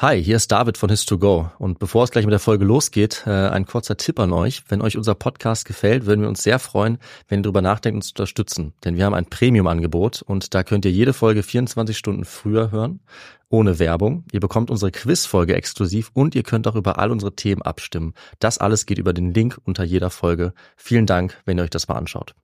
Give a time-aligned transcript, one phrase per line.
[0.00, 3.30] Hi, hier ist David von His2Go und bevor es gleich mit der Folge losgeht, äh,
[3.30, 4.62] ein kurzer Tipp an euch.
[4.68, 8.06] Wenn euch unser Podcast gefällt, würden wir uns sehr freuen, wenn ihr darüber nachdenkt, uns
[8.06, 8.74] zu unterstützen.
[8.84, 13.00] Denn wir haben ein Premium-Angebot und da könnt ihr jede Folge 24 Stunden früher hören,
[13.48, 14.22] ohne Werbung.
[14.30, 18.14] Ihr bekommt unsere Quiz-Folge exklusiv und ihr könnt auch über all unsere Themen abstimmen.
[18.38, 20.52] Das alles geht über den Link unter jeder Folge.
[20.76, 22.36] Vielen Dank, wenn ihr euch das mal anschaut.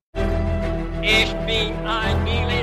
[1.02, 2.53] Ich bin ein.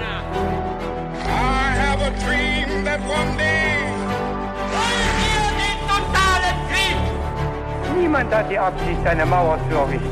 [8.22, 10.08] Niemand hat die Absicht, eine Mauer zu errichten.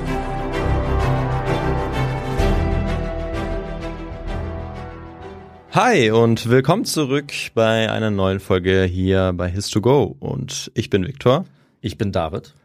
[5.73, 10.16] Hi und willkommen zurück bei einer neuen Folge hier bei His2Go.
[10.17, 11.45] Und ich bin Viktor.
[11.81, 12.55] Ich bin David.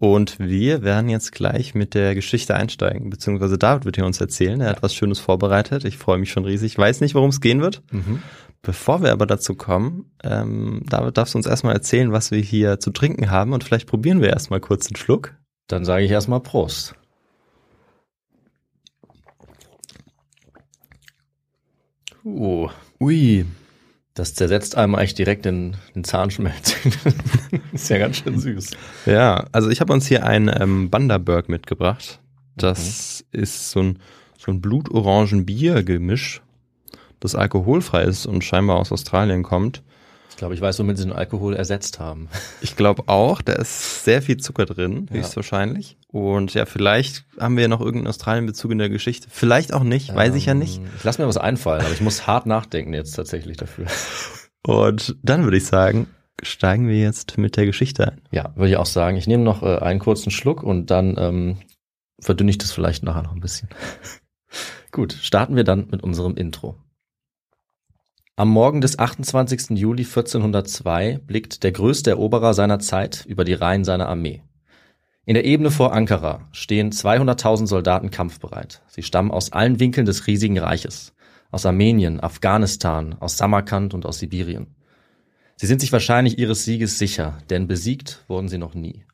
[0.00, 4.60] und wir werden jetzt gleich mit der Geschichte einsteigen, beziehungsweise David wird hier uns erzählen,
[4.60, 7.60] er hat was Schönes vorbereitet, ich freue mich schon riesig, weiß nicht, worum es gehen
[7.60, 7.82] wird.
[8.62, 12.78] Bevor wir aber dazu kommen, ähm, David, darfst du uns erstmal erzählen, was wir hier
[12.78, 15.34] zu trinken haben und vielleicht probieren wir erstmal kurz einen Schluck.
[15.66, 16.94] Dann sage ich erstmal Prost.
[22.22, 22.68] Uh,
[23.00, 23.46] Ui,
[24.12, 26.76] das zersetzt einem eigentlich direkt den, den Zahnschmelz.
[27.72, 28.72] ist ja ganz schön süß.
[29.06, 32.20] Ja, also ich habe uns hier ein ähm, Bundaberg mitgebracht.
[32.56, 33.98] Das ist so ein,
[34.36, 36.42] so ein Blutorangen-Bier-Gemisch,
[37.20, 39.82] das alkoholfrei ist und scheinbar aus Australien kommt.
[40.30, 42.28] Ich glaube, ich weiß, womit sie den Alkohol ersetzt haben.
[42.62, 45.16] Ich glaube auch, da ist sehr viel Zucker drin, Ja.
[45.18, 45.98] höchstwahrscheinlich.
[46.08, 49.28] Und ja, vielleicht haben wir noch irgendeinen Australien-Bezug in der Geschichte.
[49.30, 50.78] Vielleicht auch nicht, weiß ich ja nicht.
[50.78, 53.86] Ähm, Ich lasse mir was einfallen, aber ich muss hart nachdenken jetzt tatsächlich dafür.
[54.66, 56.06] Und dann würde ich sagen,
[56.42, 58.20] steigen wir jetzt mit der Geschichte ein.
[58.30, 59.16] Ja, würde ich auch sagen.
[59.18, 61.56] Ich nehme noch äh, einen kurzen Schluck und dann ähm,
[62.20, 63.68] verdünne ich das vielleicht nachher noch ein bisschen.
[64.92, 66.76] Gut, starten wir dann mit unserem Intro.
[68.40, 69.76] Am Morgen des 28.
[69.78, 74.40] Juli 1402 blickt der größte Eroberer seiner Zeit über die Reihen seiner Armee.
[75.26, 78.80] In der Ebene vor Ankara stehen 200.000 Soldaten kampfbereit.
[78.88, 81.12] Sie stammen aus allen Winkeln des riesigen Reiches.
[81.50, 84.68] Aus Armenien, Afghanistan, aus Samarkand und aus Sibirien.
[85.56, 89.04] Sie sind sich wahrscheinlich ihres Sieges sicher, denn besiegt wurden sie noch nie.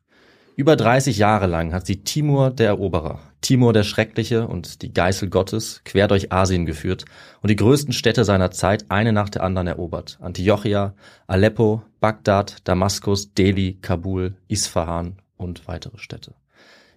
[0.58, 5.28] Über 30 Jahre lang hat sie Timur der Eroberer, Timur der Schreckliche und die Geißel
[5.28, 7.04] Gottes quer durch Asien geführt
[7.42, 10.16] und die größten Städte seiner Zeit eine nach der anderen erobert.
[10.22, 10.94] Antiochia,
[11.26, 16.32] Aleppo, Bagdad, Damaskus, Delhi, Kabul, Isfahan und weitere Städte.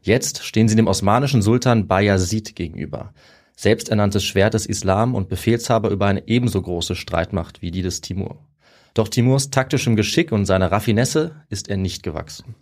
[0.02, 3.14] Jetzt stehen sie dem osmanischen Sultan Bayazid gegenüber,
[3.58, 8.38] selbsternanntes Schwert des Islam und Befehlshaber über eine ebenso große Streitmacht wie die des Timur.
[8.94, 12.56] Doch Timurs taktischem Geschick und seiner Raffinesse ist er nicht gewachsen.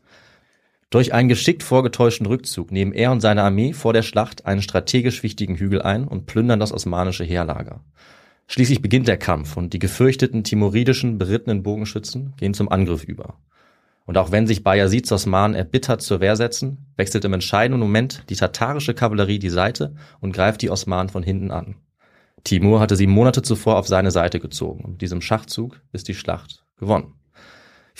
[0.90, 5.22] Durch einen geschickt vorgetäuschten Rückzug nehmen er und seine Armee vor der Schlacht einen strategisch
[5.22, 7.84] wichtigen Hügel ein und plündern das osmanische Heerlager.
[8.48, 13.38] Schließlich beginnt der Kampf und die gefürchteten timoridischen berittenen Bogenschützen gehen zum Angriff über.
[14.06, 18.38] Und auch wenn sich Bayazids Osmanen erbittert zur Wehr setzen, wechselt im entscheidenden Moment die
[18.38, 21.76] tatarische Kavallerie die Seite und greift die Osmanen von hinten an.
[22.46, 26.64] Timur hatte sie Monate zuvor auf seine Seite gezogen und diesem Schachzug ist die Schlacht
[26.78, 27.16] gewonnen.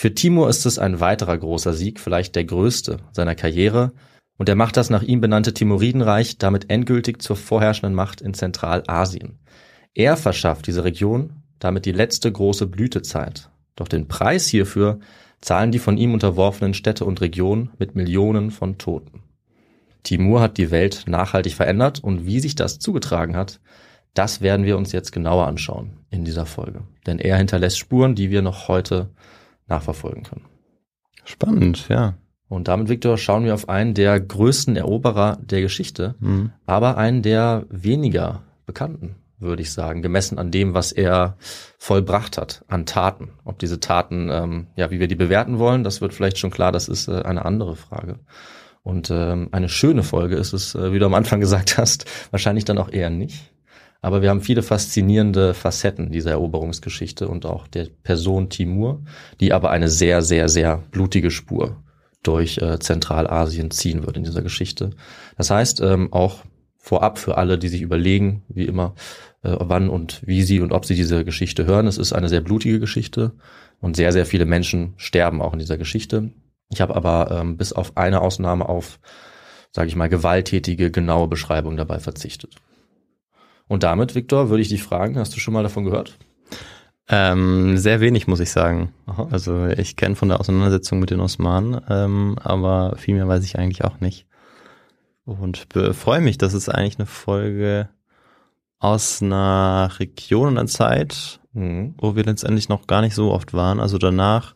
[0.00, 3.90] Für Timur ist es ein weiterer großer Sieg, vielleicht der größte seiner Karriere,
[4.36, 9.40] und er macht das nach ihm benannte Timuridenreich damit endgültig zur vorherrschenden Macht in Zentralasien.
[9.94, 13.50] Er verschafft diese Region damit die letzte große Blütezeit.
[13.74, 15.00] Doch den Preis hierfür
[15.40, 19.24] zahlen die von ihm unterworfenen Städte und Regionen mit Millionen von Toten.
[20.04, 23.58] Timur hat die Welt nachhaltig verändert und wie sich das zugetragen hat,
[24.14, 26.82] das werden wir uns jetzt genauer anschauen in dieser Folge.
[27.04, 29.10] Denn er hinterlässt Spuren, die wir noch heute
[29.68, 30.44] nachverfolgen können.
[31.24, 32.14] Spannend, ja.
[32.48, 36.52] Und damit, Viktor, schauen wir auf einen der größten Eroberer der Geschichte, Mhm.
[36.64, 41.36] aber einen der weniger bekannten, würde ich sagen, gemessen an dem, was er
[41.78, 43.32] vollbracht hat an Taten.
[43.44, 46.72] Ob diese Taten, ähm, ja, wie wir die bewerten wollen, das wird vielleicht schon klar,
[46.72, 48.18] das ist äh, eine andere Frage.
[48.82, 52.64] Und ähm, eine schöne Folge ist es, äh, wie du am Anfang gesagt hast, wahrscheinlich
[52.64, 53.52] dann auch eher nicht.
[54.00, 59.02] Aber wir haben viele faszinierende Facetten dieser Eroberungsgeschichte und auch der Person Timur,
[59.40, 61.82] die aber eine sehr, sehr, sehr blutige Spur
[62.22, 64.90] durch äh, Zentralasien ziehen wird in dieser Geschichte.
[65.36, 66.44] Das heißt, ähm, auch
[66.76, 68.94] vorab für alle, die sich überlegen, wie immer,
[69.42, 71.86] äh, wann und wie sie und ob sie diese Geschichte hören.
[71.86, 73.32] Es ist eine sehr blutige Geschichte
[73.80, 76.30] und sehr, sehr viele Menschen sterben auch in dieser Geschichte.
[76.70, 79.00] Ich habe aber ähm, bis auf eine Ausnahme auf,
[79.72, 82.56] sage ich mal, gewalttätige, genaue Beschreibung dabei verzichtet.
[83.68, 86.18] Und damit, Viktor, würde ich dich fragen, hast du schon mal davon gehört?
[87.08, 88.92] Ähm, sehr wenig, muss ich sagen.
[89.06, 89.28] Aha.
[89.30, 93.58] Also ich kenne von der Auseinandersetzung mit den Osmanen, ähm, aber viel mehr weiß ich
[93.58, 94.26] eigentlich auch nicht.
[95.24, 97.88] Und freue mich, dass es eigentlich eine Folge
[98.78, 101.94] aus einer Region und einer Zeit, Mhm.
[101.98, 103.80] wo wir letztendlich noch gar nicht so oft waren.
[103.80, 104.54] Also danach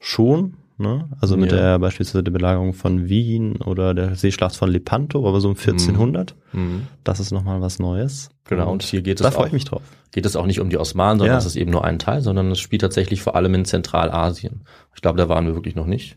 [0.00, 1.08] schon, ne?
[1.20, 1.58] Also mit Ja.
[1.58, 6.34] der beispielsweise der Belagerung von Wien oder der Seeschlacht von Lepanto, aber so um 1400.
[6.52, 6.86] Mhm.
[7.04, 8.30] Das ist nochmal was Neues.
[8.48, 9.82] Genau, und hier geht es da freue auch- ich mich drauf.
[10.12, 11.38] geht es auch nicht um die Osmanen, sondern Ja.
[11.38, 14.62] es ist eben nur ein Teil, sondern es spielt tatsächlich vor allem in Zentralasien.
[14.94, 16.16] Ich glaube, da waren wir wirklich noch nicht.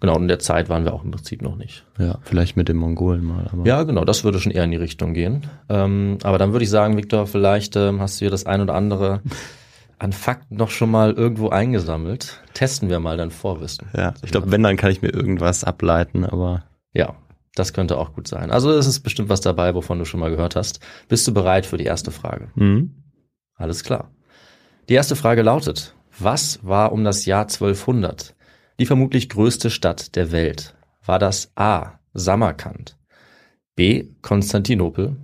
[0.00, 1.84] Genau, und in der Zeit waren wir auch im Prinzip noch nicht.
[1.98, 3.48] Ja, vielleicht mit den Mongolen mal.
[3.50, 5.46] Aber Ja, genau, das würde schon eher in die Richtung gehen.
[5.70, 8.74] Ähm, aber dann würde ich sagen, Viktor, vielleicht ähm, hast du hier das ein oder
[8.74, 9.20] andere
[9.98, 12.42] an Fakten noch schon mal irgendwo eingesammelt.
[12.54, 13.88] Testen wir mal dein Vorwissen.
[13.96, 17.14] ja ich glaube, wenn, dann kann ich mir irgendwas ableiten, aber Ja,
[17.54, 18.50] das könnte auch gut sein.
[18.50, 20.80] Also es ist bestimmt was dabei, wovon du schon mal gehört hast.
[21.08, 22.48] Bist du bereit für die erste Frage?
[22.54, 23.02] mhm.
[23.54, 24.10] Alles klar.
[24.90, 28.34] Die erste Frage lautet, was war um das Jahr 1200
[28.78, 30.74] die vermutlich größte Stadt der Welt?
[31.04, 31.92] War das A.
[32.12, 32.96] Samarkand,
[33.74, 34.08] B.
[34.22, 35.16] Konstantinopel,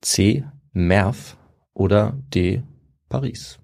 [0.00, 0.44] C.
[0.72, 1.36] Merv
[1.74, 2.62] oder D.
[3.08, 3.58] Paris?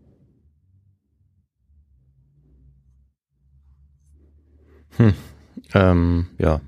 [5.75, 6.61] Ähm, ja,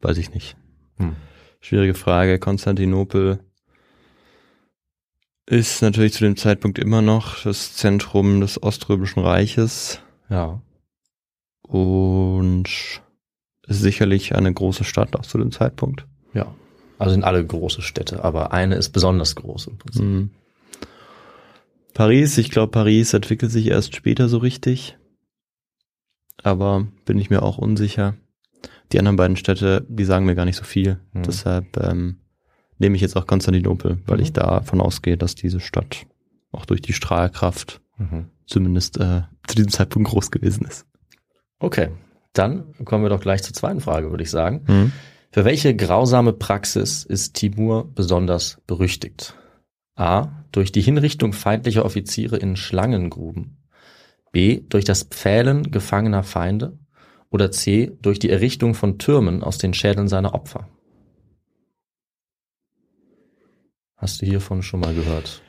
[0.00, 0.56] weiß ich nicht.
[0.98, 1.16] Hm.
[1.60, 2.38] Schwierige Frage.
[2.38, 3.40] Konstantinopel
[5.46, 10.60] ist natürlich zu dem Zeitpunkt immer noch das Zentrum des Oströmischen Reiches Ja.
[11.62, 12.64] und
[13.66, 16.06] ist sicherlich eine große Stadt auch zu dem Zeitpunkt.
[16.34, 16.54] Ja.
[16.98, 20.02] Also sind alle große Städte, aber eine ist besonders groß im Prinzip.
[20.02, 20.30] Mhm.
[21.94, 24.96] Paris, ich glaube, Paris entwickelt sich erst später so richtig.
[26.42, 28.14] Aber bin ich mir auch unsicher.
[28.92, 30.98] Die anderen beiden Städte, die sagen mir gar nicht so viel.
[31.12, 31.22] Mhm.
[31.24, 32.20] Deshalb ähm,
[32.78, 34.22] nehme ich jetzt auch Konstantinopel, weil Mhm.
[34.22, 36.06] ich davon ausgehe, dass diese Stadt
[36.52, 38.26] auch durch die Strahlkraft Mhm.
[38.46, 40.86] zumindest äh, zu diesem Zeitpunkt groß gewesen ist.
[41.58, 41.88] Okay,
[42.32, 44.62] dann kommen wir doch gleich zur zweiten Frage, würde ich sagen.
[44.68, 44.92] Mhm.
[45.32, 49.34] Für welche grausame Praxis ist Timur besonders berüchtigt?
[49.96, 50.28] A.
[50.52, 53.58] Durch die Hinrichtung feindlicher Offiziere in Schlangengruben.
[54.32, 54.62] B.
[54.68, 56.78] Durch das Pfählen gefangener Feinde.
[57.30, 57.92] Oder C.
[58.02, 60.68] Durch die Errichtung von Türmen aus den Schädeln seiner Opfer.
[63.96, 65.42] Hast du hiervon schon mal gehört?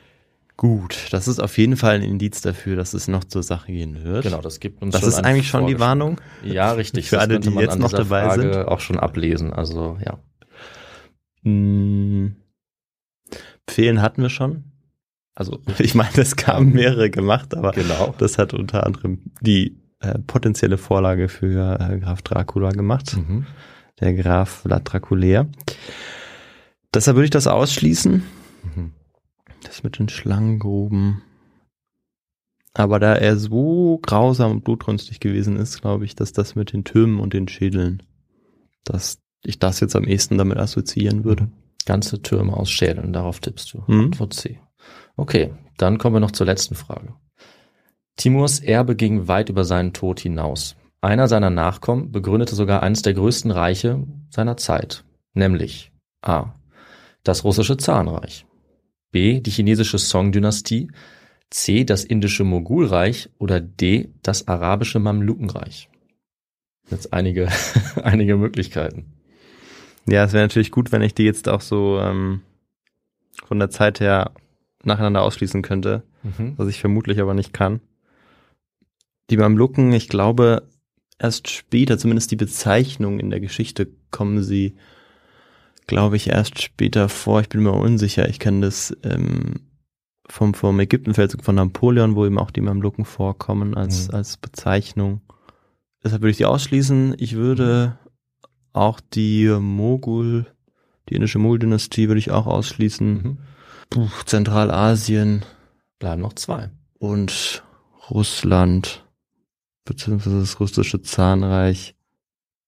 [0.56, 4.04] Gut, das ist auf jeden Fall ein Indiz dafür, dass es noch zur Sache gehen
[4.04, 4.24] wird.
[4.24, 5.78] Genau, das gibt uns Das ist eigentlich schon die.
[5.78, 6.20] Warnung.
[6.44, 7.08] Ja, richtig.
[7.08, 8.68] Für das alle, die man jetzt noch dabei Frage sind.
[8.68, 9.54] auch schon ablesen.
[9.54, 10.18] Also ja.
[11.50, 12.36] Mm,
[13.66, 14.69] Pfählen hatten wir schon.
[15.34, 18.14] Also ich meine, es kamen mehrere gemacht, aber Genau.
[18.18, 23.46] das hat unter anderem die äh, potenzielle Vorlage für äh, Graf Dracula gemacht, Mhm.
[24.00, 25.46] der Graf Vlad Draculair.
[26.94, 28.22] Deshalb würde ich das ausschließen,
[28.74, 28.92] Mhm.
[29.62, 31.22] das mit den Schlangengruben.
[32.72, 36.84] Aber da er so grausam und blutrünstig gewesen ist, glaube ich, dass das mit den
[36.84, 38.02] Türmen und den Schädeln,
[38.84, 41.50] dass ich das jetzt am ehesten damit assoziieren würde.
[41.86, 43.82] Ganze Türme aus Schädeln, darauf tippst du.
[43.86, 44.00] Mhm.
[44.06, 44.60] Antwort C.
[45.16, 47.14] Okay, dann kommen wir noch zur letzten Frage.
[48.16, 50.76] Timurs Erbe ging weit über seinen Tod hinaus.
[51.00, 55.92] Einer seiner Nachkommen begründete sogar eines der größten Reiche seiner Zeit, nämlich
[56.22, 56.52] A.
[57.22, 58.46] Das russische Zarenreich,
[59.10, 59.40] B.
[59.40, 60.90] Die chinesische Song-Dynastie,
[61.50, 61.84] C.
[61.84, 64.10] Das indische Mogulreich oder D.
[64.22, 65.88] Das arabische Mamlukenreich.
[66.90, 67.48] Jetzt einige,
[68.02, 69.12] einige Möglichkeiten.
[70.06, 72.42] Ja, es wäre natürlich gut, wenn ich die jetzt auch so ähm,
[73.46, 74.32] von der Zeit her
[74.84, 76.54] nacheinander ausschließen könnte, Mhm.
[76.56, 77.80] was ich vermutlich aber nicht kann.
[79.30, 80.68] Die Mamluken, ich glaube,
[81.18, 84.74] erst später, zumindest die Bezeichnung in der Geschichte, kommen sie,
[85.86, 87.40] glaube ich, erst später vor.
[87.40, 88.28] Ich bin mir unsicher.
[88.28, 89.60] Ich kenne das ähm,
[90.28, 94.14] vom, vom Ägyptenfeldzug von Napoleon, wo eben auch die Mamluken vorkommen als, Mhm.
[94.14, 95.20] als Bezeichnung.
[96.02, 97.14] Deshalb würde ich die ausschließen.
[97.18, 97.98] Ich würde
[98.72, 100.46] auch die Mogul,
[101.08, 103.12] die indische Mogul-Dynastie würde ich auch ausschließen.
[103.12, 103.38] Mhm.
[103.90, 105.44] Puh, Zentralasien
[105.98, 106.70] Bleiben noch zwei.
[106.98, 107.62] und
[108.10, 109.04] Russland,
[109.84, 111.94] beziehungsweise das russische Zahnreich,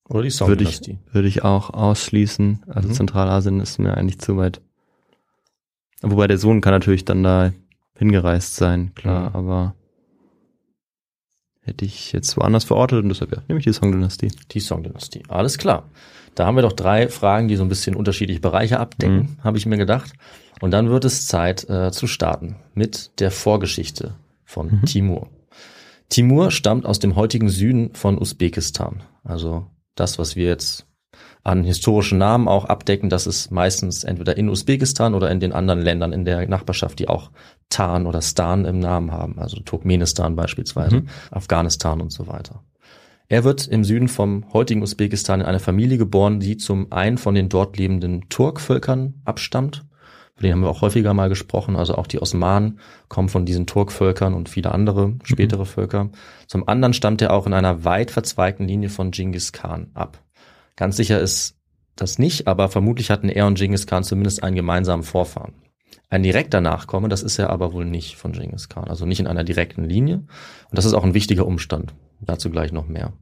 [0.09, 0.99] Oder die würde ich, Song-Dynastie.
[1.13, 2.65] würde ich auch ausschließen.
[2.69, 2.93] Also Mhm.
[2.95, 4.61] Zentralasien ist mir eigentlich zu weit.
[6.03, 7.53] Wobei der Sohn kann natürlich dann da
[7.97, 9.37] hingereist sein, klar, Mhm.
[9.37, 9.75] aber
[11.61, 14.33] hätte ich jetzt woanders verortet und deshalb ja, nehme ich die Song-Dynastie.
[14.51, 15.23] Die Song-Dynastie.
[15.29, 15.89] Alles klar.
[16.35, 19.67] Da haben wir doch drei Fragen, die so ein bisschen unterschiedliche Bereiche abdecken, habe ich
[19.67, 20.13] mir gedacht.
[20.61, 24.83] Und dann wird es Zeit äh, zu starten mit der Vorgeschichte von Mhm.
[24.87, 25.29] Timur.
[26.09, 29.03] Timur stammt aus dem heutigen Süden von Usbekistan.
[29.25, 30.87] Also das, was wir jetzt
[31.45, 35.81] an historischen Namen auch abdecken, das ist meistens entweder in Usbekistan oder in den anderen
[35.83, 37.31] Ländern in der Nachbarschaft, die auch
[37.69, 41.09] Tan oder Stan im Namen haben, also Turkmenistan beispielsweise, Mhm.
[41.31, 42.63] Afghanistan und so weiter.
[43.29, 47.35] Er wird im Süden vom heutigen Usbekistan in eine Familie geboren, die zum einen von
[47.35, 49.85] den dort lebenden Turkvölkern abstammt,
[50.35, 51.77] über den haben wir auch häufiger mal gesprochen.
[51.77, 56.11] Also auch die Osmanen kommen von diesen Turkvölkern und viele andere spätere Völker.
[56.47, 60.23] Zum anderen stammt er auch in einer weit verzweigten Linie von Genghis Khan ab.
[60.77, 61.57] Ganz sicher ist
[61.97, 65.55] das nicht, aber vermutlich hatten er und Genghis Khan zumindest einen gemeinsamen Vorfahren.
[66.09, 69.27] Ein direkter Nachkomme, das ist er aber wohl nicht von Genghis Khan, also nicht in
[69.27, 70.17] einer direkten Linie.
[70.17, 70.27] Und
[70.79, 71.95] das ist auch ein wichtiger Umstand.
[72.25, 73.13] Dazu gleich noch mehr.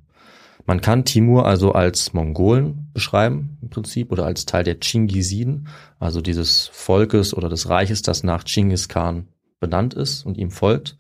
[0.67, 6.21] Man kann Timur also als Mongolen beschreiben im Prinzip oder als Teil der Chingisiden, also
[6.21, 9.29] dieses Volkes oder des Reiches, das nach Genghis Khan
[9.59, 10.97] benannt ist und ihm folgt.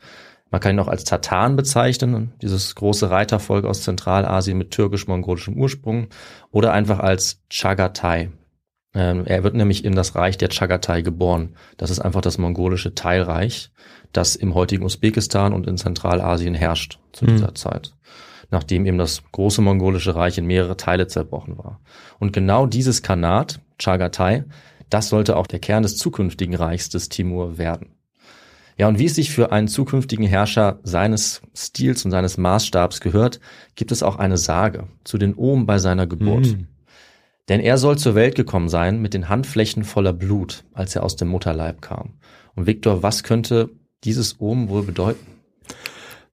[0.50, 6.08] Man kann ihn auch als Tataren bezeichnen, dieses große Reitervolk aus Zentralasien mit türkisch-mongolischem Ursprung,
[6.50, 8.30] oder einfach als Chagatai.
[8.92, 11.54] Ähm, er wird nämlich in das Reich der Chagatai geboren.
[11.76, 13.70] Das ist einfach das mongolische Teilreich,
[14.12, 17.28] das im heutigen Usbekistan und in Zentralasien herrscht zu Mhm.
[17.30, 17.94] dieser Zeit
[18.50, 21.80] nachdem eben das große mongolische Reich in mehrere Teile zerbrochen war.
[22.18, 24.44] Und genau dieses Khanat, Chagatai,
[24.88, 27.94] das sollte auch der Kern des zukünftigen Reichs des Timur werden.
[28.76, 33.38] Ja, und wie es sich für einen zukünftigen Herrscher seines Stils und seines Maßstabs gehört,
[33.74, 36.46] gibt es auch eine Sage zu den Ohm bei seiner Geburt.
[36.46, 36.66] Mhm.
[37.48, 41.16] Denn er soll zur Welt gekommen sein mit den Handflächen voller Blut, als er aus
[41.16, 42.14] dem Mutterleib kam.
[42.54, 43.70] Und Viktor, was könnte
[44.04, 45.26] dieses Ohm wohl bedeuten?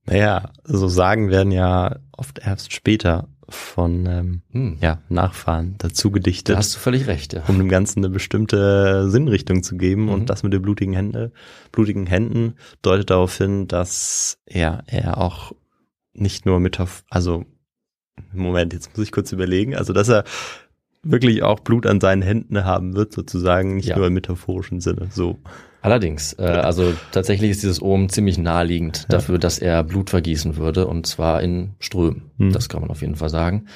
[0.05, 6.15] Naja, so Sagen werden ja oft erst später von ähm, Hm, ja, Nachfahren dazu da
[6.15, 7.43] gedichtet, hast du völlig recht, ja.
[7.47, 10.03] um dem Ganzen eine bestimmte Sinnrichtung zu geben.
[10.03, 10.09] Mhm.
[10.09, 11.31] Und das mit den blutigen Händen,
[11.71, 15.53] blutigen Händen deutet darauf hin, dass ja, er auch
[16.13, 17.45] nicht nur mit, also
[18.33, 20.23] Moment, jetzt muss ich kurz überlegen, also dass er
[21.03, 23.97] wirklich auch Blut an seinen Händen haben wird, sozusagen, nicht Ja.
[23.97, 25.07] nur im metaphorischen Sinne.
[25.11, 25.37] So.
[25.81, 30.87] Allerdings, äh, also tatsächlich ist dieses Ohm ziemlich naheliegend dafür, dass er Blut vergießen würde
[30.87, 32.31] und zwar in Strömen.
[32.37, 32.51] Hm.
[32.51, 33.67] Das kann man auf jeden Fall sagen.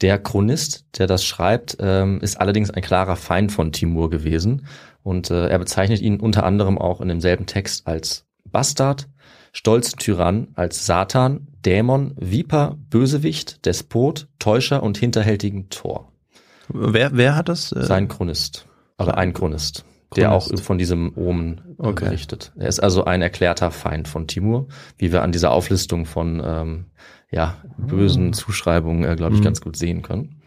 [0.00, 4.66] Der Chronist, der das schreibt, ähm, ist allerdings ein klarer Feind von Timur gewesen
[5.02, 9.08] und äh, er bezeichnet ihn unter anderem auch in demselben Text als Bastard,
[9.52, 16.12] stolzen Tyrann, als Satan, Dämon, Viper, Bösewicht, Despot, Täuscher und hinterhältigen Tor.
[16.68, 17.72] Wer, wer hat das?
[17.72, 18.66] äh, Sein Chronist.
[18.98, 19.84] Oder ein Chronist.
[20.16, 22.04] Der auch von diesem Omen Okay.
[22.04, 22.52] berichtet.
[22.56, 26.84] Er ist also ein erklärter Feind von Timur, wie wir an dieser Auflistung von ähm,
[27.30, 29.44] ja, bösen Zuschreibungen, äh, glaube ich, Mhm.
[29.44, 30.40] ganz gut sehen können.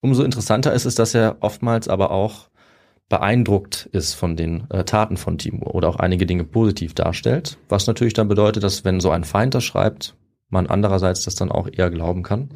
[0.00, 2.48] Umso interessanter ist es, dass er oftmals aber auch
[3.08, 7.86] beeindruckt ist von den äh, Taten von Timur oder auch einige Dinge positiv darstellt, was
[7.86, 10.16] natürlich dann bedeutet, dass wenn so ein Feind das schreibt,
[10.48, 12.50] man andererseits das dann auch eher glauben kann.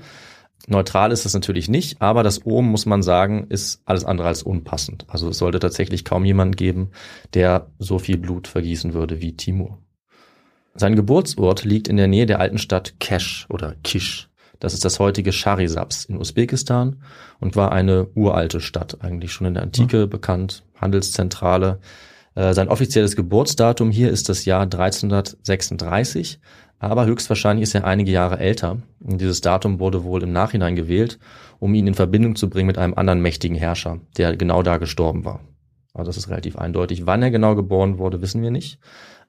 [0.69, 4.43] Neutral ist es natürlich nicht, aber das Ohm, muss man sagen, ist alles andere als
[4.43, 5.05] unpassend.
[5.09, 6.91] Also es sollte tatsächlich kaum jemand geben,
[7.35, 9.79] der so viel Blut vergießen würde wie Timur.
[10.75, 14.29] Sein Geburtsort liegt in der Nähe der alten Stadt Kesh oder Kish.
[14.59, 17.03] Das ist das heutige Charisabs in Usbekistan
[17.41, 21.79] und war eine uralte Stadt, eigentlich schon in der Antike bekannt, Handelszentrale.
[22.35, 26.41] Äh, sein offizielles Geburtsdatum hier ist das Jahr 1336,
[26.79, 28.79] aber höchstwahrscheinlich ist er einige Jahre älter.
[29.01, 31.19] Und dieses Datum wurde wohl im Nachhinein gewählt,
[31.59, 35.25] um ihn in Verbindung zu bringen mit einem anderen mächtigen Herrscher, der genau da gestorben
[35.25, 35.41] war.
[35.95, 37.07] Also das ist relativ eindeutig.
[37.07, 38.79] Wann er genau geboren wurde, wissen wir nicht.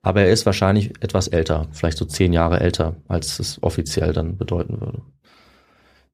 [0.02, 4.38] Aber er ist wahrscheinlich etwas älter, vielleicht so zehn Jahre älter, als es offiziell dann
[4.38, 5.02] bedeuten würde.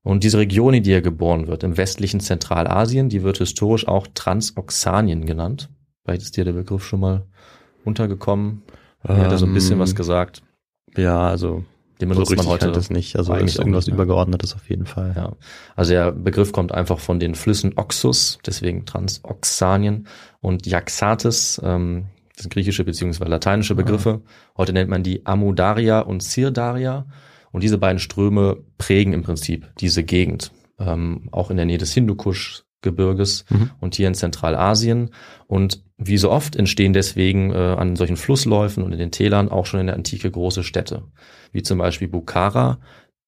[0.04, 4.08] Und diese Region, in die er geboren wird, im westlichen Zentralasien, die wird historisch auch
[4.14, 5.70] Transoxanien genannt.
[6.04, 7.26] Vielleicht ist dir der Begriff schon mal
[7.86, 8.64] untergekommen.
[9.04, 10.44] Er hat da so ein bisschen Ähm, was gesagt.
[10.96, 11.64] Ja, also
[12.02, 13.16] Den so benutzt man richtig heute das nicht.
[13.16, 14.04] Also eigentlich ist irgendwas nicht mehr.
[14.04, 15.14] Übergeordnetes auf jeden Fall.
[15.16, 15.34] Ja,
[15.76, 20.08] also der Begriff kommt einfach von den Flüssen Oxus, deswegen Transoxanien
[20.42, 24.22] und Jaxates, ähm, das sind griechische beziehungsweise lateinische Begriffe.
[24.58, 27.06] Heute nennt man die Amudaria und Sirdaria
[27.52, 31.94] und diese beiden Ströme prägen im Prinzip diese Gegend, ähm, auch in der Nähe des
[32.84, 33.72] Hindukusch-Gebirges Mhm.
[33.80, 35.10] und hier in Zentralasien.
[35.48, 39.66] Und wie so oft entstehen deswegen äh, an solchen Flussläufen und in den Tälern auch
[39.66, 41.04] schon in der Antike große Städte,
[41.52, 42.80] wie zum Beispiel Bukhara,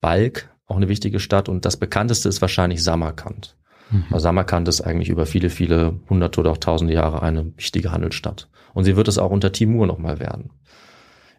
[0.01, 3.55] Balk, auch eine wichtige Stadt und das bekannteste ist wahrscheinlich Samarkand.
[3.91, 4.05] Mhm.
[4.11, 8.49] Also Samarkand ist eigentlich über viele, viele hunderte oder auch tausende Jahre eine wichtige Handelsstadt.
[8.73, 10.49] Und sie wird es auch unter Timur nochmal werden.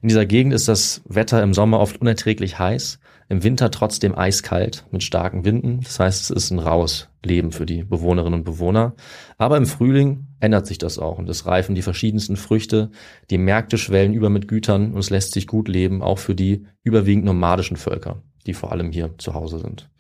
[0.01, 4.85] In dieser Gegend ist das Wetter im Sommer oft unerträglich heiß, im Winter trotzdem eiskalt
[4.91, 5.81] mit starken Winden.
[5.81, 8.95] Das heißt, es ist ein raues Leben für die Bewohnerinnen und Bewohner.
[9.37, 12.91] Aber im Frühling ändert sich das auch und es reifen die verschiedensten Früchte,
[13.31, 16.67] die Märkte schwellen über mit Gütern und es lässt sich gut leben, auch für die
[16.83, 19.91] überwiegend nomadischen Völker, die vor allem hier zu Hause sind.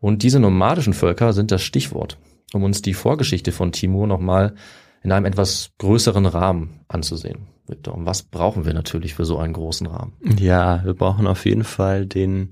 [0.00, 2.18] Und diese nomadischen Völker sind das Stichwort,
[2.52, 4.54] um uns die Vorgeschichte von Timur nochmal
[5.02, 7.48] in einem etwas größeren Rahmen anzusehen.
[7.66, 10.14] Victor, und was brauchen wir natürlich für so einen großen Rahmen?
[10.38, 12.50] Ja, wir brauchen auf jeden Fall den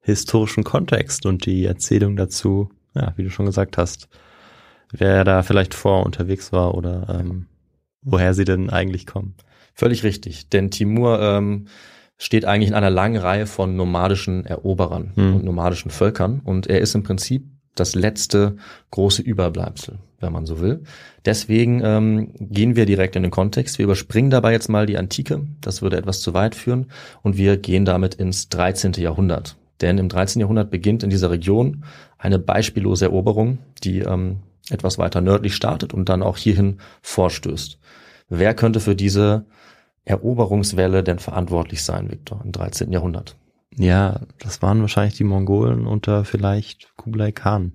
[0.00, 4.08] historischen Kontext und die Erzählung dazu, ja, wie du schon gesagt hast,
[4.90, 7.46] wer da vielleicht vor unterwegs war oder ähm,
[8.02, 9.34] woher sie denn eigentlich kommen.
[9.74, 11.66] Völlig richtig, denn Timur ähm,
[12.16, 15.36] steht eigentlich in einer langen Reihe von nomadischen Eroberern Hm.
[15.36, 18.56] und nomadischen Völkern und er ist im Prinzip das letzte
[18.90, 20.82] große Überbleibsel, wenn man so will.
[21.24, 23.78] Deswegen ähm, gehen wir direkt in den Kontext.
[23.78, 26.86] Wir überspringen dabei jetzt mal die Antike, das würde etwas zu weit führen,
[27.22, 28.92] und wir gehen damit ins 13.
[28.94, 29.56] Jahrhundert.
[29.80, 30.40] Denn im 13.
[30.40, 31.84] Jahrhundert beginnt in dieser Region
[32.16, 34.38] eine beispiellose Eroberung, die ähm,
[34.70, 37.78] etwas weiter nördlich startet und dann auch hierhin vorstößt.
[38.28, 39.46] Wer könnte für diese
[40.04, 42.92] Eroberungswelle denn verantwortlich sein, Viktor, im 13.
[42.92, 43.36] Jahrhundert?
[43.76, 47.72] Ja, das waren wahrscheinlich die Mongolen unter vielleicht Kublai Khan.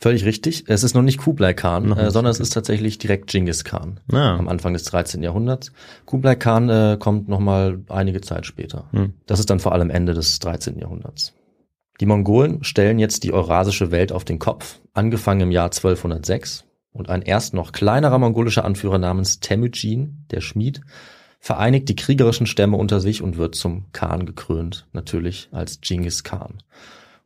[0.00, 0.64] Völlig richtig.
[0.68, 4.36] Es ist noch nicht Kublai Khan, äh, sondern es ist tatsächlich direkt Genghis Khan Ja.
[4.36, 5.22] am Anfang des 13.
[5.24, 5.72] Jahrhunderts.
[6.06, 8.88] Kublai Khan äh, kommt nochmal einige Zeit später.
[8.92, 9.14] Hm.
[9.26, 10.78] Das ist dann vor allem Ende des 13.
[10.78, 11.34] Jahrhunderts.
[12.00, 17.10] Die Mongolen stellen jetzt die eurasische Welt auf den Kopf, angefangen im Jahr 1206 und
[17.10, 20.80] ein erst noch kleinerer mongolischer Anführer namens Temüjin, der Schmied,
[21.38, 26.62] vereinigt die kriegerischen Stämme unter sich und wird zum Khan gekrönt, natürlich als Genghis Khan.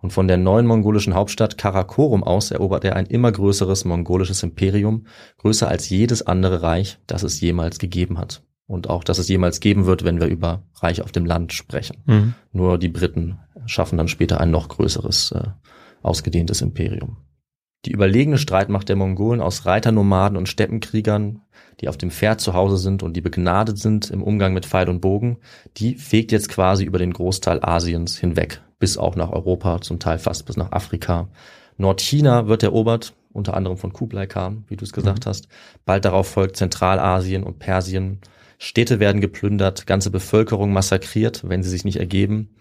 [0.03, 5.07] Und von der neuen mongolischen Hauptstadt Karakorum aus erobert er ein immer größeres mongolisches Imperium,
[5.39, 8.43] größer als jedes andere Reich, das es jemals gegeben hat.
[8.67, 11.99] Und auch, das es jemals geben wird, wenn wir über Reich auf dem Land sprechen.
[12.07, 12.35] Mhm.
[12.53, 15.49] Nur die Briten schaffen dann später ein noch größeres, äh,
[16.03, 17.19] ausgedehntes Imperium.
[17.85, 21.41] Die überlegene Streitmacht der Mongolen aus Reiternomaden und Steppenkriegern,
[21.81, 24.89] die auf dem Pferd zu Hause sind und die begnadet sind im Umgang mit Pfeil
[24.89, 25.39] und Bogen,
[25.77, 30.19] die fegt jetzt quasi über den Großteil Asiens hinweg, bis auch nach Europa, zum Teil
[30.19, 31.29] fast bis nach Afrika.
[31.77, 35.49] Nordchina wird erobert, unter anderem von Kublai Khan, wie du es gesagt hast.
[35.85, 38.21] Bald darauf folgt Zentralasien und Persien.
[38.59, 42.55] Städte werden geplündert, ganze Bevölkerung massakriert, wenn sie sich nicht ergeben.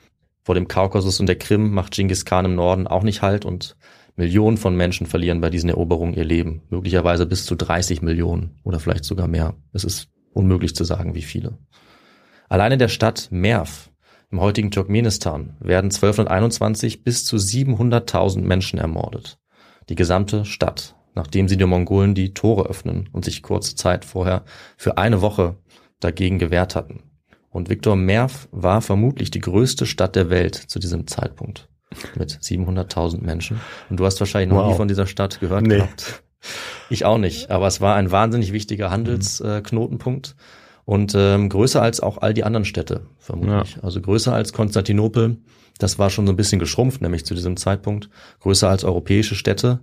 [0.44, 3.76] Vor dem Kaukasus und der Krim macht Genghis Khan im Norden auch nicht Halt und
[4.22, 6.62] Millionen von Menschen verlieren bei diesen Eroberungen ihr Leben.
[6.70, 9.56] Möglicherweise bis zu 30 Millionen oder vielleicht sogar mehr.
[9.74, 11.58] Es ist unmöglich zu sagen, wie viele.
[12.48, 13.90] Allein in der Stadt Merv
[14.30, 19.40] im heutigen Turkmenistan werden 1221 bis zu 700.000 Menschen ermordet.
[19.90, 24.44] Die gesamte Stadt, nachdem sie den Mongolen die Tore öffnen und sich kurze Zeit vorher
[24.78, 25.58] für eine Woche
[26.00, 27.10] dagegen gewehrt hatten.
[27.50, 31.71] Und Viktor Merv war vermutlich die größte Stadt der Welt zu diesem Zeitpunkt
[32.16, 33.60] mit 700.000 Menschen.
[33.90, 34.72] Und du hast wahrscheinlich noch Wow.
[34.72, 35.78] nie von dieser Stadt gehört Nee.
[35.78, 36.24] gehabt.
[36.90, 40.36] Ich auch nicht, aber es war ein wahnsinnig wichtiger Handelsknotenpunkt
[40.86, 43.78] und ähm, größer als auch all die anderen Städte, vermutlich.
[43.84, 45.38] Also größer als Konstantinopel,
[45.78, 48.10] das war schon so ein bisschen geschrumpft, nämlich zu diesem Zeitpunkt.
[48.40, 49.82] Größer als europäische Städte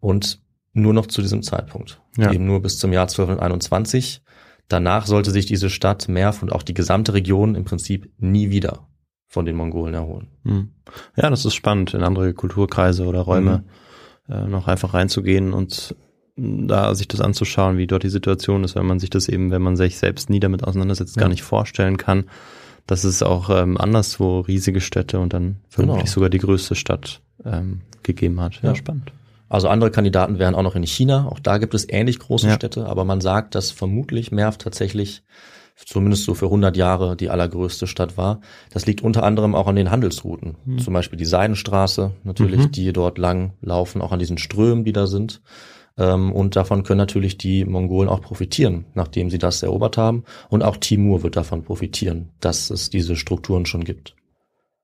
[0.00, 0.40] und
[0.74, 2.00] nur noch zu diesem Zeitpunkt.
[2.16, 2.32] Ja.
[2.32, 4.22] Eben nur bis zum Jahr 1221.
[4.68, 8.86] Danach sollte sich diese Stadt, Merv und auch die gesamte Region im Prinzip nie wieder
[9.34, 10.28] von den Mongolen erholen.
[10.44, 10.68] Mhm.
[11.16, 13.64] Ja, das ist spannend, in andere Kulturkreise oder Räume
[14.28, 15.94] äh, noch einfach reinzugehen und
[16.36, 19.62] da sich das anzuschauen, wie dort die Situation ist, wenn man sich das eben, wenn
[19.62, 21.28] man sich selbst nie damit auseinandersetzt, gar Ja.
[21.30, 22.24] nicht vorstellen kann,
[22.86, 26.12] dass es auch ähm, anderswo riesige Städte und dann vermutlich Genau.
[26.14, 28.62] sogar die größte Stadt ähm, gegeben hat.
[28.62, 28.74] Ja, Ja.
[28.74, 29.12] spannend.
[29.48, 31.26] Also andere Kandidaten wären auch noch in China.
[31.30, 32.54] Auch da gibt es ähnlich große Ja.
[32.54, 35.22] Städte, aber man sagt, dass vermutlich Merv tatsächlich
[35.76, 38.40] zumindest so für 100 Jahre die allergrößte Stadt war.
[38.70, 40.56] Das liegt unter anderem auch an den Handelsrouten.
[40.78, 42.72] Zum Beispiel die Seidenstraße natürlich, Mhm.
[42.72, 45.42] die dort lang laufen, auch an diesen Strömen, die da sind.
[45.96, 50.24] Ähm, Und davon können natürlich die Mongolen auch profitieren, nachdem sie das erobert haben.
[50.48, 54.16] Und auch Timur wird davon profitieren, dass es diese Strukturen schon gibt.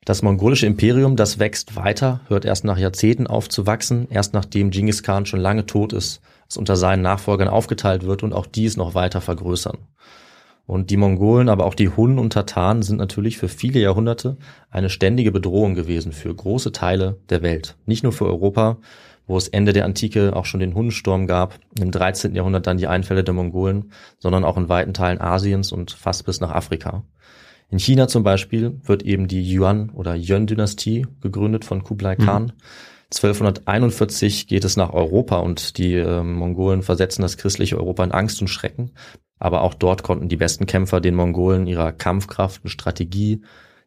[0.04, 4.70] Das mongolische Imperium, das wächst weiter, hört erst nach Jahrzehnten auf zu wachsen, erst nachdem
[4.70, 8.76] Genghis Khan schon lange tot ist, es unter seinen Nachfolgern aufgeteilt wird und auch dies
[8.76, 9.78] noch weiter vergrößern.
[10.70, 14.36] Und die Mongolen, aber auch die Hunnen und Tataren sind natürlich für viele Jahrhunderte
[14.70, 17.74] eine ständige Bedrohung gewesen für große Teile der Welt.
[17.86, 18.78] Nicht nur für Europa,
[19.26, 22.36] wo es Ende der Antike auch schon den Hunnensturm gab, im 13.
[22.36, 26.40] Jahrhundert dann die Einfälle der Mongolen, sondern auch in weiten Teilen Asiens und fast bis
[26.40, 27.02] nach Afrika.
[27.68, 32.52] In China zum Beispiel wird eben die Yuan- oder Yuan-Dynastie gegründet von Kublai Khan.
[33.12, 38.40] 1241 geht es nach Europa und die äh, Mongolen versetzen das christliche Europa in Angst
[38.40, 38.92] und Schrecken.
[39.40, 43.40] Aber auch dort konnten die besten Kämpfer den Mongolen ihrer Kampfkraft und Strategie,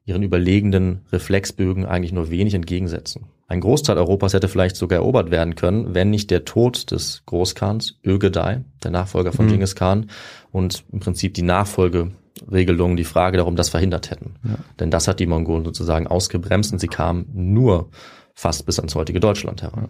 [0.06, 3.28] ihren überlegenden Reflexbögen eigentlich nur wenig entgegensetzen.
[3.48, 8.00] Ein Großteil Europas hätte vielleicht sogar erobert werden können, wenn nicht der Tod des Großkhans
[8.04, 9.52] Ögedei, der Nachfolger von Mhm.
[9.52, 10.08] Genghis Khan,
[10.52, 14.36] und im Prinzip die Nachfolgeregelungen, die Frage darum, das verhindert hätten.
[14.44, 14.56] Ja.
[14.80, 17.89] Denn das hat die Mongolen sozusagen ausgebremst und sie kamen nur
[18.34, 19.89] fast bis ans heutige Deutschland heran.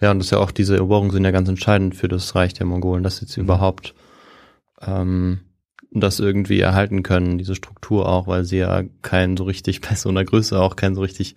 [0.00, 2.54] Ja, und das ist ja auch, diese Eroberungen sind ja ganz entscheidend für das Reich
[2.54, 3.94] der Mongolen, dass sie jetzt überhaupt
[4.80, 5.40] ähm,
[5.92, 10.08] das irgendwie erhalten können, diese Struktur auch, weil sie ja kein so richtig bei so
[10.08, 11.34] einer Größe auch kein so richtig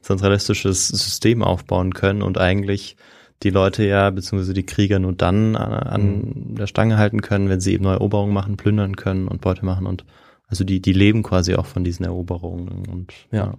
[0.00, 2.96] zentralistisches System aufbauen können und eigentlich
[3.42, 7.60] die Leute ja, beziehungsweise die Krieger nur dann an, an der Stange halten können, wenn
[7.60, 10.04] sie eben Eroberungen machen, plündern können und Beute machen und
[10.46, 13.54] also die, die leben quasi auch von diesen Eroberungen und Ja.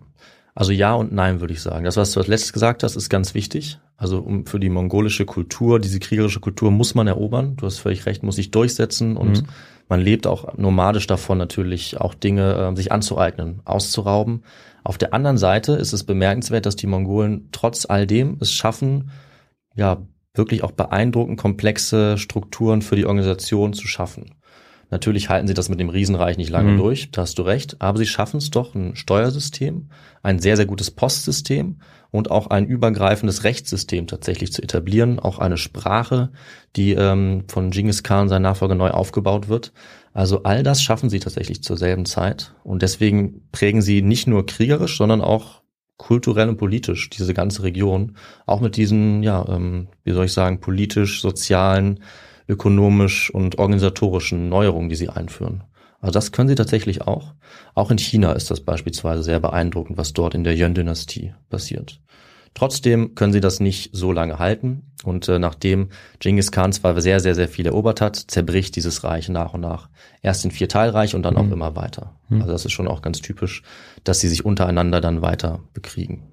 [0.56, 1.86] Also ja und nein, würde ich sagen.
[1.86, 3.80] Das, was du als letztes gesagt hast, ist ganz wichtig.
[3.98, 7.56] Also um für die mongolische Kultur, diese kriegerische Kultur muss man erobern.
[7.56, 9.48] Du hast völlig recht, muss sich durchsetzen und Mhm.
[9.90, 14.44] man lebt auch nomadisch davon natürlich auch Dinge äh, sich anzueignen, auszurauben.
[14.84, 19.10] Auf der anderen Seite ist es bemerkenswert, dass die Mongolen trotz all dem es schaffen,
[19.76, 24.36] ja, wirklich auch beeindruckend komplexe Strukturen für die Organisation zu schaffen.
[24.94, 26.78] Natürlich halten sie das mit dem Riesenreich nicht lange Mhm.
[26.78, 29.88] durch, da hast du recht, aber sie schaffen es doch, ein Steuersystem,
[30.22, 31.78] ein sehr, sehr gutes Postsystem
[32.12, 36.30] und auch ein übergreifendes Rechtssystem tatsächlich zu etablieren, auch eine Sprache,
[36.76, 39.74] die ähm, von Genghis Khan, sein Nachfolger, neu aufgebaut wird.
[40.14, 44.46] Also all das schaffen sie tatsächlich zur selben Zeit und deswegen prägen sie nicht nur
[44.46, 45.64] kriegerisch, sondern auch
[45.98, 50.60] kulturell und politisch diese ganze Region, auch mit diesen, ja, ähm, wie soll ich sagen,
[50.60, 52.00] politisch, sozialen,
[52.48, 55.64] ökonomisch und organisatorischen Neuerungen, die sie einführen.
[56.02, 57.34] Also das können sie tatsächlich auch.
[57.76, 62.02] Auch in China ist das beispielsweise sehr beeindruckend, was dort in der Yuan-Dynastie passiert.
[62.56, 64.92] Trotzdem können sie das nicht so lange halten.
[65.04, 69.28] Und äh, nachdem Genghis Khan zwar sehr, sehr, sehr viel erobert hat, zerbricht dieses Reich
[69.30, 69.90] nach und nach.
[70.22, 71.54] Erst in vier Teilreich und dann auch Mhm.
[71.54, 72.16] immer weiter.
[72.30, 72.42] Mhm.
[72.42, 73.64] Also das ist schon auch ganz typisch,
[74.04, 76.33] dass sie sich untereinander dann weiter bekriegen.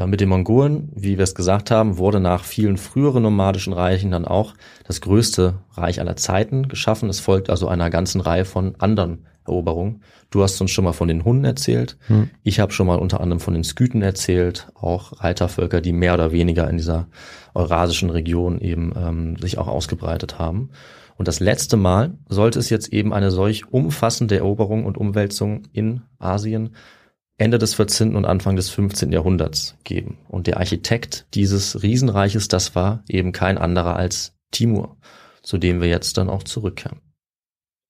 [0.00, 4.10] Ja, mit den Mongolen, wie wir es gesagt haben, wurde nach vielen früheren nomadischen Reichen
[4.10, 4.54] dann auch
[4.86, 7.10] das größte Reich aller Zeiten geschaffen.
[7.10, 10.02] Es folgt also einer ganzen Reihe von anderen Eroberungen.
[10.30, 11.98] Du hast uns schon mal von den Hunden erzählt.
[12.06, 12.30] Hm.
[12.42, 16.32] Ich habe schon mal unter anderem von den Skythen erzählt, auch Reitervölker, die mehr oder
[16.32, 17.06] weniger in dieser
[17.52, 20.70] eurasischen Region eben ähm, sich auch ausgebreitet haben.
[21.18, 26.00] Und das letzte Mal sollte es jetzt eben eine solch umfassende Eroberung und Umwälzung in
[26.18, 26.70] Asien
[27.40, 28.16] Ende des 14.
[28.16, 29.12] und Anfang des 15.
[29.12, 30.18] Jahrhunderts geben.
[30.28, 34.98] Und der Architekt dieses Riesenreiches, das war eben kein anderer als Timur,
[35.42, 37.00] zu dem wir jetzt dann auch zurückkehren.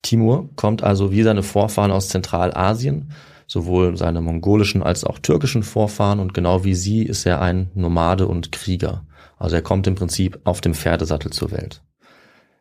[0.03, 3.11] Timur kommt also wie seine Vorfahren aus Zentralasien,
[3.45, 8.27] sowohl seine mongolischen als auch türkischen Vorfahren und genau wie sie ist er ein Nomade
[8.27, 9.05] und Krieger.
[9.37, 11.83] Also er kommt im Prinzip auf dem Pferdesattel zur Welt.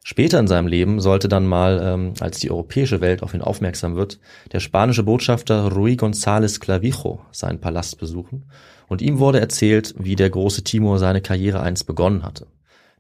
[0.03, 3.97] Später in seinem Leben sollte dann mal, ähm, als die europäische Welt auf ihn aufmerksam
[3.97, 4.19] wird,
[4.53, 8.47] der spanische Botschafter Rui González Clavijo seinen Palast besuchen
[8.89, 12.47] und ihm wurde erzählt, wie der große Timur seine Karriere einst begonnen hatte.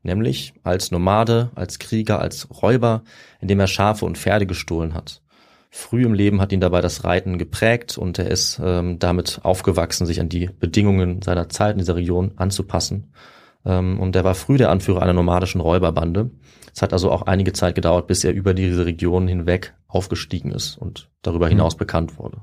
[0.02, 3.02] Nämlich als Nomade, als Krieger, als Räuber,
[3.40, 5.22] indem er Schafe und Pferde gestohlen hat.
[5.70, 10.04] Früh im Leben hat ihn dabei das Reiten geprägt und er ist ähm, damit aufgewachsen,
[10.04, 13.12] sich an die Bedingungen seiner Zeit in dieser Region anzupassen.
[13.64, 16.30] Ähm, und er war früh der Anführer einer nomadischen Räuberbande.
[16.74, 20.76] Es hat also auch einige Zeit gedauert, bis er über diese Region hinweg aufgestiegen ist
[20.76, 22.38] und darüber hinaus bekannt wurde.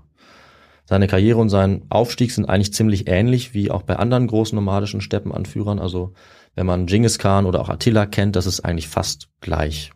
[0.85, 5.01] Seine Karriere und sein Aufstieg sind eigentlich ziemlich ähnlich wie auch bei anderen großen nomadischen
[5.01, 5.79] Steppenanführern.
[5.79, 6.13] Also
[6.55, 9.91] wenn man Genghis Khan oder auch Attila kennt, das ist eigentlich fast gleich,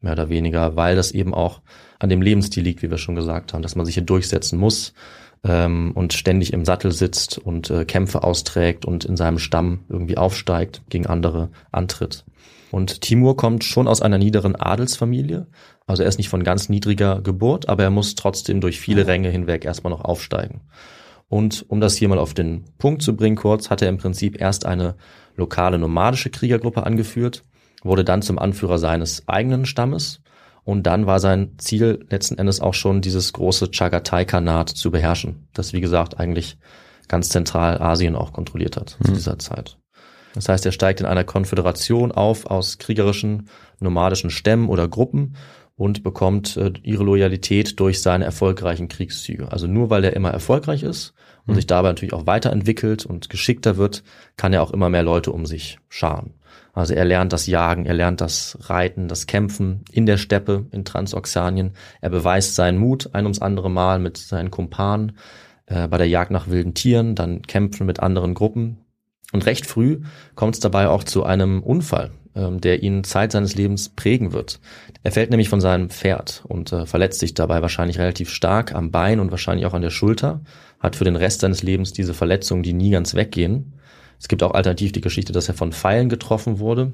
[0.00, 1.60] mehr oder weniger, weil das eben auch
[1.98, 4.94] an dem Lebensstil liegt, wie wir schon gesagt haben, dass man sich hier durchsetzen muss
[5.44, 10.16] ähm, und ständig im Sattel sitzt und äh, Kämpfe austrägt und in seinem Stamm irgendwie
[10.16, 12.24] aufsteigt, gegen andere antritt.
[12.70, 15.46] Und Timur kommt schon aus einer niederen Adelsfamilie.
[15.86, 19.28] Also er ist nicht von ganz niedriger Geburt, aber er muss trotzdem durch viele Ränge
[19.28, 20.60] hinweg erstmal noch aufsteigen.
[21.28, 24.40] Und um das hier mal auf den Punkt zu bringen, kurz, hat er im Prinzip
[24.40, 24.96] erst eine
[25.36, 27.44] lokale nomadische Kriegergruppe angeführt,
[27.82, 30.20] wurde dann zum Anführer seines eigenen Stammes
[30.70, 35.72] und dann war sein Ziel letzten Endes auch schon dieses große Chagatai-Khanat zu beherrschen, das
[35.72, 36.58] wie gesagt eigentlich
[37.08, 39.78] ganz Zentralasien auch kontrolliert hat zu dieser Zeit.
[40.32, 43.48] Das heißt, er steigt in einer Konföderation auf aus kriegerischen,
[43.80, 45.34] nomadischen Stämmen oder Gruppen
[45.74, 49.50] und bekommt äh, ihre Loyalität durch seine erfolgreichen Kriegszüge.
[49.50, 51.14] Also nur weil er immer erfolgreich ist
[51.46, 54.04] und sich dabei natürlich auch weiterentwickelt und geschickter wird,
[54.36, 56.34] kann er auch immer mehr Leute um sich scharen.
[56.72, 60.84] Also er lernt das Jagen, er lernt das Reiten, das Kämpfen in der Steppe in
[60.84, 61.72] Transoxanien.
[62.00, 65.12] Er beweist seinen Mut ein ums andere Mal mit seinen Kumpanen
[65.66, 68.78] äh, bei der Jagd nach wilden Tieren, dann kämpfen mit anderen Gruppen.
[69.32, 70.00] Und recht früh
[70.34, 74.60] kommt es dabei auch zu einem Unfall, ähm, der ihn Zeit seines Lebens prägen wird.
[75.02, 78.90] Er fällt nämlich von seinem Pferd und äh, verletzt sich dabei wahrscheinlich relativ stark am
[78.90, 80.40] Bein und wahrscheinlich auch an der Schulter,
[80.80, 83.74] hat für den Rest seines Lebens diese Verletzungen, die nie ganz weggehen.
[84.20, 86.92] Es gibt auch alternativ die Geschichte, dass er von Pfeilen getroffen wurde,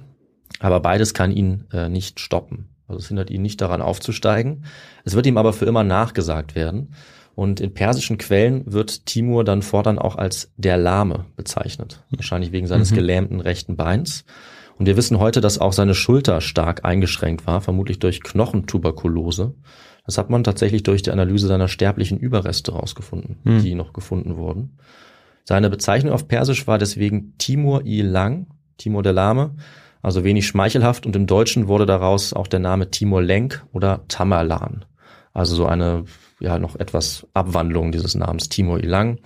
[0.61, 2.69] aber beides kann ihn äh, nicht stoppen.
[2.89, 4.65] Also es hindert ihn nicht daran aufzusteigen.
[5.05, 6.95] Es wird ihm aber für immer nachgesagt werden.
[7.35, 12.03] Und in persischen Quellen wird Timur dann fortan auch als der Lahme bezeichnet.
[12.11, 14.25] Wahrscheinlich wegen seines gelähmten rechten Beins.
[14.79, 19.55] Und wir wissen heute, dass auch seine Schulter stark eingeschränkt war, vermutlich durch Knochentuberkulose.
[20.07, 24.79] Das hat man tatsächlich durch die Analyse seiner sterblichen Überreste rausgefunden, die noch gefunden wurden.
[25.49, 29.55] Seine Bezeichnung auf Persisch war deswegen Timur i Lang, Timur der Lahme,
[30.03, 34.85] also wenig schmeichelhaft und im Deutschen wurde daraus auch der Name Timur Lenk oder Tamerlan.
[35.33, 36.05] Also so eine,
[36.41, 39.21] ja, noch etwas Abwandlung dieses Namens Timur Ilang.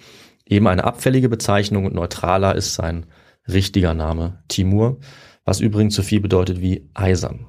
[0.45, 3.07] Eben eine abfällige Bezeichnung und neutraler ist sein
[3.49, 4.99] richtiger Name Timur,
[5.47, 7.47] was übrigens so viel bedeutet wie eisern.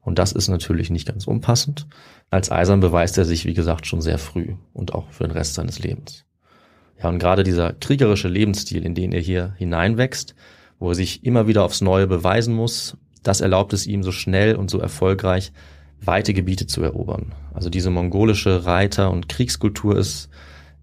[0.00, 1.86] Und das ist natürlich nicht ganz unpassend.
[2.28, 5.54] Als eisern beweist er sich, wie gesagt, schon sehr früh und auch für den Rest
[5.54, 6.24] seines Lebens.
[7.02, 10.34] Ja, und gerade dieser kriegerische Lebensstil, in den er hier hineinwächst,
[10.78, 14.54] wo er sich immer wieder aufs Neue beweisen muss, das erlaubt es ihm so schnell
[14.56, 15.52] und so erfolgreich,
[16.00, 17.32] weite Gebiete zu erobern.
[17.52, 20.28] Also diese mongolische Reiter- und Kriegskultur ist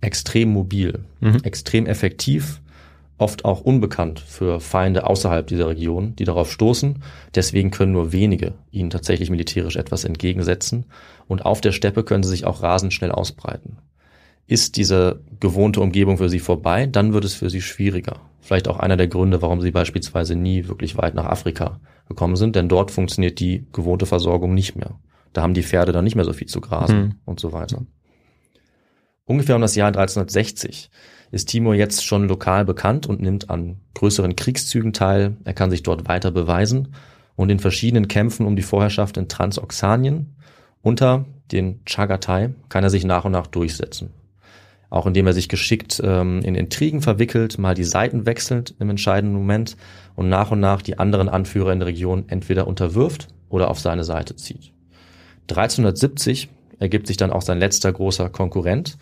[0.02, 1.38] extrem mobil, mhm.
[1.44, 2.62] extrem effektiv,
[3.18, 7.04] oft auch unbekannt für Feinde außerhalb dieser Region, die darauf stoßen.
[7.36, 10.86] Deswegen können nur wenige ihnen tatsächlich militärisch etwas entgegensetzen.
[11.28, 13.78] Und auf der Steppe können sie sich auch rasend schnell ausbreiten.
[14.48, 18.20] Ist diese gewohnte Umgebung für sie vorbei, dann wird es für sie schwieriger.
[18.42, 22.56] Vielleicht auch einer der Gründe, warum sie beispielsweise nie wirklich weit nach Afrika gekommen sind,
[22.56, 25.00] denn dort funktioniert die gewohnte Versorgung nicht mehr.
[25.34, 27.16] Da haben die Pferde dann nicht mehr so viel zu grasen mhm.
[27.26, 27.86] und so weiter.
[29.26, 30.90] Ungefähr um das Jahr 1360
[31.32, 35.38] ist Timur jetzt schon lokal bekannt und nimmt an größeren Kriegszügen teil.
[35.46, 36.90] Er kann sich dort weiter beweisen
[37.36, 40.36] und in verschiedenen Kämpfen um die Vorherrschaft in Transoxanien
[40.82, 44.10] unter den Chagatai kann er sich nach und nach durchsetzen
[44.92, 49.36] auch indem er sich geschickt ähm, in Intrigen verwickelt, mal die Seiten wechselt im entscheidenden
[49.36, 49.78] Moment
[50.16, 54.04] und nach und nach die anderen Anführer in der Region entweder unterwirft oder auf seine
[54.04, 54.74] Seite zieht.
[55.50, 58.98] 1370 ergibt sich dann auch sein letzter großer Konkurrent,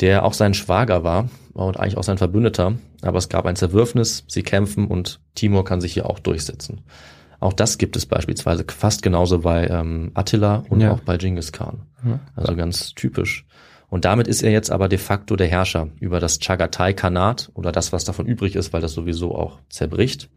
[0.00, 4.24] der auch sein Schwager war und eigentlich auch sein Verbündeter, aber es gab ein Zerwürfnis,
[4.26, 6.80] sie kämpfen und Timur kann sich hier auch durchsetzen.
[7.38, 10.92] Auch das gibt es beispielsweise fast genauso bei ähm, Attila und ja.
[10.92, 11.82] auch bei Genghis Khan.
[12.34, 13.44] Also ganz typisch.
[13.88, 17.92] Und damit ist er jetzt aber de facto der Herrscher über das Chagatai-Khanat oder das,
[17.92, 20.30] was davon übrig ist, weil das sowieso auch zerbricht.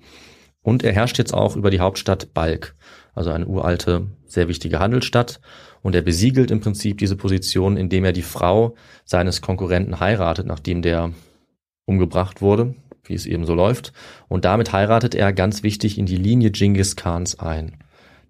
[0.62, 2.76] Und er herrscht jetzt auch über die Hauptstadt Balk,
[3.16, 5.40] also eine uralte, sehr wichtige Handelsstadt.
[5.82, 10.82] Und er besiegelt im Prinzip diese Position, indem er die Frau seines Konkurrenten heiratet, nachdem
[10.82, 11.14] der
[11.86, 13.94] umgebracht wurde, wie es eben so läuft.
[14.28, 17.78] Und damit heiratet er ganz wichtig in die Linie Genghis Khans ein.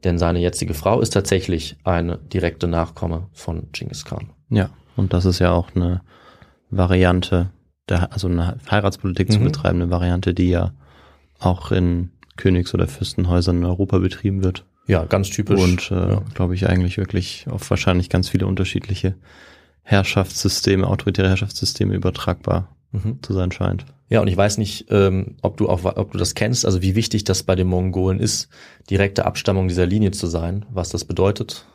[0.04, 4.30] Denn seine jetzige Frau ist tatsächlich eine direkte Nachkomme von Genghis Khan.
[4.50, 4.70] Ja.
[4.98, 6.02] Und das ist ja auch eine
[6.70, 7.50] Variante,
[7.88, 9.34] der, also eine Heiratspolitik mhm.
[9.34, 10.74] zu betreiben, eine Variante, die ja
[11.40, 14.66] auch in Königs- oder Fürstenhäusern in Europa betrieben wird.
[14.88, 15.62] Ja, ganz typisch.
[15.62, 16.22] Und äh, ja.
[16.34, 19.16] glaube ich eigentlich wirklich auf wahrscheinlich ganz viele unterschiedliche
[19.84, 23.20] Herrschaftssysteme, autoritäre Herrschaftssysteme übertragbar mhm.
[23.22, 23.86] zu sein scheint.
[24.10, 26.96] Ja, und ich weiß nicht, ähm, ob du auch, ob du das kennst, also wie
[26.96, 28.48] wichtig das bei den Mongolen ist,
[28.90, 31.66] direkte Abstammung dieser Linie zu sein, was das bedeutet.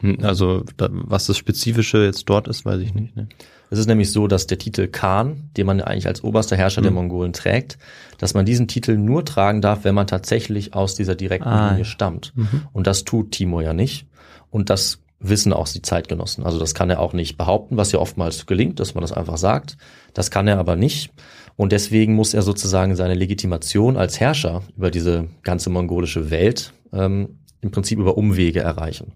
[0.00, 3.16] Hm, also was das Spezifische jetzt dort ist, weiß ich nicht.
[3.16, 3.28] Ne?
[3.70, 6.84] Es ist nämlich so, dass der Titel Khan, den man eigentlich als oberster Herrscher mhm.
[6.84, 6.96] der hm.
[6.96, 7.78] Mongolen trägt,
[8.18, 11.84] dass man diesen Titel nur tragen darf, wenn man tatsächlich aus dieser direkten ah, Linie
[11.84, 12.32] stammt.
[12.36, 12.62] Mhm.
[12.72, 14.06] Und das tut Timur ja nicht.
[14.50, 16.44] Und das wissen auch die Zeitgenossen.
[16.44, 19.38] Also das kann er auch nicht behaupten, was ja oftmals gelingt, dass man das einfach
[19.38, 19.76] sagt.
[20.14, 21.10] Das kann er aber nicht.
[21.56, 27.38] Und deswegen muss er sozusagen seine Legitimation als Herrscher über diese ganze mongolische Welt ähm,
[27.62, 29.14] im Prinzip über Umwege erreichen.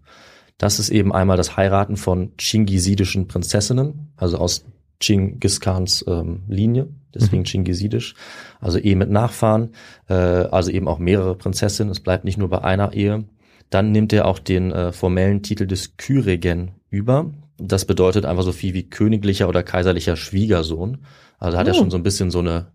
[0.60, 4.66] Das ist eben einmal das Heiraten von chingisidischen Prinzessinnen, also aus
[5.02, 7.46] Chinggis Khans ähm, Linie, deswegen mhm.
[7.46, 8.14] Chingisidisch,
[8.60, 9.70] also Ehe mit Nachfahren,
[10.10, 13.24] äh, also eben auch mehrere Prinzessinnen, es bleibt nicht nur bei einer Ehe.
[13.70, 17.30] Dann nimmt er auch den äh, formellen Titel des Kyregen über.
[17.56, 20.98] Das bedeutet einfach so viel wie königlicher oder kaiserlicher Schwiegersohn.
[21.38, 21.70] Also hat oh.
[21.70, 22.66] er schon so ein bisschen so eine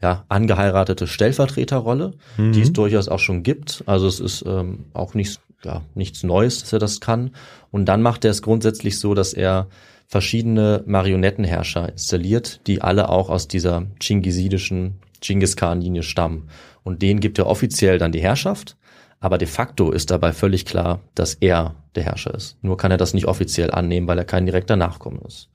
[0.00, 2.52] ja, angeheiratete Stellvertreterrolle, mhm.
[2.52, 3.82] die es durchaus auch schon gibt.
[3.84, 7.30] Also es ist ähm, auch nicht ja, nichts Neues, dass er das kann.
[7.70, 9.68] Und dann macht er es grundsätzlich so, dass er
[10.06, 16.48] verschiedene Marionettenherrscher installiert, die alle auch aus dieser chingisidischen Genghis Khan-Linie stammen.
[16.84, 18.76] Und denen gibt er offiziell dann die Herrschaft,
[19.18, 22.62] aber de facto ist dabei völlig klar, dass er der Herrscher ist.
[22.62, 25.48] Nur kann er das nicht offiziell annehmen, weil er kein direkter Nachkommen ist.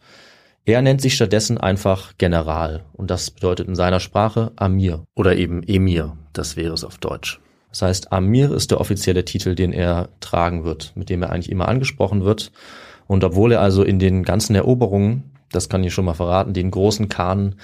[0.66, 5.64] Er nennt sich stattdessen einfach General und das bedeutet in seiner Sprache Amir oder eben
[5.64, 7.40] Emir, das wäre es auf Deutsch.
[7.72, 11.52] Das heißt, Amir ist der offizielle Titel, den er tragen wird, mit dem er eigentlich
[11.52, 12.52] immer angesprochen wird.
[13.08, 16.72] Und obwohl er also in den ganzen Eroberungen, das kann ich schon mal verraten, den
[16.72, 17.56] großen Khan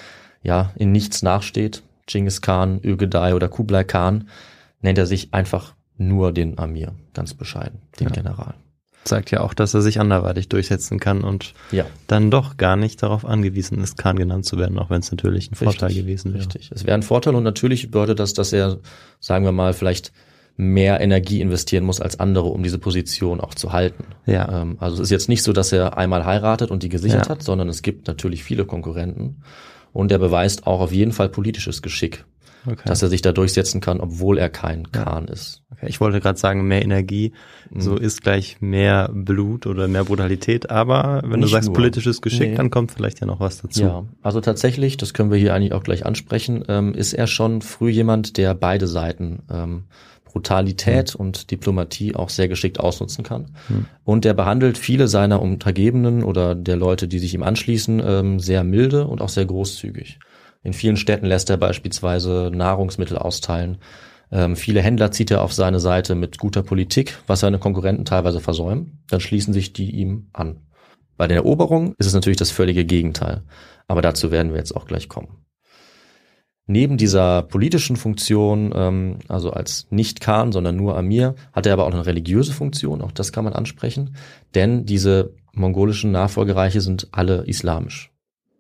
[0.44, 4.30] ja in nichts nachsteht, Genghis Khan, Ögedei oder Kublai Khan,
[4.82, 8.14] nennt er sich einfach nur den Amir, ganz bescheiden, den ja.
[8.14, 8.56] General
[9.08, 11.86] zeigt ja auch, dass er sich anderweitig durchsetzen kann und ja.
[12.08, 15.52] dann doch gar nicht darauf angewiesen ist, Khan genannt zu werden, auch wenn es natürlich
[15.52, 16.44] ein Vorteil richtig, gewesen wäre.
[16.44, 16.72] Richtig.
[16.74, 18.80] Es wäre ein Vorteil und natürlich bedeutet das, dass er,
[19.20, 20.12] sagen wir mal, vielleicht
[20.58, 24.06] mehr Energie investieren muss als andere, um diese Position auch zu halten.
[24.26, 24.62] Ja.
[24.62, 27.30] Ähm, also es ist jetzt nicht so, dass er einmal heiratet und die gesichert ja.
[27.30, 29.44] hat, sondern es gibt natürlich viele Konkurrenten
[29.94, 32.26] und er beweist auch auf jeden Fall politisches Geschick.
[32.66, 32.84] Okay.
[32.86, 35.62] dass er sich da durchsetzen kann, obwohl er kein Khan ist.
[35.72, 37.32] Okay, ich wollte gerade sagen, mehr Energie,
[37.70, 37.82] Mhm.
[37.82, 41.76] so ist gleich mehr Blut oder mehr Brutalität, aber wenn du Nicht sagst nur.
[41.76, 42.56] politisches Geschick, Nee.
[42.56, 43.82] dann kommt vielleicht ja noch was dazu.
[43.84, 47.62] Ja, also tatsächlich, das können wir hier eigentlich auch gleich ansprechen, ähm, ist er schon
[47.62, 49.84] früh jemand, der beide Seiten ähm,
[50.26, 53.48] Brutalität und Diplomatie auch sehr geschickt ausnutzen kann.
[54.04, 58.64] Und er behandelt viele seiner Untergebenen oder der Leute, die sich ihm anschließen, ähm, sehr
[58.64, 60.20] milde und auch sehr großzügig.
[60.64, 63.78] In vielen Städten lässt er beispielsweise Nahrungsmittel austeilen.
[64.32, 68.40] Ähm, viele Händler zieht er auf seine Seite mit guter Politik, was seine Konkurrenten teilweise
[68.40, 69.04] versäumen.
[69.08, 70.62] Dann schließen sich die ihm an.
[71.16, 73.44] Bei der Eroberung ist es natürlich das völlige Gegenteil.
[73.88, 75.46] Aber dazu werden wir jetzt auch gleich kommen.
[76.70, 81.86] Neben dieser politischen Funktion, ähm, also als nicht Khan, sondern nur Amir, hat er aber
[81.86, 84.18] auch eine religiöse Funktion, auch das kann man ansprechen,
[84.54, 88.12] denn diese mongolischen Nachfolgereiche sind alle islamisch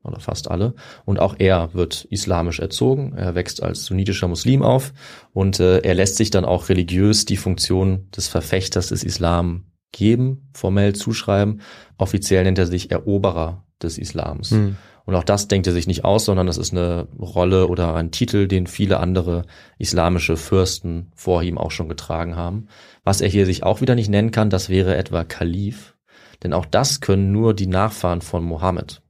[0.03, 0.73] oder fast alle
[1.05, 4.93] und auch er wird islamisch erzogen, er wächst als sunnitischer Muslim auf
[5.33, 10.49] und äh, er lässt sich dann auch religiös die Funktion des Verfechters des Islam geben,
[10.53, 11.61] formell zuschreiben,
[11.97, 14.51] offiziell nennt er sich Eroberer des Islams.
[14.51, 14.77] Hm.
[15.07, 18.11] Und auch das denkt er sich nicht aus, sondern das ist eine Rolle oder ein
[18.11, 19.45] Titel, den viele andere
[19.77, 22.67] islamische Fürsten vor ihm auch schon getragen haben.
[23.05, 25.95] Was er hier sich auch wieder nicht nennen kann, das wäre etwa Kalif.
[26.43, 29.01] Denn auch das können nur die Nachfahren von Mohammed.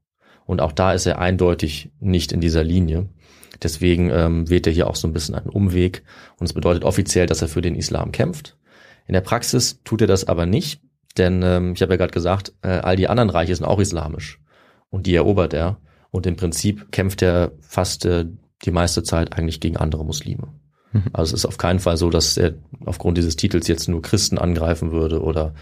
[0.47, 3.07] Und auch da ist er eindeutig nicht in dieser Linie.
[3.61, 6.03] Deswegen ähm, wählt er hier auch so ein bisschen einen Umweg.
[6.39, 8.57] Und es bedeutet offiziell, dass er für den Islam kämpft.
[9.07, 10.81] In der Praxis tut er das aber nicht,
[11.17, 14.39] denn ähm, ich habe ja gerade gesagt, äh, all die anderen Reiche sind auch islamisch.
[14.89, 15.79] Und die erobert er.
[16.11, 18.25] Und im Prinzip kämpft er fast äh,
[18.63, 20.47] die meiste Zeit eigentlich gegen andere Muslime.
[21.13, 22.53] Also es ist auf keinen Fall so, dass er
[22.85, 25.53] aufgrund dieses Titels jetzt nur Christen angreifen würde oder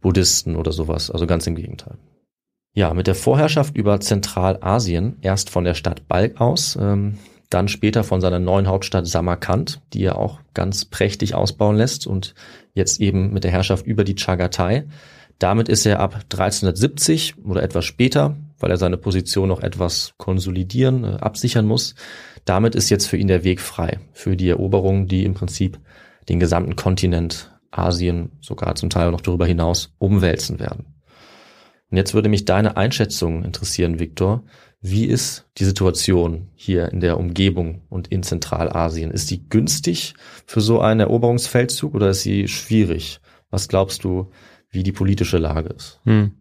[0.00, 1.10] Buddhisten oder sowas.
[1.10, 1.98] Also ganz im Gegenteil.
[2.72, 7.18] Ja, mit der Vorherrschaft über Zentralasien, erst von der Stadt Balk aus, ähm,
[7.50, 12.34] dann später von seiner neuen Hauptstadt Samarkand, die er auch ganz prächtig ausbauen lässt und
[12.74, 14.84] jetzt eben mit der Herrschaft über die Chagatai.
[15.40, 21.02] Damit ist er ab 1370 oder etwas später, weil er seine Position noch etwas konsolidieren,
[21.02, 21.96] äh, absichern muss,
[22.44, 25.78] damit ist jetzt für ihn der Weg frei für die Eroberung, die im Prinzip
[26.28, 30.99] den gesamten Kontinent Asien, sogar zum Teil noch darüber hinaus, umwälzen werden.
[31.90, 34.44] Und jetzt würde mich deine Einschätzung interessieren, Viktor.
[34.80, 39.10] Wie ist die Situation hier in der Umgebung und in Zentralasien?
[39.10, 40.14] Ist die günstig
[40.46, 43.20] für so einen Eroberungsfeldzug oder ist sie schwierig?
[43.50, 44.30] Was glaubst du,
[44.70, 46.00] wie die politische Lage ist?
[46.04, 46.32] Hm.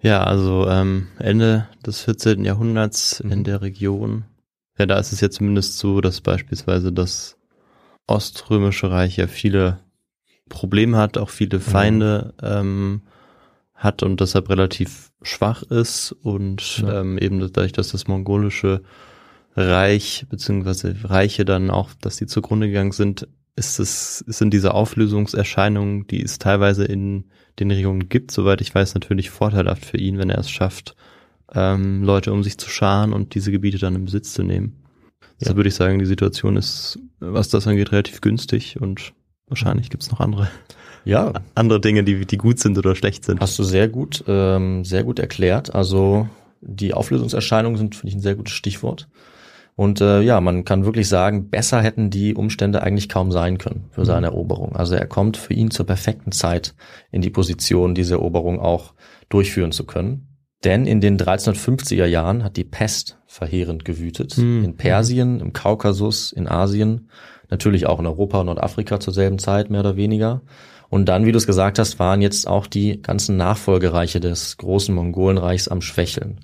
[0.00, 2.44] Ja, also ähm, Ende des 14.
[2.44, 3.44] Jahrhunderts in Mhm.
[3.44, 4.24] der Region.
[4.78, 7.36] Ja, da ist es ja zumindest so, dass beispielsweise das
[8.06, 9.80] Oströmische Reich ja viele
[10.48, 13.02] Probleme hat, auch viele Feinde ähm,
[13.78, 17.00] hat und deshalb relativ schwach ist und Ja.
[17.00, 18.82] ähm, eben dadurch, dass das mongolische
[19.56, 26.06] Reich beziehungsweise Reiche dann auch, dass die zugrunde gegangen sind, ist es sind diese Auflösungserscheinungen,
[26.06, 27.24] die es teilweise in
[27.58, 30.94] den Regionen gibt, soweit ich weiß, natürlich vorteilhaft für ihn, wenn er es schafft,
[31.54, 34.76] ähm, Leute um sich zu scharen und diese Gebiete dann im Besitz zu nehmen.
[35.40, 35.56] Deshalb Ja.
[35.58, 39.12] würde ich sagen, die Situation ist, was das angeht, relativ günstig und
[39.48, 40.48] wahrscheinlich gibt's noch andere,
[41.04, 43.40] Ja, andere Dinge, die, die gut sind oder schlecht sind.
[43.40, 45.74] Hast du sehr gut, ähm, sehr gut erklärt.
[45.74, 46.28] Also
[46.60, 49.08] die Auflösungserscheinungen sind, finde ich, ein sehr gutes Stichwort.
[49.78, 53.84] Und äh, ja, man kann wirklich sagen, besser hätten die Umstände eigentlich kaum sein können
[53.92, 54.74] für seine Eroberung.
[54.74, 56.74] Also er kommt für ihn zur perfekten Zeit
[57.12, 58.94] in die Position, diese Eroberung auch
[59.28, 60.28] durchführen zu können.
[60.64, 64.32] Denn in den 1350er Jahren hat die Pest verheerend gewütet.
[64.32, 64.64] Hm.
[64.64, 67.10] In Persien, im Kaukasus, in Asien,
[67.48, 70.42] natürlich auch in Europa und Nordafrika zur selben Zeit, mehr oder weniger.
[70.90, 74.94] Und dann, wie du es gesagt hast, waren jetzt auch die ganzen Nachfolgereiche des großen
[74.94, 76.40] Mongolenreichs am Schwächeln.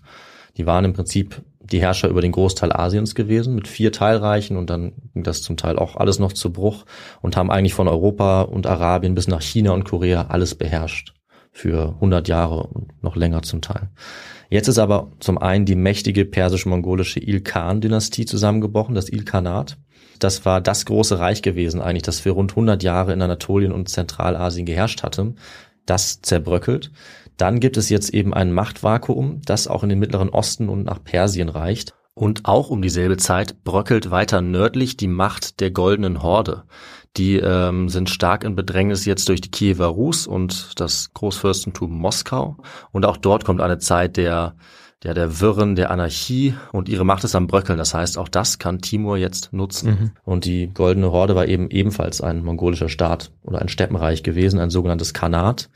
[0.57, 4.69] Die waren im Prinzip die Herrscher über den Großteil Asiens gewesen, mit vier Teilreichen und
[4.69, 6.85] dann ging das zum Teil auch alles noch zu Bruch
[7.23, 11.15] und haben eigentlich von Europa und Arabien bis nach China und Korea alles beherrscht.
[11.51, 13.89] Für 100 Jahre und noch länger zum Teil.
[14.51, 19.79] Jetzt ist aber zum einen die mächtige persisch-mongolische Il-Khan-Dynastie zusammengebrochen, das Il-Khanat.
[20.19, 23.89] Das war das große Reich gewesen eigentlich, das für rund 100 Jahre in Anatolien und
[23.89, 25.35] Zentralasien geherrscht hatte.
[25.87, 26.91] Das zerbröckelt.
[27.37, 31.03] Dann gibt es jetzt eben ein Machtvakuum, das auch in den Mittleren Osten und nach
[31.03, 31.95] Persien reicht.
[32.15, 36.63] Und auch um dieselbe Zeit bröckelt weiter nördlich die Macht der Goldenen Horde.
[37.17, 42.57] Die ähm, sind stark in Bedrängnis jetzt durch die Kiewer Rus und das Großfürstentum Moskau.
[42.93, 44.55] Und auch dort kommt eine Zeit der,
[45.05, 47.79] der, der Wirren, der Anarchie und ihre Macht ist am Bröckeln.
[47.79, 49.89] Das heißt, auch das kann Timur jetzt nutzen.
[50.25, 54.71] Und die Goldene Horde war eben ebenfalls ein mongolischer Staat oder ein Steppenreich gewesen, ein
[54.71, 55.69] sogenanntes Khanat.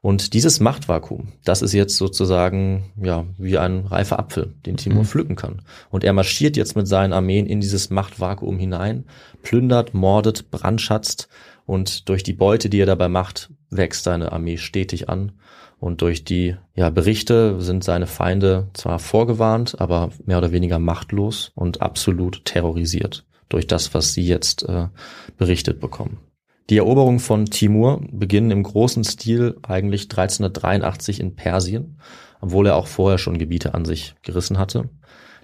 [0.00, 5.06] Und dieses Machtvakuum, das ist jetzt sozusagen ja wie ein reifer Apfel, den Timur Mhm.
[5.06, 5.62] pflücken kann.
[5.88, 9.04] Und er marschiert jetzt mit seinen Armeen in dieses Machtvakuum hinein,
[9.42, 11.28] plündert, mordet, brandschatzt
[11.64, 15.32] und durch die Beute, die er dabei macht, wächst seine Armee stetig an.
[15.84, 21.52] Und durch die ja, Berichte sind seine Feinde zwar vorgewarnt, aber mehr oder weniger machtlos
[21.54, 24.88] und absolut terrorisiert durch das, was sie jetzt äh,
[25.36, 26.20] berichtet bekommen.
[26.70, 32.00] Die Eroberungen von Timur beginnen im großen Stil eigentlich 1383 in Persien,
[32.40, 34.88] obwohl er auch vorher schon Gebiete an sich gerissen hatte.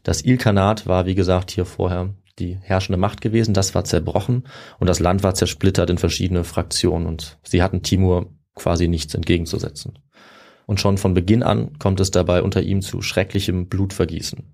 [0.05, 3.53] Das Ilkhanat war, wie gesagt, hier vorher die herrschende Macht gewesen.
[3.53, 4.45] Das war zerbrochen
[4.79, 9.99] und das Land war zersplittert in verschiedene Fraktionen und sie hatten Timur quasi nichts entgegenzusetzen.
[10.71, 14.45] Und schon von Beginn an kommt es dabei unter ihm zu schrecklichem Blutvergießen.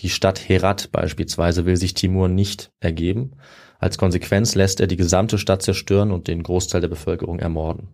[0.00, 3.32] Die Stadt Herat beispielsweise will sich Timur nicht ergeben.
[3.78, 7.88] Als Konsequenz lässt er die gesamte Stadt zerstören und den Großteil der Bevölkerung ermorden.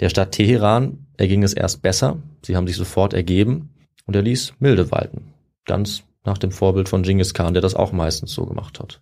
[0.00, 2.18] Der Stadt Teheran erging es erst besser.
[2.44, 3.70] Sie haben sich sofort ergeben
[4.04, 5.32] und er ließ Milde walten.
[5.64, 9.00] Ganz nach dem Vorbild von Genghis Khan, der das auch meistens so gemacht hat.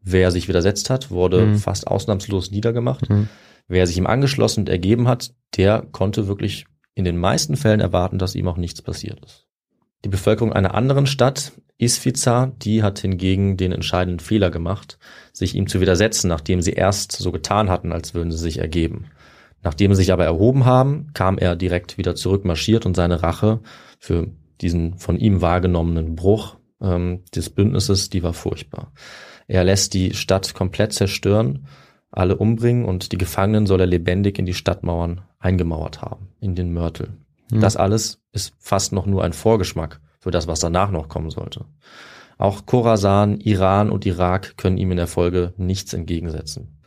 [0.00, 1.58] Wer sich widersetzt hat, wurde Mhm.
[1.58, 3.10] fast ausnahmslos niedergemacht.
[3.10, 3.28] Mhm.
[3.68, 6.64] Wer sich ihm angeschlossen und ergeben hat, der konnte wirklich
[6.94, 9.46] in den meisten Fällen erwarten, dass ihm auch nichts passiert ist.
[10.04, 14.98] Die Bevölkerung einer anderen Stadt, Isfiza, die hat hingegen den entscheidenden Fehler gemacht,
[15.32, 19.06] sich ihm zu widersetzen, nachdem sie erst so getan hatten, als würden sie sich ergeben.
[19.62, 23.60] Nachdem sie sich aber erhoben haben, kam er direkt wieder zurückmarschiert und seine Rache
[23.98, 24.28] für
[24.60, 28.92] diesen von ihm wahrgenommenen Bruch ähm, des Bündnisses, die war furchtbar.
[29.46, 31.66] Er lässt die Stadt komplett zerstören,
[32.10, 36.72] alle umbringen und die Gefangenen soll er lebendig in die Stadtmauern eingemauert haben, in den
[36.72, 37.10] Mörtel.
[37.50, 37.60] Mhm.
[37.60, 41.66] Das alles ist fast noch nur ein Vorgeschmack für das, was danach noch kommen sollte.
[42.38, 46.78] Auch Khorasan, Iran und Irak können ihm in der Folge nichts entgegensetzen.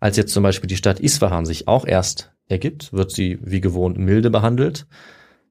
[0.00, 3.98] Als jetzt zum Beispiel die Stadt Isfahan sich auch erst ergibt, wird sie wie gewohnt
[3.98, 4.86] milde behandelt,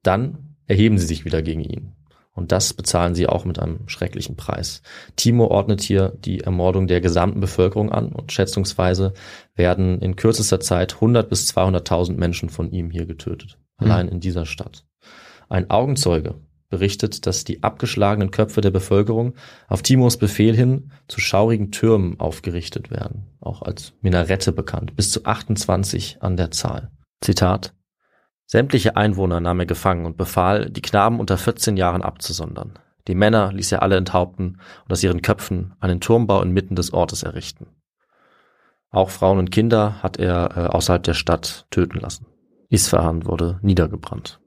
[0.02, 1.92] dann erheben sie sich wieder gegen ihn.
[2.32, 4.82] Und das bezahlen sie auch mit einem schrecklichen Preis.
[5.16, 9.14] Timur ordnet hier die Ermordung der gesamten Bevölkerung an und schätzungsweise
[9.56, 13.58] werden in kürzester Zeit 100 bis 200.000 Menschen von ihm hier getötet.
[13.76, 14.84] Allein in dieser Stadt.
[15.48, 16.36] Ein Augenzeuge
[16.68, 19.34] berichtet, dass die abgeschlagenen Köpfe der Bevölkerung
[19.68, 25.24] auf Timurs Befehl hin zu schaurigen Türmen aufgerichtet werden, auch als Minarette bekannt, bis zu
[25.24, 26.90] 28 an der Zahl.
[27.20, 27.74] Zitat
[28.50, 32.80] Sämtliche Einwohner nahm er gefangen und befahl, die Knaben unter 14 Jahren abzusondern.
[33.06, 37.22] Die Männer ließ er alle enthaupten und aus ihren Köpfen einen Turmbau inmitten des Ortes
[37.22, 37.68] errichten.
[38.90, 42.26] Auch Frauen und Kinder hat er äh, außerhalb der Stadt töten lassen.
[42.70, 44.40] Isfahan wurde niedergebrannt.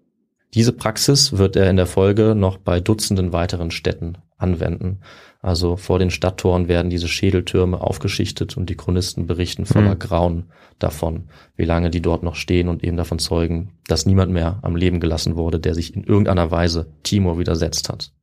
[0.53, 4.99] Diese Praxis wird er in der Folge noch bei Dutzenden weiteren Städten anwenden.
[5.43, 9.99] Also vor den Stadttoren werden diese Schädeltürme aufgeschichtet und die Chronisten berichten voller Mhm.
[9.99, 10.43] Grauen
[10.79, 11.25] davon,
[11.57, 15.01] wie lange die dort noch stehen und eben davon zeugen, dass niemand mehr am Leben
[15.01, 18.13] gelassen wurde, der sich in irgendeiner Weise Timur widersetzt hat.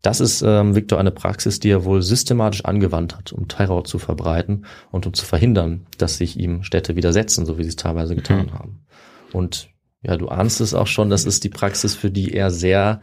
[0.00, 3.98] Das ist, ähm, Victor, eine Praxis, die er wohl systematisch angewandt hat, um Terror zu
[3.98, 8.14] verbreiten und um zu verhindern, dass sich ihm Städte widersetzen, so wie sie es teilweise
[8.14, 8.86] getan haben.
[9.34, 9.68] Und
[10.00, 13.02] ja, du ahnst es auch schon, das ist die Praxis, für die er sehr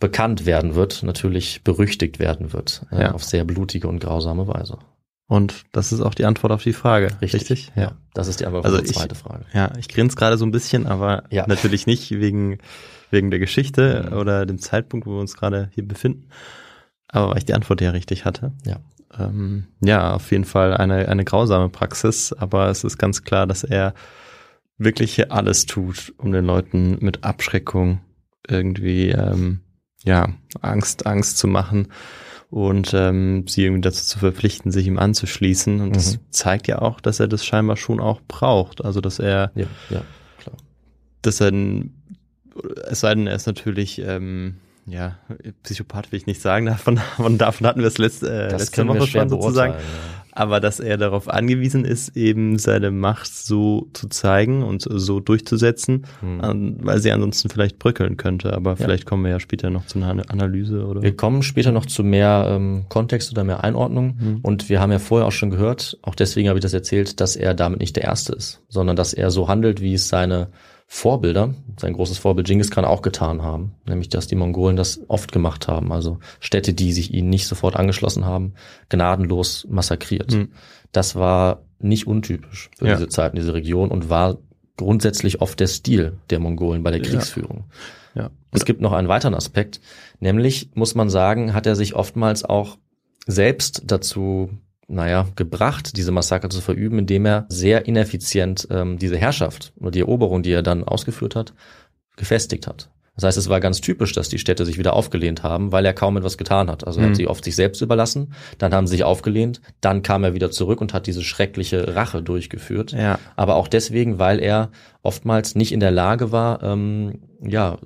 [0.00, 3.12] bekannt werden wird, natürlich berüchtigt werden wird, äh, Ja.
[3.12, 4.78] auf sehr blutige und grausame Weise.
[5.26, 7.08] Und das ist auch die Antwort auf die Frage.
[7.20, 7.70] Richtig?
[7.76, 7.92] Ja.
[8.14, 9.44] Das ist die Antwort Also auf die ich- zweite Frage.
[9.52, 11.46] Ja, ich grinse gerade so ein bisschen, aber Ja.
[11.46, 12.58] natürlich nicht wegen,
[13.10, 14.16] wegen der Geschichte Mhm.
[14.16, 16.28] oder dem Zeitpunkt, wo wir uns gerade hier befinden.
[17.08, 18.52] Aber weil ich die Antwort ja richtig hatte.
[18.64, 18.80] Ja.
[19.18, 23.64] Ähm, ja, auf jeden Fall eine, eine grausame Praxis, aber es ist ganz klar, dass
[23.64, 23.94] er
[24.78, 28.00] wirklich hier alles tut, um den Leuten mit Abschreckung
[28.46, 29.60] irgendwie ähm,
[30.04, 30.28] ja
[30.60, 31.88] Angst Angst zu machen
[32.50, 35.80] und ähm, sie irgendwie dazu zu verpflichten, sich ihm anzuschließen.
[35.80, 36.20] Und das Mhm.
[36.30, 38.84] zeigt ja auch, dass er das scheinbar schon auch braucht.
[38.84, 40.02] Also dass er, Ja, ja,
[40.38, 40.56] klar.
[41.22, 41.52] dass er,
[42.90, 45.18] es sei denn, er ist natürlich ähm, ja,
[45.64, 46.98] Psychopath will ich nicht sagen, davon,
[47.38, 49.74] davon, hatten wir es letzte, äh, Das letzte können wir Woche schon sozusagen.
[49.74, 49.78] Ja.
[50.38, 56.06] Aber dass er darauf angewiesen ist, eben seine Macht so zu zeigen und so durchzusetzen,
[56.20, 56.40] Hm.
[56.40, 58.52] an- weil sie ansonsten vielleicht bröckeln könnte.
[58.52, 61.02] Aber vielleicht kommen wir ja später noch zu einer Ana- Analyse oder.
[61.02, 64.16] Wir kommen später noch zu mehr ähm, Kontext oder mehr Einordnung.
[64.20, 64.38] Mhm.
[64.42, 67.34] Und wir haben ja vorher auch schon gehört, auch deswegen habe ich das erzählt, dass
[67.36, 70.48] er damit nicht der Erste ist, sondern dass er so handelt, wie es seine
[70.90, 73.74] Vorbilder, sein großes Vorbild Genghis Khan auch getan haben.
[73.86, 75.92] Nämlich, dass die Mongolen das oft gemacht haben.
[75.92, 78.54] Also Städte, die sich ihnen nicht sofort angeschlossen haben,
[78.88, 80.32] gnadenlos massakriert.
[80.32, 80.52] Mhm.
[80.90, 82.94] Das war nicht untypisch für Ja.
[82.96, 84.38] diese Zeit in dieser Region und war
[84.78, 87.06] grundsätzlich oft der Stil der Mongolen bei der Ja.
[87.10, 87.64] Kriegsführung.
[88.14, 88.30] ja.
[88.52, 89.80] Es gibt noch einen weiteren Aspekt,
[90.20, 92.78] nämlich muss man sagen, hat er sich oftmals auch
[93.26, 94.48] selbst dazu
[94.88, 100.00] naja, gebracht, diese Massaker zu verüben, indem er sehr ineffizient ähm, diese Herrschaft oder die
[100.00, 101.52] Eroberung, die er dann ausgeführt hat,
[102.16, 102.90] gefestigt hat.
[103.14, 105.92] Das heißt, es war ganz typisch, dass die Städte sich wieder aufgelehnt haben, weil er
[105.92, 106.86] kaum etwas getan hat.
[106.86, 107.10] Also er Mhm.
[107.10, 110.52] hat sie oft sich selbst überlassen, dann haben sie sich aufgelehnt, dann kam er wieder
[110.52, 112.92] zurück und hat diese schreckliche Rache durchgeführt.
[112.92, 113.18] Ja.
[113.34, 114.70] Aber auch deswegen, weil er
[115.02, 117.78] oftmals nicht in der Lage war, ähm, ja,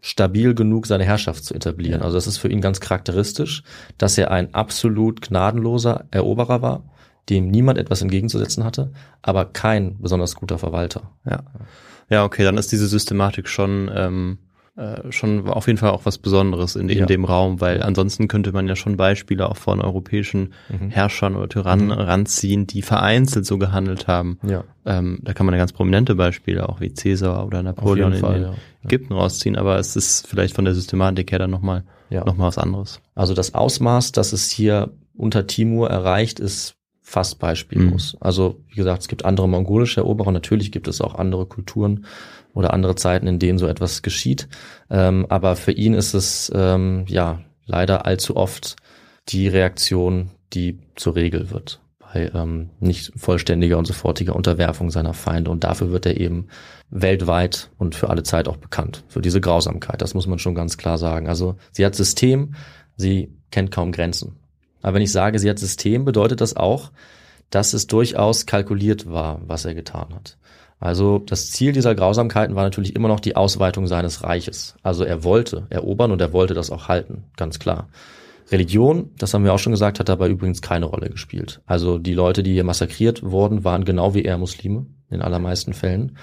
[0.00, 2.02] stabil genug seine Herrschaft zu etablieren.
[2.02, 3.62] Also das ist für ihn ganz charakteristisch,
[3.98, 6.84] dass er ein absolut gnadenloser Eroberer war,
[7.28, 8.92] dem niemand etwas entgegenzusetzen hatte,
[9.22, 11.10] aber kein besonders guter Verwalter.
[11.24, 11.42] Ja.
[12.10, 14.38] Ja, okay, dann ist diese Systematik schon, ähm,
[14.78, 17.06] äh, schon auf jeden Fall auch was Besonderes in, in Ja.
[17.06, 20.90] dem Raum, weil ansonsten könnte man ja schon Beispiele auch von europäischen Mhm.
[20.90, 24.38] Herrschern oder Tyrannen ranziehen, die vereinzelt so gehandelt haben.
[24.46, 24.62] Ja.
[24.86, 28.36] Ähm, da kann man ja ganz prominente Beispiele, auch wie Caesar oder Napoleon in, Fall,
[28.36, 28.54] in ja.
[28.84, 32.24] Ägypten rausziehen, aber es ist vielleicht von der Systematik her dann nochmal Ja.
[32.24, 33.00] noch mal was anderes.
[33.16, 36.76] Also das Ausmaß, das es hier unter Timur erreicht, ist
[37.08, 38.12] fast beispiellos.
[38.12, 38.18] Mhm.
[38.20, 42.04] Also wie gesagt, es gibt andere mongolische Eroberer, natürlich gibt es auch andere Kulturen
[42.52, 44.46] oder andere Zeiten, in denen so etwas geschieht.
[44.90, 48.76] Ähm, aber für ihn ist es ähm, ja leider allzu oft
[49.30, 55.50] die Reaktion, die zur Regel wird bei ähm, nicht vollständiger und sofortiger Unterwerfung seiner Feinde.
[55.50, 56.48] Und dafür wird er eben
[56.90, 60.02] weltweit und für alle Zeit auch bekannt, für diese Grausamkeit.
[60.02, 61.26] Das muss man schon ganz klar sagen.
[61.26, 62.54] Also sie hat System,
[62.96, 64.36] sie kennt kaum Grenzen.
[64.82, 66.90] Aber wenn ich sage, sie hat System, bedeutet das auch,
[67.50, 70.36] dass es durchaus kalkuliert war, was er getan hat.
[70.80, 74.76] Also das Ziel dieser Grausamkeiten war natürlich immer noch die Ausweitung seines Reiches.
[74.82, 77.88] Also er wollte erobern und er wollte das auch halten, ganz klar.
[78.50, 81.60] Religion, das haben wir auch schon gesagt, hat dabei übrigens keine Rolle gespielt.
[81.66, 86.16] Also die Leute, die hier massakriert wurden, waren genau wie er Muslime, in allermeisten Fällen.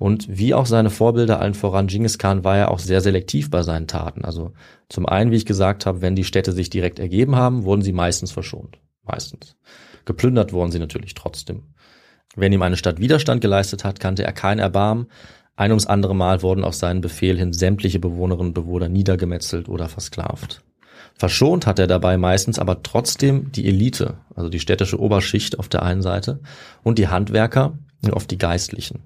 [0.00, 3.62] Und wie auch seine Vorbilder, allen voran Genghis Khan, war er auch sehr selektiv bei
[3.62, 4.24] seinen Taten.
[4.24, 4.54] Also
[4.88, 7.92] zum einen, wie ich gesagt habe, wenn die Städte sich direkt ergeben haben, wurden sie
[7.92, 8.78] meistens verschont.
[9.04, 9.56] Meistens.
[10.06, 11.64] Geplündert wurden sie natürlich trotzdem.
[12.34, 15.08] Wenn ihm eine Stadt Widerstand geleistet hat, kannte er kein Erbarmen.
[15.54, 19.90] Ein ums andere Mal wurden auf seinen Befehl hin sämtliche Bewohnerinnen und Bewohner niedergemetzelt oder
[19.90, 20.62] versklavt.
[21.14, 25.82] Verschont hat er dabei meistens aber trotzdem die Elite, also die städtische Oberschicht auf der
[25.82, 26.40] einen Seite
[26.82, 29.00] und die Handwerker und oft die Geistlichen.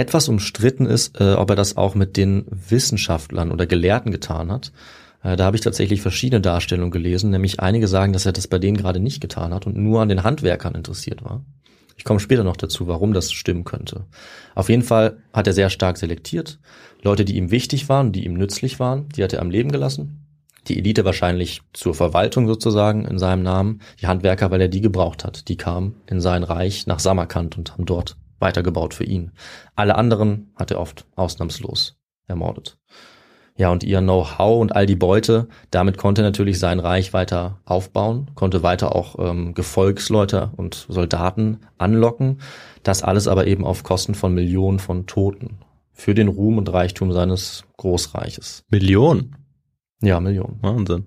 [0.00, 4.72] Etwas umstritten ist, äh, ob er das auch mit den Wissenschaftlern oder Gelehrten getan hat.
[5.22, 8.58] Äh, da habe ich tatsächlich verschiedene Darstellungen gelesen, nämlich einige sagen, dass er das bei
[8.58, 11.44] denen gerade nicht getan hat und nur an den Handwerkern interessiert war.
[11.98, 14.06] Ich komme später noch dazu, warum das stimmen könnte.
[14.54, 16.58] Auf jeden Fall hat er sehr stark selektiert.
[17.02, 20.26] Leute, die ihm wichtig waren, die ihm nützlich waren, die hat er am Leben gelassen.
[20.66, 23.82] Die Elite wahrscheinlich zur Verwaltung sozusagen in seinem Namen.
[24.00, 25.48] Die Handwerker, weil er die gebraucht hat.
[25.48, 29.32] Die kamen in sein Reich nach Samarkand und haben dort weitergebaut für ihn.
[29.76, 32.78] Alle anderen hat er oft ausnahmslos ermordet.
[33.56, 37.60] Ja, und ihr Know-how und all die Beute, damit konnte er natürlich sein Reich weiter
[37.66, 42.40] aufbauen, konnte weiter auch ähm, Gefolgsleute und Soldaten anlocken.
[42.82, 45.58] Das alles aber eben auf Kosten von Millionen von Toten.
[45.92, 48.64] Für den Ruhm und Reichtum seines Großreiches.
[48.70, 49.36] Millionen.
[50.00, 50.58] Ja, Millionen.
[50.62, 51.06] Wahnsinn.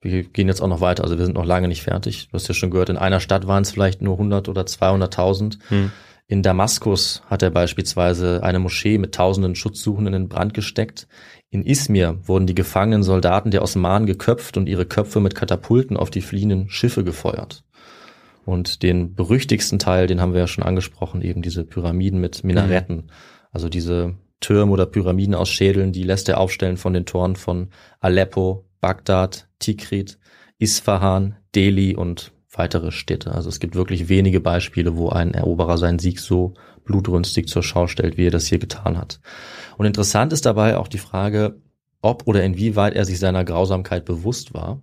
[0.00, 2.28] Wir gehen jetzt auch noch weiter, also wir sind noch lange nicht fertig.
[2.28, 5.58] Du hast ja schon gehört, in einer Stadt waren es vielleicht nur 100 oder 200.000.
[5.68, 5.90] Hm.
[6.30, 11.08] In Damaskus hat er beispielsweise eine Moschee mit tausenden Schutzsuchenden in Brand gesteckt.
[11.48, 16.10] In Izmir wurden die gefangenen Soldaten der Osmanen geköpft und ihre Köpfe mit Katapulten auf
[16.10, 17.64] die fliehenden Schiffe gefeuert.
[18.44, 23.10] Und den berüchtigsten Teil, den haben wir ja schon angesprochen, eben diese Pyramiden mit Minaretten.
[23.50, 27.70] Also diese Türme oder Pyramiden aus Schädeln, die lässt er aufstellen von den Toren von
[28.00, 30.18] Aleppo, Bagdad, Tikrit,
[30.58, 33.32] Isfahan, Delhi und weitere Städte.
[33.32, 36.54] Also es gibt wirklich wenige Beispiele, wo ein Eroberer seinen Sieg so
[36.84, 39.20] blutrünstig zur Schau stellt, wie er das hier getan hat.
[39.76, 41.60] Und interessant ist dabei auch die Frage,
[42.02, 44.80] ob oder inwieweit er sich seiner Grausamkeit bewusst war.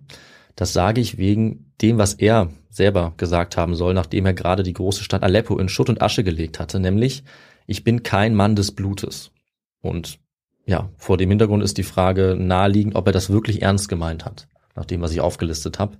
[0.54, 4.72] Das sage ich wegen dem, was er selber gesagt haben soll, nachdem er gerade die
[4.72, 7.24] große Stadt Aleppo in Schutt und Asche gelegt hatte, nämlich,
[7.66, 9.32] ich bin kein Mann des Blutes.
[9.80, 10.18] Und
[10.66, 14.48] ja, vor dem Hintergrund ist die Frage naheliegend, ob er das wirklich ernst gemeint hat,
[14.74, 15.98] nach dem, was ich aufgelistet habe.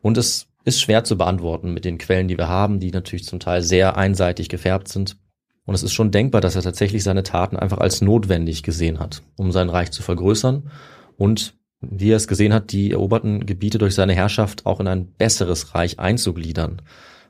[0.00, 3.40] Und es ist schwer zu beantworten mit den Quellen, die wir haben, die natürlich zum
[3.40, 5.16] Teil sehr einseitig gefärbt sind.
[5.64, 9.22] Und es ist schon denkbar, dass er tatsächlich seine Taten einfach als notwendig gesehen hat,
[9.36, 10.70] um sein Reich zu vergrößern
[11.16, 15.12] und wie er es gesehen hat, die eroberten Gebiete durch seine Herrschaft auch in ein
[15.12, 16.82] besseres Reich einzugliedern.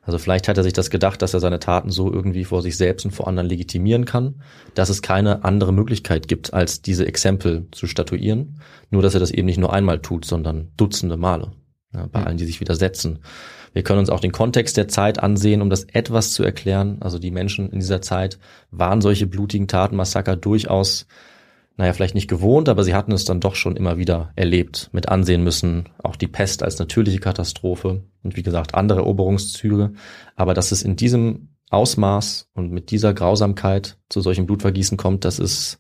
[0.03, 2.79] Also vielleicht hat er sich das gedacht, dass er seine Taten so irgendwie vor sich
[2.79, 4.41] selbst und vor anderen legitimieren kann,
[4.75, 8.61] dass es keine andere Möglichkeit gibt, als diese Exempel zu statuieren.
[8.91, 11.53] Nur, dass er das eben nicht nur einmal tut, sondern Dutzende Male.
[11.95, 13.21] Ja, bei allen, die sich widersetzen.
[13.73, 16.99] Wir können uns auch den Kontext der Zeit ansehen, um das etwas zu erklären.
[17.01, 18.39] Also die Menschen in dieser Zeit
[18.71, 21.07] waren solche blutigen Taten, Massaker durchaus
[21.81, 25.09] naja, vielleicht nicht gewohnt, aber sie hatten es dann doch schon immer wieder erlebt, mit
[25.09, 25.89] ansehen müssen.
[26.03, 29.93] Auch die Pest als natürliche Katastrophe und wie gesagt andere Eroberungszüge.
[30.35, 35.39] Aber dass es in diesem Ausmaß und mit dieser Grausamkeit zu solchen Blutvergießen kommt, das
[35.39, 35.79] ist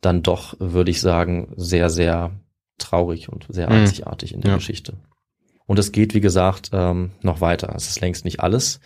[0.00, 2.30] dann doch, würde ich sagen, sehr, sehr
[2.78, 3.74] traurig und sehr Mhm.
[3.76, 4.56] einzigartig in der Ja.
[4.58, 4.98] Geschichte.
[5.66, 7.72] Und es geht, wie gesagt, ähm, noch weiter.
[7.74, 8.80] Es ist längst nicht alles.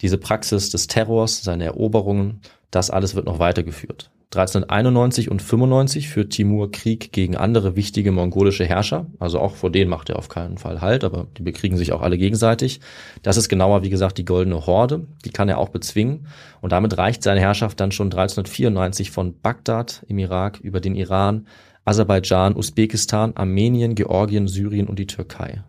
[0.00, 4.10] Diese Praxis des Terrors, seine Eroberungen, das alles wird noch weitergeführt.
[4.34, 9.06] 1391 und 95 führt Timur Krieg gegen andere wichtige mongolische Herrscher.
[9.20, 12.02] Also auch vor denen macht er auf keinen Fall Halt, aber die bekriegen sich auch
[12.02, 12.80] alle gegenseitig.
[13.22, 15.06] Das ist genauer, wie gesagt, die Goldene Horde.
[15.24, 16.26] Die kann er auch bezwingen.
[16.60, 21.46] Und damit reicht seine Herrschaft dann schon 1394 von Bagdad im Irak über den Iran,
[21.84, 25.62] Aserbaidschan, Usbekistan, Armenien, Georgien, Syrien und die Türkei.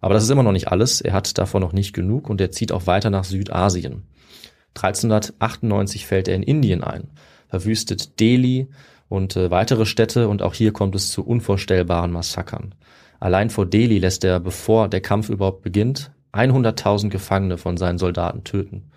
[0.00, 1.00] Aber das ist immer noch nicht alles.
[1.00, 4.04] Er hat davon noch nicht genug und er zieht auch weiter nach Südasien.
[4.74, 7.08] 1398 fällt er in Indien ein,
[7.48, 8.68] verwüstet Delhi
[9.08, 12.74] und äh, weitere Städte und auch hier kommt es zu unvorstellbaren Massakern.
[13.18, 18.44] Allein vor Delhi lässt er, bevor der Kampf überhaupt beginnt, 100.000 Gefangene von seinen Soldaten
[18.44, 18.90] töten.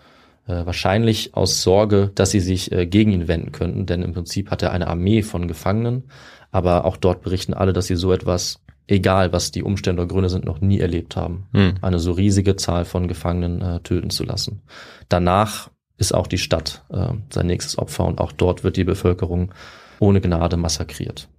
[0.47, 4.51] Äh, wahrscheinlich aus Sorge, dass sie sich äh, gegen ihn wenden könnten, denn im Prinzip
[4.51, 6.03] hat er eine Armee von Gefangenen,
[6.51, 10.29] aber auch dort berichten alle, dass sie so etwas, egal was die Umstände oder Gründe
[10.29, 11.75] sind, noch nie erlebt haben Hm.
[11.81, 14.61] eine so riesige Zahl von Gefangenen äh, töten zu lassen.
[15.09, 19.53] Danach ist auch die Stadt äh, sein nächstes Opfer und auch dort wird die Bevölkerung
[19.99, 21.29] ohne Gnade massakriert.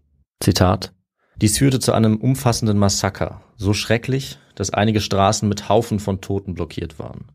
[0.40, 0.92] Zitat.
[1.36, 6.54] Dies führte zu einem umfassenden Massaker, so schrecklich, dass einige Straßen mit Haufen von Toten
[6.54, 7.26] blockiert waren.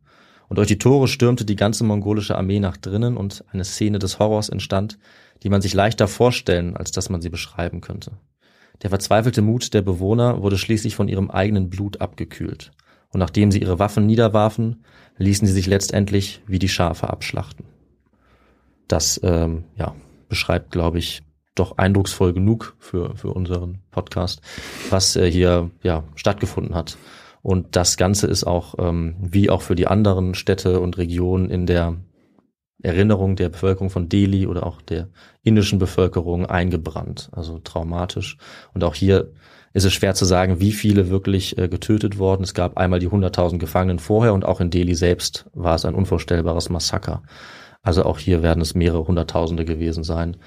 [0.47, 4.18] Und durch die Tore stürmte die ganze mongolische Armee nach drinnen und eine Szene des
[4.18, 4.97] Horrors entstand,
[5.43, 8.14] die man sich leichter vorstellen, als dass man sie beschreiben könnte.
[8.82, 12.71] Der verzweifelte Mut der Bewohner wurde schließlich von ihrem eigenen Blut abgekühlt.
[13.11, 14.84] Und nachdem sie ihre Waffen niederwarfen,
[15.17, 17.65] ließen sie sich letztendlich wie die Schafe abschlachten.
[18.88, 19.95] Das ähm, ja,
[20.30, 21.23] beschreibt, glaube ich,
[21.55, 24.41] doch eindrucksvoll genug für, für unseren Podcast,
[24.89, 26.97] was äh, hier ja, stattgefunden hat.
[27.41, 31.65] Und das Ganze ist auch, ähm, wie auch für die anderen Städte und Regionen in
[31.65, 31.97] der
[32.82, 35.09] Erinnerung der Bevölkerung von Delhi oder auch der
[35.43, 38.38] indischen Bevölkerung eingebrannt, also traumatisch.
[38.73, 39.32] Und auch hier
[39.73, 42.43] ist es schwer zu sagen, wie viele wirklich äh, getötet wurden.
[42.43, 45.95] Es gab einmal die 100.000 Gefangenen vorher und auch in Delhi selbst war es ein
[45.95, 47.23] unvorstellbares Massaker.
[47.82, 50.38] Also auch hier werden es mehrere Hunderttausende gewesen sein.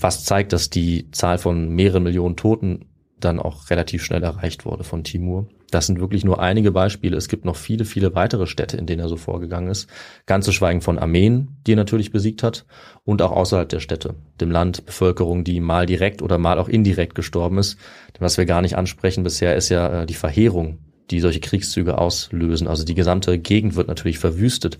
[0.00, 2.86] Was zeigt, dass die Zahl von mehreren Millionen Toten
[3.18, 5.48] dann auch relativ schnell erreicht wurde von Timur.
[5.70, 7.16] Das sind wirklich nur einige Beispiele.
[7.16, 9.88] Es gibt noch viele, viele weitere Städte, in denen er so vorgegangen ist.
[10.26, 12.64] Ganz zu schweigen von Armeen, die er natürlich besiegt hat,
[13.04, 17.14] und auch außerhalb der Städte, dem Land, Bevölkerung, die mal direkt oder mal auch indirekt
[17.14, 17.78] gestorben ist.
[18.14, 20.78] Denn was wir gar nicht ansprechen bisher, ist ja äh, die Verheerung,
[21.10, 22.68] die solche Kriegszüge auslösen.
[22.68, 24.76] Also die gesamte Gegend wird natürlich verwüstet.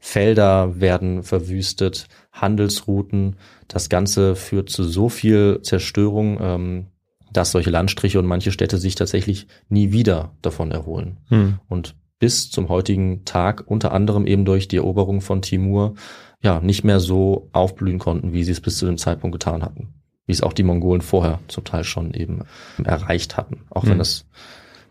[0.00, 3.36] Felder werden verwüstet, Handelsrouten.
[3.68, 6.86] Das Ganze führt zu so viel Zerstörung, ähm,
[7.34, 11.18] dass solche Landstriche und manche Städte sich tatsächlich nie wieder davon erholen.
[11.28, 11.58] Hm.
[11.68, 15.94] Und bis zum heutigen Tag, unter anderem eben durch die Eroberung von Timur,
[16.42, 19.94] ja, nicht mehr so aufblühen konnten, wie sie es bis zu dem Zeitpunkt getan hatten.
[20.26, 22.44] Wie es auch die Mongolen vorher zum Teil schon eben
[22.82, 23.62] erreicht hatten.
[23.68, 24.00] Auch wenn Mhm.
[24.00, 24.26] es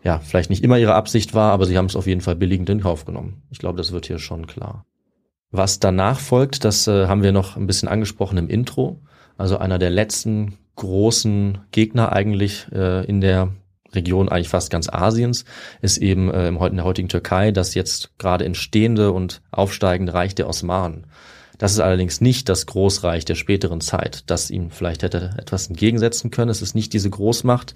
[0.04, 2.68] ja vielleicht nicht immer ihre Absicht war, aber sie haben es auf jeden Fall billigend
[2.70, 3.42] in Kauf genommen.
[3.50, 4.84] Ich glaube, das wird hier schon klar.
[5.50, 9.00] Was danach folgt, das äh, haben wir noch ein bisschen angesprochen im Intro.
[9.36, 13.50] Also einer der letzten großen Gegner eigentlich äh, in der
[13.94, 15.44] Region eigentlich fast ganz Asiens
[15.80, 20.34] ist eben äh, im, in der heutigen Türkei das jetzt gerade entstehende und aufsteigende Reich
[20.34, 21.06] der Osmanen.
[21.58, 26.32] Das ist allerdings nicht das Großreich der späteren Zeit, das ihm vielleicht hätte etwas entgegensetzen
[26.32, 26.50] können.
[26.50, 27.74] Es ist nicht diese Großmacht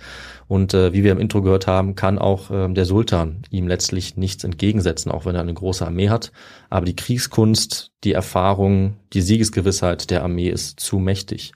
[0.48, 4.16] und äh, wie wir im Intro gehört haben, kann auch ähm, der Sultan ihm letztlich
[4.16, 6.32] nichts entgegensetzen, auch wenn er eine große Armee hat.
[6.70, 11.52] Aber die Kriegskunst, die Erfahrung, die Siegesgewissheit der Armee ist zu mächtig.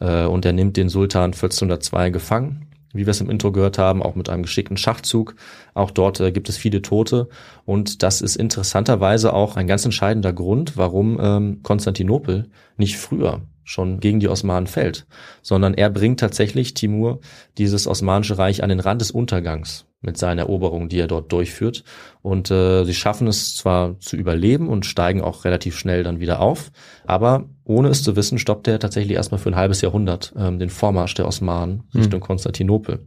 [0.00, 2.66] Äh, und er nimmt den Sultan 1402 gefangen
[2.96, 5.36] wie wir es im Intro gehört haben, auch mit einem geschickten Schachzug.
[5.74, 7.28] Auch dort äh, gibt es viele Tote.
[7.64, 13.98] Und das ist interessanterweise auch ein ganz entscheidender Grund, warum ähm, Konstantinopel nicht früher schon
[13.98, 15.06] gegen die Osmanen fällt,
[15.42, 17.20] sondern er bringt tatsächlich Timur
[17.58, 21.84] dieses Osmanische Reich an den Rand des Untergangs mit seinen Eroberungen, die er dort durchführt.
[22.22, 26.40] Und äh, sie schaffen es zwar zu überleben und steigen auch relativ schnell dann wieder
[26.40, 26.72] auf,
[27.04, 30.70] aber ohne es zu wissen, stoppt er tatsächlich erstmal für ein halbes Jahrhundert ähm, den
[30.70, 33.06] Vormarsch der Osmanen Richtung Konstantinopel.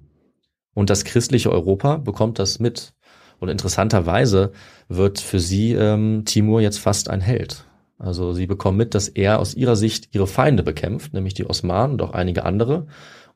[0.74, 2.94] Und das christliche Europa bekommt das mit.
[3.40, 4.52] Und interessanterweise
[4.90, 7.66] wird für sie ähm, Timur jetzt fast ein Held.
[7.98, 11.94] Also sie bekommen mit, dass er aus ihrer Sicht ihre Feinde bekämpft, nämlich die Osmanen
[11.94, 12.88] und auch einige andere.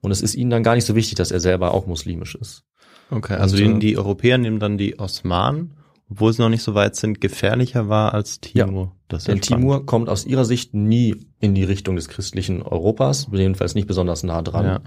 [0.02, 2.64] Und es ist ihnen dann gar nicht so wichtig, dass er selber auch muslimisch ist.
[3.14, 5.74] Okay, also Und, die, äh, die Europäer nehmen dann die Osmanen
[6.14, 8.92] obwohl sie noch nicht so weit sind, gefährlicher war als Timur.
[9.08, 9.64] Das ja Denn spannend.
[9.64, 14.22] Timur kommt aus ihrer Sicht nie in die Richtung des christlichen Europas, jedenfalls nicht besonders
[14.22, 14.66] nah dran.
[14.66, 14.80] Ja.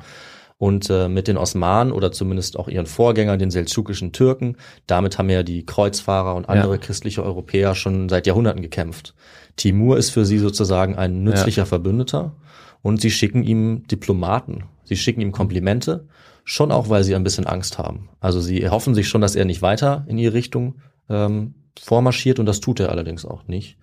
[0.58, 4.56] Und äh, mit den Osmanen oder zumindest auch ihren Vorgängern, den seldschukischen Türken,
[4.86, 6.78] damit haben ja die Kreuzfahrer und andere Ja.
[6.78, 9.14] christliche Europäer schon seit Jahrhunderten gekämpft.
[9.56, 12.36] Timur ist für sie sozusagen ein nützlicher Verbündeter
[12.82, 16.06] und sie schicken ihm Diplomaten, sie schicken ihm Komplimente,
[16.46, 18.08] schon auch, weil sie ein bisschen Angst haben.
[18.20, 20.76] Also sie erhoffen sich schon, dass er nicht weiter in ihre Richtung
[21.10, 23.76] ähm, vormarschiert und das tut er allerdings auch nicht.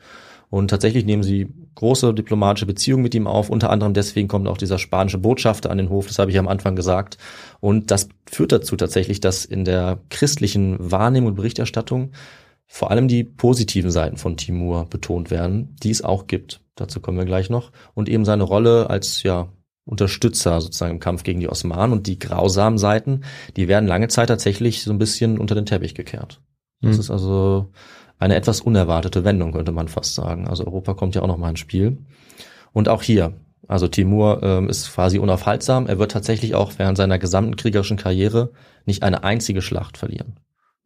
[0.49, 3.49] Und tatsächlich nehmen sie große diplomatische Beziehungen mit ihm auf.
[3.49, 6.07] Unter anderem deswegen kommt auch dieser spanische Botschafter an den Hof.
[6.07, 7.18] Das habe ich am Anfang gesagt.
[7.59, 12.11] Und das führt dazu tatsächlich, dass in der christlichen Wahrnehmung und Berichterstattung
[12.68, 16.61] vor allem die positiven Seiten von Timur betont werden, die es auch gibt.
[16.76, 17.72] Dazu kommen wir gleich noch.
[17.93, 19.49] Und eben seine Rolle als, ja,
[19.86, 23.21] Unterstützer sozusagen im Kampf gegen die Osmanen und die grausamen Seiten,
[23.57, 26.41] die werden lange Zeit tatsächlich so ein bisschen unter den Teppich gekehrt.
[26.81, 26.99] Das Mhm.
[26.99, 27.71] ist also
[28.17, 30.47] eine etwas unerwartete Wendung, könnte man fast sagen.
[30.47, 31.97] Also Europa kommt ja auch noch mal ins Spiel.
[32.71, 33.34] Und auch hier,
[33.67, 35.88] also Timur ähm, ist quasi unaufhaltsam.
[35.88, 38.51] Er wird tatsächlich auch während seiner gesamten kriegerischen Karriere
[38.86, 40.39] nicht eine einzige Schlacht verlieren.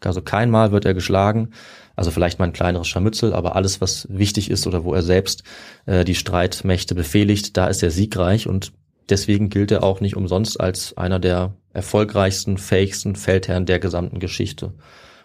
[0.03, 1.49] Also kein Mal wird er geschlagen,
[1.95, 5.43] also vielleicht mal ein kleineres Scharmützel, aber alles, was wichtig ist oder wo er selbst
[5.87, 8.73] äh, die Streitmächte befehligt, da ist er siegreich und
[9.09, 14.73] deswegen gilt er auch nicht umsonst als einer der erfolgreichsten, fähigsten Feldherren der gesamten Geschichte.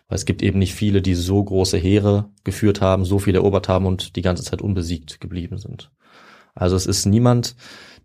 [0.09, 3.69] Weil es gibt eben nicht viele, die so große Heere geführt haben, so viel erobert
[3.69, 5.91] haben und die ganze Zeit unbesiegt geblieben sind.
[6.55, 7.57] Also es ist niemand,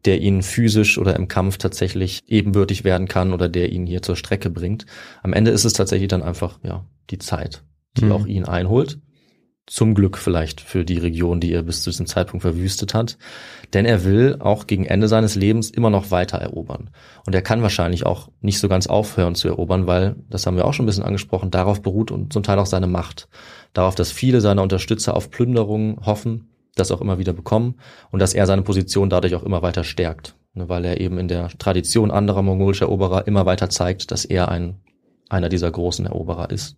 [0.06, 4.16] der ihnen physisch oder im Kampf tatsächlich ebenbürtig werden kann oder der ihn hier zur
[4.16, 4.86] Strecke bringt.
[5.22, 7.64] Am Ende ist es tatsächlich dann einfach, ja, die Zeit,
[7.98, 8.12] die Mhm.
[8.12, 9.00] auch ihn einholt.
[9.68, 13.18] Zum Glück vielleicht für die Region, die er bis zu diesem Zeitpunkt verwüstet hat.
[13.74, 16.90] Denn er will auch gegen Ende seines Lebens immer noch weiter erobern.
[17.26, 20.64] Und er kann wahrscheinlich auch nicht so ganz aufhören zu erobern, weil, das haben wir
[20.64, 23.28] auch schon ein bisschen angesprochen, darauf beruht und zum Teil auch seine Macht.
[23.74, 27.76] Darauf, dass viele seiner Unterstützer auf Plünderungen hoffen, das auch immer wieder bekommen
[28.10, 30.36] und dass er seine Position dadurch auch immer weiter stärkt.
[30.54, 34.50] Ne, Weil er eben in der Tradition anderer mongolischer Eroberer immer weiter zeigt, dass er
[34.50, 34.80] ein,
[35.28, 36.78] einer dieser großen Eroberer ist.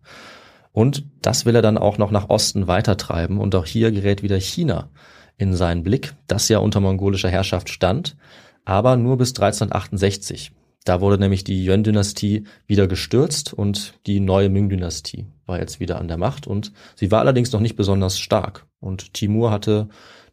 [0.72, 3.39] Und das will er dann auch noch nach Osten weitertreiben.
[3.39, 4.89] Und auch hier gerät wieder China
[5.38, 8.17] in seinen Blick, das ja unter mongolischer Herrschaft stand,
[8.65, 10.51] aber nur bis 1368.
[10.86, 16.07] Da wurde nämlich die Yuan-Dynastie wieder gestürzt und die neue Ming-Dynastie war jetzt wieder an
[16.07, 18.65] der Macht und sie war allerdings noch nicht besonders stark.
[18.80, 19.89] Und Timur hatte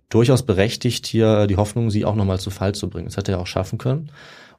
[0.08, 3.06] durchaus berechtigt, hier die Hoffnung, sie auch nochmal zu Fall zu bringen.
[3.06, 4.10] Das hätte er auch schaffen können.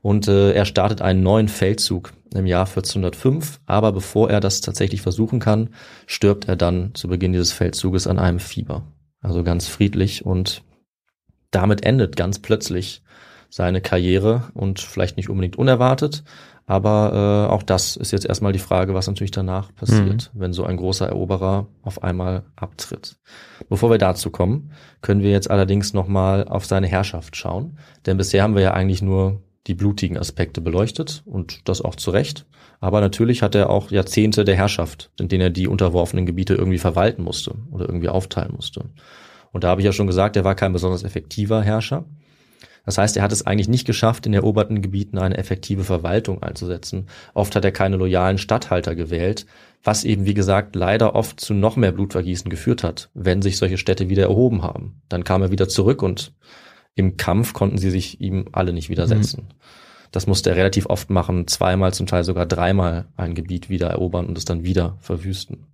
[0.07, 3.59] Und äh, er startet einen neuen Feldzug im Jahr 1405.
[3.65, 5.71] Aber bevor er das tatsächlich versuchen kann,
[6.05, 8.83] stirbt er dann zu Beginn dieses Feldzuges an einem Fieber.
[9.19, 10.63] Also ganz friedlich und
[11.51, 13.03] damit endet ganz plötzlich
[13.49, 16.23] seine Karriere und vielleicht nicht unbedingt unerwartet,
[16.65, 20.65] aber äh, auch das ist jetzt erstmal die Frage, was natürlich danach passiert, wenn so
[20.65, 23.17] ein großer Eroberer auf einmal abtritt.
[23.69, 28.43] Bevor wir dazu kommen, können wir jetzt allerdings nochmal auf seine Herrschaft schauen, denn bisher
[28.43, 32.45] haben wir ja eigentlich nur die blutigen Aspekte beleuchtet und das auch zu Recht.
[32.79, 36.77] Aber natürlich hat er auch Jahrzehnte der Herrschaft, in denen er die unterworfenen Gebiete irgendwie
[36.77, 38.85] verwalten musste oder irgendwie aufteilen musste.
[39.51, 42.05] Und da habe ich ja schon gesagt, er war kein besonders effektiver Herrscher.
[42.85, 47.07] Das heißt, er hat es eigentlich nicht geschafft, in eroberten Gebieten eine effektive Verwaltung einzusetzen.
[47.33, 49.45] Oft hat er keine loyalen Statthalter gewählt,
[49.83, 53.77] was eben, wie gesagt, leider oft zu noch mehr Blutvergießen geführt hat, wenn sich solche
[53.77, 55.01] Städte wieder erhoben haben.
[55.09, 56.31] Dann kam er wieder zurück und
[56.97, 59.47] im Kampf konnten sie sich ihm alle nicht widersetzen.
[60.11, 64.25] Das musste er relativ oft machen, zweimal, zum Teil sogar dreimal ein Gebiet wieder erobern
[64.25, 65.67] und es dann wieder verwüsten.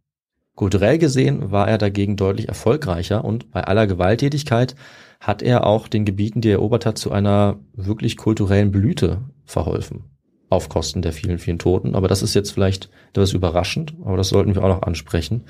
[0.56, 4.76] Kulturell gesehen war er dagegen deutlich erfolgreicher und bei aller Gewalttätigkeit
[5.20, 10.04] hat er auch den Gebieten, die er erobert hat, zu einer wirklich kulturellen Blüte verholfen.
[10.50, 11.96] Auf Kosten der vielen, vielen Toten.
[11.96, 15.46] Aber das ist jetzt vielleicht etwas überraschend, aber das sollten wir auch noch ansprechen.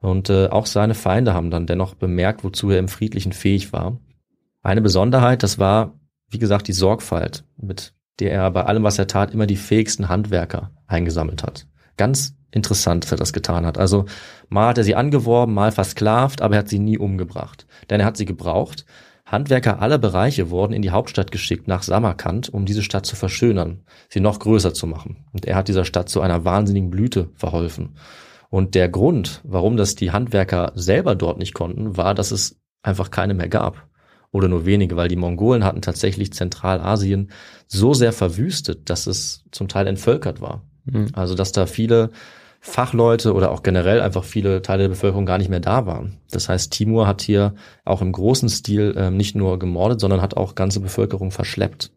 [0.00, 3.98] Und äh, auch seine Feinde haben dann dennoch bemerkt, wozu er im Friedlichen fähig war.
[4.66, 5.94] Eine Besonderheit, das war,
[6.28, 10.08] wie gesagt, die Sorgfalt, mit der er bei allem, was er tat, immer die fähigsten
[10.08, 11.68] Handwerker eingesammelt hat.
[11.96, 13.78] Ganz interessant, dass er das getan hat.
[13.78, 14.06] Also
[14.48, 17.68] mal hat er sie angeworben, mal versklavt, aber er hat sie nie umgebracht.
[17.90, 18.86] Denn er hat sie gebraucht.
[19.24, 23.84] Handwerker aller Bereiche wurden in die Hauptstadt geschickt, nach Samarkand, um diese Stadt zu verschönern,
[24.08, 25.28] sie noch größer zu machen.
[25.32, 27.94] Und er hat dieser Stadt zu einer wahnsinnigen Blüte verholfen.
[28.50, 33.12] Und der Grund, warum das die Handwerker selber dort nicht konnten, war, dass es einfach
[33.12, 33.86] keine mehr gab.
[34.36, 37.30] Oder nur wenige, weil die Mongolen hatten tatsächlich Zentralasien
[37.66, 40.62] so sehr verwüstet, dass es zum Teil entvölkert war.
[40.84, 41.06] Mhm.
[41.14, 42.10] Also, dass da viele
[42.60, 46.18] Fachleute oder auch generell einfach viele Teile der Bevölkerung gar nicht mehr da waren.
[46.30, 47.54] Das heißt, Timur hat hier
[47.86, 51.92] auch im großen Stil ähm, nicht nur gemordet, sondern hat auch ganze Bevölkerung verschleppt.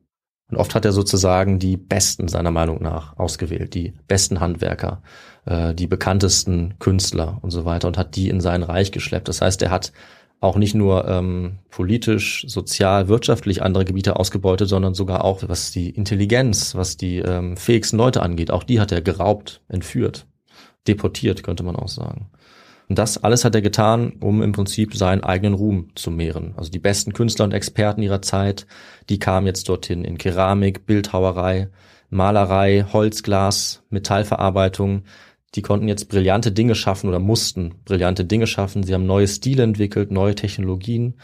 [0.50, 5.04] Und oft hat er sozusagen die Besten seiner Meinung nach ausgewählt, die besten Handwerker,
[5.46, 9.28] äh, die bekanntesten Künstler und so weiter und hat die in sein Reich geschleppt.
[9.28, 9.92] Das heißt, er hat
[10.42, 15.90] auch nicht nur ähm, politisch, sozial, wirtschaftlich andere Gebiete ausgebeutet, sondern sogar auch was die
[15.90, 18.52] Intelligenz, was die ähm, fähigsten Leute angeht.
[18.52, 20.28] Auch die hat er geraubt, entführt,
[20.88, 22.30] deportiert, könnte man auch sagen.
[22.88, 26.54] Und das alles hat er getan, um im Prinzip seinen eigenen Ruhm zu mehren.
[26.58, 28.66] Also die besten Künstler und Experten ihrer Zeit,
[29.10, 31.70] die kamen jetzt dorthin in Keramik, Bildhauerei,
[32.10, 35.04] Malerei, Holzglas, Metallverarbeitung,
[35.56, 38.84] die konnten jetzt brillante Dinge schaffen oder mussten brillante Dinge schaffen.
[38.84, 41.20] Sie haben neue Stile entwickelt, neue Technologien.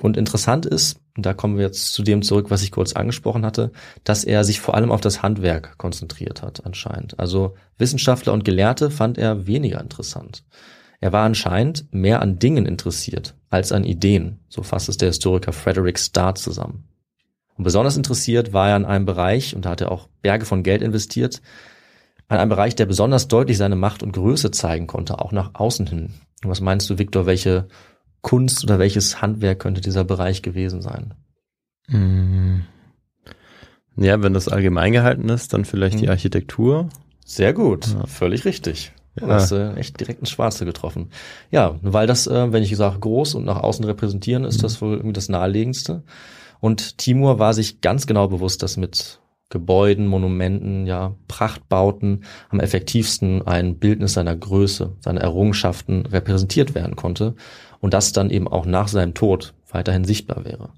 [0.00, 3.44] Und interessant ist, und da kommen wir jetzt zu dem zurück, was ich kurz angesprochen
[3.44, 7.18] hatte, dass er sich vor allem auf das Handwerk konzentriert hat, anscheinend.
[7.20, 10.44] Also Wissenschaftler und Gelehrte fand er weniger interessant.
[11.00, 14.40] Er war anscheinend mehr an Dingen interessiert als an Ideen.
[14.48, 16.84] So fasst es der Historiker Frederick Starr zusammen.
[17.56, 20.62] Und besonders interessiert war er an einem Bereich, und da hat er auch Berge von
[20.62, 21.42] Geld investiert,
[22.30, 25.88] an einem Bereich, der besonders deutlich seine Macht und Größe zeigen konnte, auch nach außen
[25.88, 26.14] hin.
[26.42, 27.66] Was meinst du, Viktor, welche
[28.22, 31.14] Kunst oder welches Handwerk könnte dieser Bereich gewesen sein?
[31.88, 32.60] Mm.
[33.96, 36.02] Ja, wenn das allgemein gehalten ist, dann vielleicht hm.
[36.02, 36.88] die Architektur.
[37.26, 38.06] Sehr gut, ja.
[38.06, 38.92] völlig richtig.
[39.20, 39.26] Ja.
[39.26, 41.10] Du hast äh, echt direkt ins Schwarze getroffen.
[41.50, 44.62] Ja, weil das, äh, wenn ich sage groß und nach außen repräsentieren, ist mhm.
[44.62, 46.04] das wohl irgendwie das Naheliegendste.
[46.60, 49.18] Und Timur war sich ganz genau bewusst, dass mit
[49.50, 57.34] Gebäuden, Monumenten, ja, Prachtbauten am effektivsten ein Bildnis seiner Größe, seiner Errungenschaften repräsentiert werden konnte
[57.80, 60.70] und das dann eben auch nach seinem Tod weiterhin sichtbar wäre.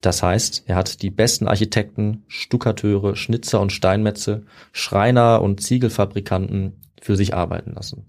[0.00, 7.16] Das heißt, er hat die besten Architekten, Stuckateure, Schnitzer und Steinmetze, Schreiner und Ziegelfabrikanten für
[7.16, 8.06] sich arbeiten lassen.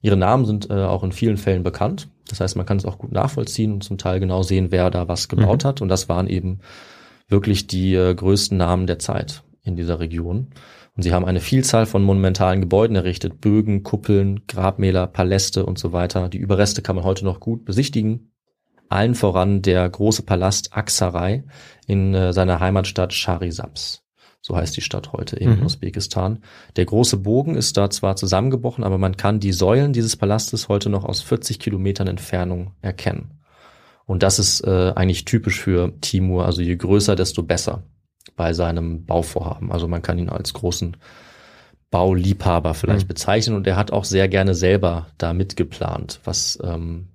[0.00, 2.08] Ihre Namen sind äh, auch in vielen Fällen bekannt.
[2.28, 5.08] Das heißt, man kann es auch gut nachvollziehen und zum Teil genau sehen, wer da
[5.08, 5.68] was gebaut mhm.
[5.68, 5.80] hat.
[5.80, 6.60] Und das waren eben
[7.28, 10.48] wirklich die äh, größten Namen der Zeit in dieser Region.
[10.96, 15.92] Und sie haben eine Vielzahl von monumentalen Gebäuden errichtet, Bögen, Kuppeln, Grabmäler, Paläste und so
[15.92, 16.28] weiter.
[16.28, 18.32] Die Überreste kann man heute noch gut besichtigen.
[18.88, 21.44] Allen voran der große Palast Aksaray
[21.86, 24.04] in äh, seiner Heimatstadt Charisabs.
[24.40, 25.66] So heißt die Stadt heute in mhm.
[25.66, 26.38] Usbekistan.
[26.76, 30.88] Der große Bogen ist da zwar zusammengebrochen, aber man kann die Säulen dieses Palastes heute
[30.88, 33.40] noch aus 40 Kilometern Entfernung erkennen.
[34.04, 36.46] Und das ist äh, eigentlich typisch für Timur.
[36.46, 37.82] Also je größer, desto besser
[38.36, 39.72] bei seinem Bauvorhaben.
[39.72, 40.96] Also man kann ihn als großen
[41.90, 43.08] Bauliebhaber vielleicht mhm.
[43.08, 47.08] bezeichnen und er hat auch sehr gerne selber da mitgeplant, was ähm,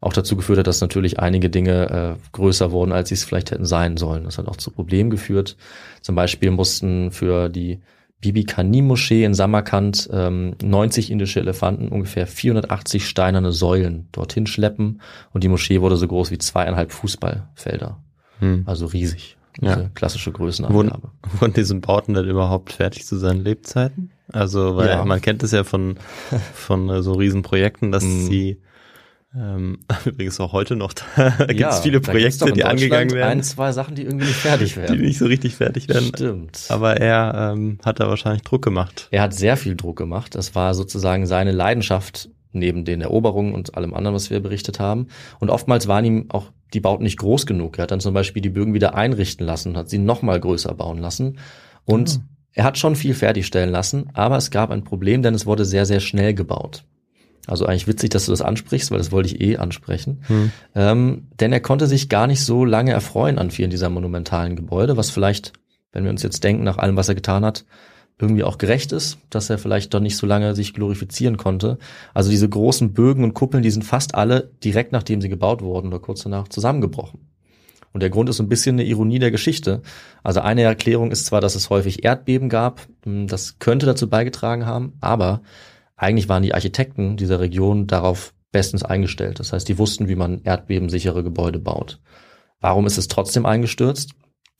[0.00, 3.50] auch dazu geführt hat, dass natürlich einige Dinge äh, größer wurden, als sie es vielleicht
[3.50, 4.24] hätten sein sollen.
[4.24, 5.56] Das hat auch zu Problemen geführt.
[6.02, 7.80] Zum Beispiel mussten für die
[8.20, 15.00] Bibi Kani Moschee in Samarkand ähm, 90 indische Elefanten ungefähr 480 steinerne Säulen dorthin schleppen
[15.32, 17.98] und die Moschee wurde so groß wie zweieinhalb Fußballfelder.
[18.38, 18.62] Hm.
[18.66, 19.36] Also riesig.
[19.60, 19.90] Diese ja.
[19.94, 20.90] klassische Größenangabe.
[20.90, 24.10] Wurden, wurden diese Bauten dann überhaupt fertig zu seinen Lebzeiten?
[24.32, 25.04] Also, weil ja.
[25.04, 25.96] man kennt es ja von,
[26.54, 28.26] von äh, so Riesenprojekten, dass mm.
[28.26, 28.62] sie
[29.34, 33.38] ähm, übrigens auch heute noch, da gibt es ja, viele Projekte, die angegangen werden.
[33.38, 34.96] Ein, zwei Sachen, die irgendwie nicht fertig werden.
[34.96, 36.08] Die nicht so richtig fertig werden.
[36.08, 36.66] Stimmt.
[36.68, 39.08] Aber er ähm, hat da wahrscheinlich Druck gemacht.
[39.10, 40.34] Er hat sehr viel Druck gemacht.
[40.34, 45.08] Das war sozusagen seine Leidenschaft neben den Eroberungen und allem anderen, was wir berichtet haben.
[45.40, 47.78] Und oftmals waren ihm auch die Bauten nicht groß genug.
[47.78, 50.74] Er hat dann zum Beispiel die Bögen wieder einrichten lassen und hat sie nochmal größer
[50.74, 51.38] bauen lassen.
[51.84, 52.24] Und mhm.
[52.52, 55.86] er hat schon viel fertigstellen lassen, aber es gab ein Problem, denn es wurde sehr,
[55.86, 56.84] sehr schnell gebaut.
[57.46, 60.22] Also eigentlich witzig, dass du das ansprichst, weil das wollte ich eh ansprechen.
[60.28, 60.52] Hm.
[60.76, 64.96] Ähm, denn er konnte sich gar nicht so lange erfreuen an vielen dieser monumentalen Gebäude,
[64.96, 65.52] was vielleicht,
[65.92, 67.64] wenn wir uns jetzt denken, nach allem, was er getan hat,
[68.18, 71.78] irgendwie auch gerecht ist, dass er vielleicht doch nicht so lange sich glorifizieren konnte.
[72.14, 75.88] Also diese großen Bögen und Kuppeln, die sind fast alle direkt nachdem sie gebaut wurden
[75.88, 77.32] oder kurz danach zusammengebrochen.
[77.92, 79.82] Und der Grund ist so ein bisschen eine Ironie der Geschichte.
[80.22, 84.66] Also eine Erklärung ist zwar, dass es häufig Erdbeben gab, hm, das könnte dazu beigetragen
[84.66, 85.42] haben, aber
[85.96, 89.40] eigentlich waren die Architekten dieser Region darauf bestens eingestellt.
[89.40, 92.00] Das heißt, die wussten, wie man erdbebensichere Gebäude baut.
[92.60, 94.12] Warum ist es trotzdem eingestürzt?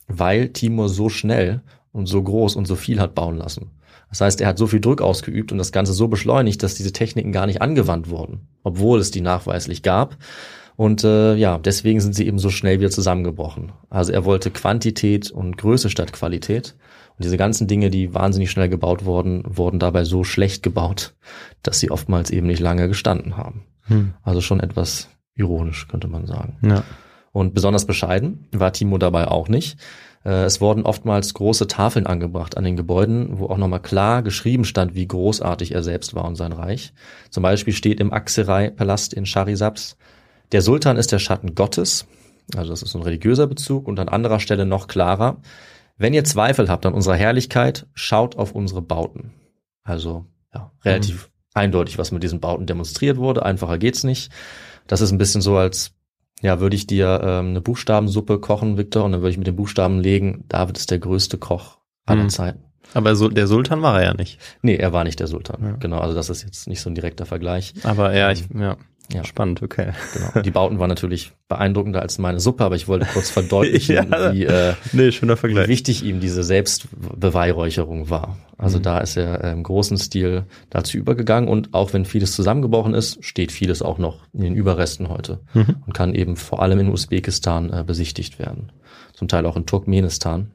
[0.08, 1.62] Weil Timur so schnell
[1.92, 3.70] und so groß und so viel hat bauen lassen.
[4.08, 6.92] Das heißt, er hat so viel Druck ausgeübt und das Ganze so beschleunigt, dass diese
[6.92, 10.16] Techniken gar nicht angewandt wurden, obwohl es die nachweislich gab.
[10.76, 13.72] Und äh, ja, deswegen sind sie eben so schnell wieder zusammengebrochen.
[13.88, 16.74] Also er wollte Quantität und Größe statt Qualität.
[17.16, 21.14] Und diese ganzen Dinge, die wahnsinnig schnell gebaut wurden, wurden dabei so schlecht gebaut,
[21.62, 23.64] dass sie oftmals eben nicht lange gestanden haben.
[23.82, 24.14] Hm.
[24.22, 26.56] Also schon etwas ironisch, könnte man sagen.
[26.62, 26.84] Ja.
[27.32, 29.78] Und besonders bescheiden war Timo dabei auch nicht.
[30.24, 34.64] Äh, es wurden oftmals große Tafeln angebracht an den Gebäuden, wo auch nochmal klar geschrieben
[34.64, 36.92] stand, wie großartig er selbst war und sein Reich.
[37.30, 39.96] Zum Beispiel steht im Akserai-Palast in Charisabs,
[40.52, 42.06] der Sultan ist der Schatten Gottes,
[42.54, 45.40] also das ist ein religiöser Bezug und an anderer Stelle noch klarer,
[45.96, 49.32] wenn ihr Zweifel habt an unserer Herrlichkeit, schaut auf unsere Bauten.
[49.84, 51.30] Also ja, relativ mhm.
[51.54, 53.44] eindeutig, was mit diesen Bauten demonstriert wurde.
[53.44, 54.32] Einfacher geht's nicht.
[54.86, 55.94] Das ist ein bisschen so, als
[56.42, 59.56] ja, würde ich dir ähm, eine Buchstabensuppe kochen, Victor, und dann würde ich mit den
[59.56, 62.28] Buchstaben legen, David ist der größte Koch aller Hm.
[62.30, 62.64] Zeiten.
[62.94, 64.38] Aber so, der Sultan war er ja nicht.
[64.60, 65.62] Nee, er war nicht der Sultan.
[65.62, 65.72] Ja.
[65.76, 67.72] Genau, also das ist jetzt nicht so ein direkter Vergleich.
[67.84, 68.76] Aber ja, ich, ja.
[69.12, 69.24] Ja.
[69.24, 69.92] Spannend, okay.
[70.14, 70.42] Genau.
[70.44, 74.32] Die Bauten waren natürlich beeindruckender als meine Suppe, aber ich wollte kurz verdeutlichen, Ja.
[74.32, 78.38] wie, äh, Nee, wie wichtig ihm diese Selbstbeweihräucherung war.
[78.58, 78.82] Also Mhm.
[78.82, 83.52] da ist er im großen Stil dazu übergegangen und auch wenn vieles zusammengebrochen ist, steht
[83.52, 85.76] vieles auch noch in den Überresten heute Mhm.
[85.86, 88.70] und kann eben vor allem in Usbekistan äh, besichtigt werden.
[89.14, 90.50] Zum Teil auch in Turkmenistan.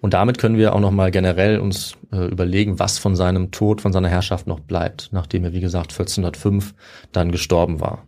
[0.00, 3.92] Und damit können wir auch nochmal generell uns äh, überlegen, was von seinem Tod, von
[3.92, 6.74] seiner Herrschaft noch bleibt, nachdem er, wie gesagt, 1405
[7.12, 8.06] dann gestorben war.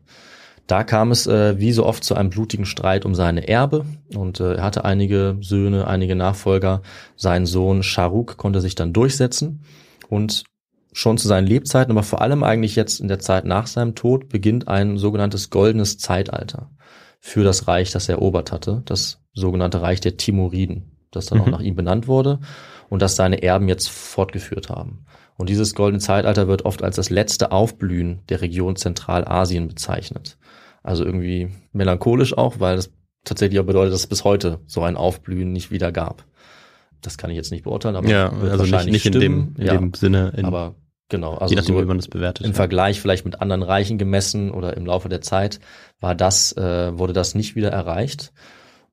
[0.69, 4.39] Da kam es äh, wie so oft zu einem blutigen Streit um seine Erbe und
[4.39, 6.83] äh, er hatte einige Söhne, einige Nachfolger.
[7.17, 9.63] Sein Sohn Sharuk konnte sich dann durchsetzen
[10.11, 10.45] und
[10.93, 14.29] schon zu seinen Lebzeiten, aber vor allem eigentlich jetzt in der Zeit nach seinem Tod
[14.29, 16.71] beginnt ein sogenanntes goldenes Zeitalter
[17.19, 21.47] für das Reich, das er erobert hatte, das sogenannte Reich der Timuriden, das dann auch
[21.47, 21.53] Mhm.
[21.53, 22.41] nach ihm benannt wurde
[22.89, 25.05] und das seine Erben jetzt fortgeführt haben.
[25.37, 30.37] Und dieses goldene Zeitalter wird oft als das letzte Aufblühen der Region Zentralasien bezeichnet.
[30.83, 32.91] Also irgendwie melancholisch auch, weil das
[33.25, 36.25] tatsächlich auch bedeutet, dass es bis heute so ein Aufblühen nicht wieder gab.
[37.03, 39.67] Das kann ich jetzt nicht beurteilen, aber Ja, also nicht, wahrscheinlich nicht in dem, in
[39.67, 40.75] ja, dem Sinne, in, aber
[41.09, 42.45] genau, also je nachdem, so wie man das bewertet.
[42.45, 42.57] im ja.
[42.57, 45.61] Vergleich vielleicht mit anderen Reichen gemessen oder im Laufe der Zeit
[46.01, 48.33] war das, äh, wurde das nicht wieder erreicht.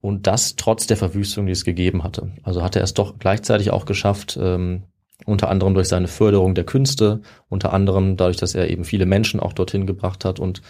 [0.05, 2.29] Und das trotz der Verwüstung, die es gegeben hatte.
[2.43, 4.83] Also hatte er es doch gleichzeitig auch geschafft, ähm,
[5.25, 9.39] unter anderem durch seine Förderung der Künste, unter anderem dadurch, dass er eben viele Menschen
[9.39, 10.61] auch dorthin gebracht hat und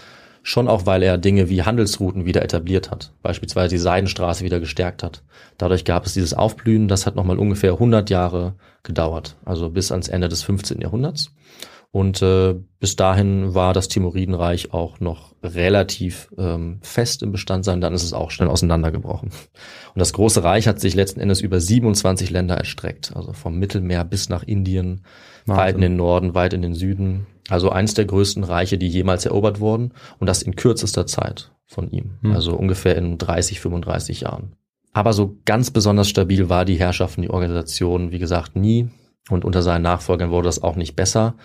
[0.42, 5.04] schon auch, weil er Dinge wie Handelsrouten wieder etabliert hat, beispielsweise die Seidenstraße wieder gestärkt
[5.04, 5.22] hat.
[5.58, 10.08] Dadurch gab es dieses Aufblühen, das hat nochmal ungefähr 100 Jahre gedauert, also bis ans
[10.08, 10.80] Ende des 15.
[10.80, 11.34] Jahrhunderts.
[11.96, 17.94] Und äh, bis dahin war das Timuridenreich auch noch relativ ähm, fest im Bestandsein, dann
[17.94, 19.30] ist es auch schnell auseinandergebrochen.
[19.30, 24.04] Und das große Reich hat sich letzten Endes über 27 Länder erstreckt, also vom Mittelmeer
[24.04, 25.06] bis nach Indien,
[25.46, 25.64] Wahnsinn.
[25.64, 27.28] weit in den Norden, weit in den Süden.
[27.48, 31.90] Also eins der größten Reiche, die jemals erobert wurden und das in kürzester Zeit von
[31.92, 32.34] ihm, Hm.
[32.34, 34.52] also ungefähr in 30, 35 Jahren.
[34.92, 38.90] Aber so ganz besonders stabil war die Herrschaft und die Organisation, wie gesagt, nie.
[39.30, 41.36] Und unter seinen Nachfolgern wurde das auch nicht besser.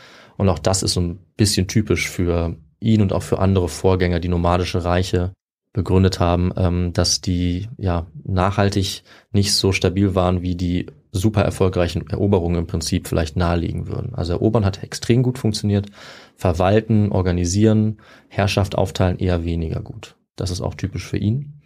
[0.40, 4.20] Und auch das ist so ein bisschen typisch für ihn und auch für andere Vorgänger,
[4.20, 5.34] die nomadische Reiche
[5.74, 12.08] begründet haben, ähm, dass die ja nachhaltig nicht so stabil waren, wie die super erfolgreichen
[12.08, 14.14] Eroberungen im Prinzip vielleicht nahelegen würden.
[14.14, 15.90] Also erobern hat extrem gut funktioniert,
[16.36, 20.16] verwalten, organisieren, Herrschaft aufteilen eher weniger gut.
[20.36, 21.60] Das ist auch typisch für ihn.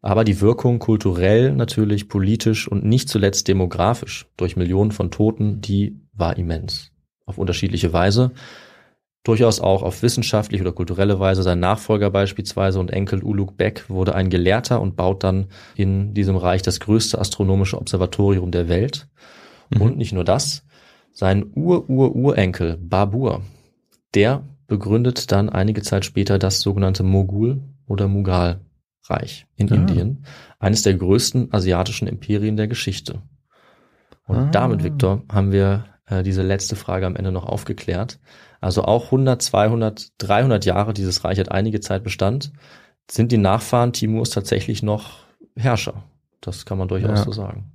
[0.00, 5.98] Aber die Wirkung kulturell natürlich, politisch und nicht zuletzt demografisch durch Millionen von Toten, die
[6.12, 6.92] war immens.
[7.26, 8.30] Auf unterschiedliche Weise.
[9.24, 11.42] Durchaus auch auf wissenschaftliche oder kulturelle Weise.
[11.42, 16.36] Sein Nachfolger beispielsweise und Enkel Ulugh Bek wurde ein Gelehrter und baut dann in diesem
[16.36, 19.08] Reich das größte astronomische Observatorium der Welt.
[19.74, 19.80] Mhm.
[19.82, 20.64] Und nicht nur das,
[21.12, 23.42] sein Ur-Ur-Urenkel Babur,
[24.14, 29.74] der begründet dann einige Zeit später das sogenannte Mogul oder Mughal-Reich in Ah.
[29.74, 30.24] Indien,
[30.60, 33.22] eines der größten asiatischen Imperien der Geschichte.
[34.28, 34.48] Und Ah.
[34.52, 38.18] damit, Viktor, haben wir äh, diese letzte Frage am Ende noch aufgeklärt.
[38.60, 42.52] Also auch 100, 200, 300 Jahre dieses Reich hat einige Zeit Bestand.
[43.10, 45.18] Sind die Nachfahren Timurs tatsächlich noch
[45.56, 46.04] Herrscher?
[46.40, 47.24] Das kann man durchaus Ja.
[47.24, 47.72] so sagen.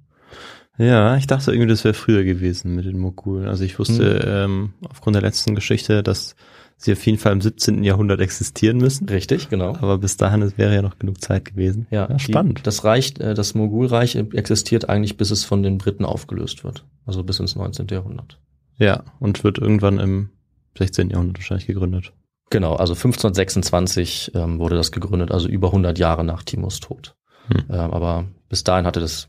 [0.78, 3.48] Ja, ich dachte irgendwie, das wäre früher gewesen mit den Mogulen.
[3.48, 6.36] Also ich wusste ähm, aufgrund der letzten Geschichte, dass
[6.84, 7.84] sie auf jeden Fall im 17.
[7.84, 9.08] Jahrhundert existieren müssen.
[9.10, 9.76] Richtig, genau.
[9.76, 11.88] Aber bis dahin es wäre ja noch genug Zeit gewesen.
[11.92, 12.62] Ja, die- spannend.
[12.64, 16.86] Das Reich, äh, das Mogulreich existiert eigentlich, bis es von den Briten aufgelöst wird.
[17.06, 17.88] Also bis ins 19.
[17.92, 18.40] Jahrhundert.
[18.78, 20.30] ja, und wird irgendwann im
[20.78, 21.10] 16.
[21.10, 22.14] Jahrhundert wahrscheinlich gegründet.
[22.50, 27.16] Genau, also 1526 ähm, wurde das gegründet, also über 100 Jahre nach Timurs Tod.
[27.48, 27.64] Hm.
[27.70, 29.28] Ähm, aber bis dahin hatte das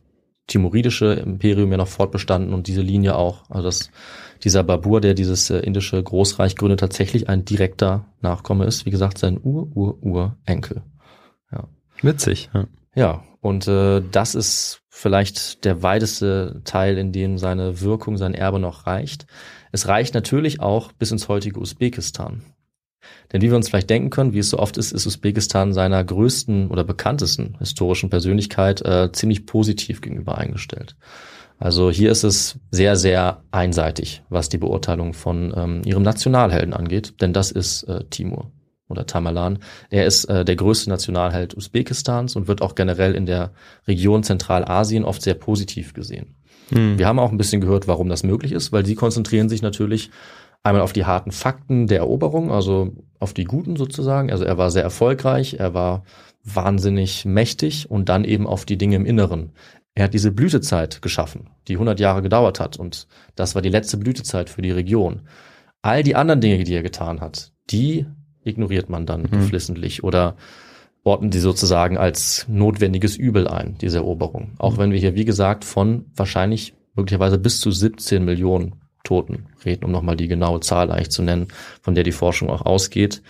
[0.48, 3.44] timoridische Imperium ja noch fortbestanden und diese Linie auch.
[3.48, 3.90] Also das,
[4.44, 8.86] dieser Babur, der dieses äh, indische Großreich gründet, tatsächlich ein direkter Nachkomme ist.
[8.86, 10.82] Wie gesagt, sein Ur-Ur-Urenkel.
[12.02, 12.50] Witzig.
[12.52, 12.66] Ja.
[12.94, 18.58] Ja, und äh, das ist vielleicht der weiteste Teil, in dem seine Wirkung, sein Erbe
[18.58, 19.26] noch reicht.
[19.70, 22.42] Es reicht natürlich auch bis ins heutige Usbekistan.
[23.32, 26.04] Denn wie wir uns vielleicht denken können, wie es so oft ist, ist Usbekistan seiner
[26.04, 30.96] größten oder bekanntesten historischen Persönlichkeit äh, ziemlich positiv gegenüber eingestellt.
[31.62, 37.14] Also hier ist es sehr, sehr einseitig, was die Beurteilung von ähm, ihrem Nationalhelden angeht,
[37.20, 38.50] denn das ist äh, Timur
[38.88, 39.60] oder Tamerlan.
[39.88, 43.52] Er ist äh, der größte Nationalheld Usbekistans und wird auch generell in der
[43.86, 46.34] Region Zentralasien oft sehr positiv gesehen.
[46.70, 46.98] Hm.
[46.98, 50.10] Wir haben auch ein bisschen gehört, warum das möglich ist, weil sie konzentrieren sich natürlich
[50.64, 54.30] Einmal auf die harten Fakten der Eroberung, also auf die guten sozusagen.
[54.30, 56.04] Also er war sehr erfolgreich, er war
[56.44, 59.52] wahnsinnig mächtig und dann eben auf die Dinge im Inneren.
[59.94, 63.98] Er hat diese Blütezeit geschaffen, die 100 Jahre gedauert hat und das war die letzte
[63.98, 65.22] Blütezeit für die Region.
[65.82, 68.06] All die anderen Dinge, die er getan hat, die
[68.44, 70.36] ignoriert man dann geflissentlich oder
[71.04, 74.54] ordnen die sozusagen als notwendiges Übel ein, diese Eroberung.
[74.58, 79.84] Auch wenn wir hier, wie gesagt, von wahrscheinlich möglicherweise bis zu 17 Millionen Toten reden,
[79.84, 81.48] um nochmal die genaue Zahl eigentlich zu nennen,
[81.80, 83.22] von der die Forschung auch ausgeht.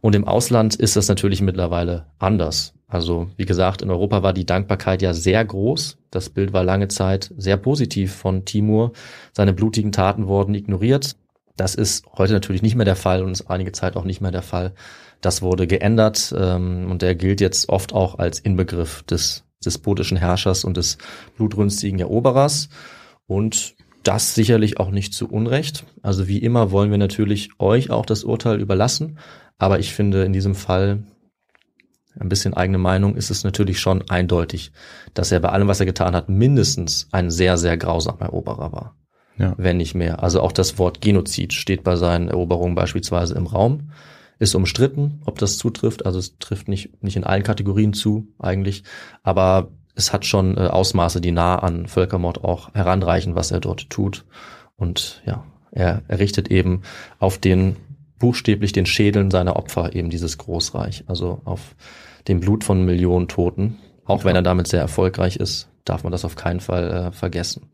[0.00, 2.73] Und im Ausland ist das natürlich mittlerweile anders.
[2.86, 5.98] Also wie gesagt, in Europa war die Dankbarkeit ja sehr groß.
[6.10, 8.92] Das Bild war lange Zeit sehr positiv von Timur.
[9.32, 11.16] Seine blutigen Taten wurden ignoriert.
[11.56, 14.32] Das ist heute natürlich nicht mehr der Fall und ist einige Zeit auch nicht mehr
[14.32, 14.74] der Fall.
[15.20, 20.64] Das wurde geändert ähm, und der gilt jetzt oft auch als Inbegriff des despotischen Herrschers
[20.64, 20.98] und des
[21.36, 22.68] blutrünstigen Eroberers.
[23.26, 25.84] Und das sicherlich auch nicht zu Unrecht.
[26.02, 29.18] Also wie immer wollen wir natürlich euch auch das Urteil überlassen.
[29.56, 31.04] Aber ich finde in diesem Fall
[32.18, 34.72] ein bisschen eigene Meinung ist es natürlich schon eindeutig,
[35.14, 38.96] dass er bei allem, was er getan hat, mindestens ein sehr, sehr grausamer Eroberer war.
[39.36, 39.54] Ja.
[39.56, 40.22] Wenn nicht mehr.
[40.22, 43.90] Also auch das Wort Genozid steht bei seinen Eroberungen beispielsweise im Raum.
[44.38, 46.06] Ist umstritten, ob das zutrifft.
[46.06, 48.84] Also es trifft nicht, nicht in allen Kategorien zu, eigentlich.
[49.22, 53.90] Aber es hat schon äh, Ausmaße, die nah an Völkermord auch heranreichen, was er dort
[53.90, 54.24] tut.
[54.76, 56.82] Und ja, er errichtet eben
[57.18, 57.76] auf den
[58.18, 61.74] buchstäblich den Schädeln seiner Opfer eben dieses Großreich, also auf
[62.28, 63.78] dem Blut von Millionen Toten.
[64.04, 67.70] Auch wenn er damit sehr erfolgreich ist, darf man das auf keinen Fall äh, vergessen.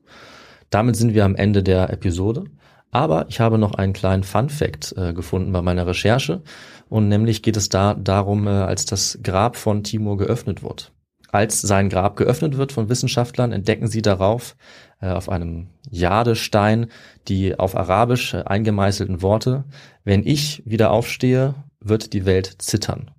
[0.70, 2.44] Damit sind wir am Ende der Episode.
[2.92, 6.42] Aber ich habe noch einen kleinen Fun Fact äh, gefunden bei meiner Recherche.
[6.88, 10.92] Und nämlich geht es da darum, äh, als das Grab von Timur geöffnet wird.
[11.32, 14.56] Als sein Grab geöffnet wird von Wissenschaftlern, entdecken sie darauf
[15.00, 16.88] äh, auf einem Jadestein
[17.28, 19.64] die auf Arabisch äh, eingemeißelten Worte,
[20.02, 23.12] wenn ich wieder aufstehe, wird die Welt zittern.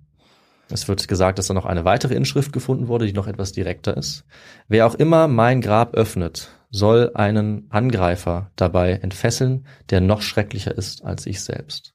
[0.72, 3.96] Es wird gesagt, dass da noch eine weitere Inschrift gefunden wurde, die noch etwas direkter
[3.96, 4.24] ist.
[4.68, 11.04] Wer auch immer mein Grab öffnet, soll einen Angreifer dabei entfesseln, der noch schrecklicher ist
[11.04, 11.94] als ich selbst.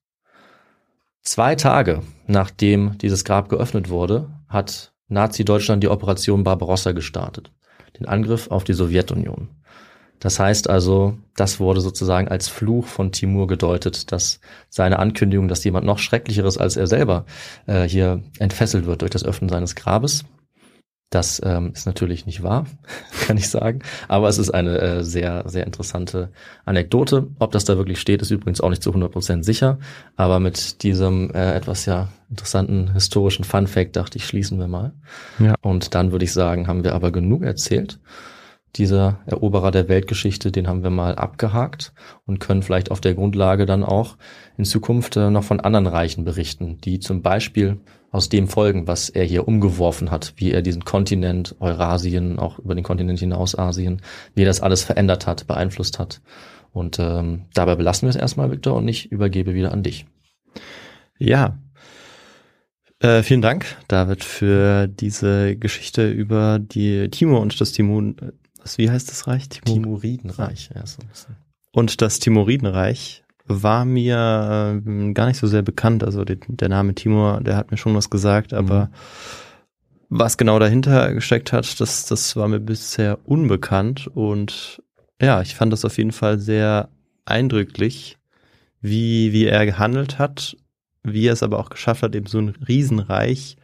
[1.23, 7.51] Zwei Tage nachdem dieses Grab geöffnet wurde, hat Nazi-Deutschland die Operation Barbarossa gestartet.
[7.99, 9.49] Den Angriff auf die Sowjetunion.
[10.19, 14.39] Das heißt also, das wurde sozusagen als Fluch von Timur gedeutet, dass
[14.69, 17.25] seine Ankündigung, dass jemand noch schrecklicheres als er selber
[17.67, 20.25] äh, hier entfesselt wird durch das Öffnen seines Grabes.
[21.09, 22.65] Das ähm, ist natürlich nicht wahr,
[23.25, 23.79] kann ich sagen.
[24.09, 26.31] Aber es ist eine äh, sehr, sehr interessante
[26.65, 27.27] Anekdote.
[27.39, 29.79] Ob das da wirklich steht, ist übrigens auch nicht zu 100% sicher.
[30.17, 34.91] Aber mit diesem äh, etwas ja interessanten historischen Fun Fact dachte ich, schließen wir mal.
[35.39, 35.55] Ja.
[35.61, 37.99] Und dann würde ich sagen, haben wir aber genug erzählt.
[38.77, 41.93] Dieser Eroberer der Weltgeschichte, den haben wir mal abgehakt
[42.25, 44.17] und können vielleicht auf der Grundlage dann auch
[44.57, 47.79] in Zukunft äh, noch von anderen Reichen berichten, die zum Beispiel
[48.11, 52.75] aus dem folgen, was er hier umgeworfen hat, wie er diesen Kontinent, Eurasien, auch über
[52.75, 54.01] den Kontinent hinaus Asien,
[54.35, 56.21] wie er das alles verändert hat, beeinflusst hat.
[56.71, 60.05] Und ähm, dabei belassen wir es erstmal, Victor, und ich übergebe wieder an dich.
[61.17, 61.57] Ja.
[62.99, 68.13] Äh, vielen Dank, David, für diese Geschichte über die Timur und das Timur.
[68.61, 69.49] Was, wie heißt das Reich?
[69.49, 70.69] Timur Timuridenreich.
[70.75, 71.35] Ja, so ein bisschen.
[71.71, 76.03] und das Timuridenreich war mir äh, gar nicht so sehr bekannt.
[76.03, 78.89] Also der, der Name Timur, der hat mir schon was gesagt, aber
[80.09, 84.07] was genau dahinter gesteckt hat, das, das war mir bisher unbekannt.
[84.07, 84.81] Und
[85.21, 86.89] ja, ich fand das auf jeden Fall sehr
[87.25, 88.17] eindrücklich,
[88.81, 90.55] wie, wie er gehandelt hat,
[91.03, 93.57] wie er es aber auch geschafft hat, eben so ein Riesenreich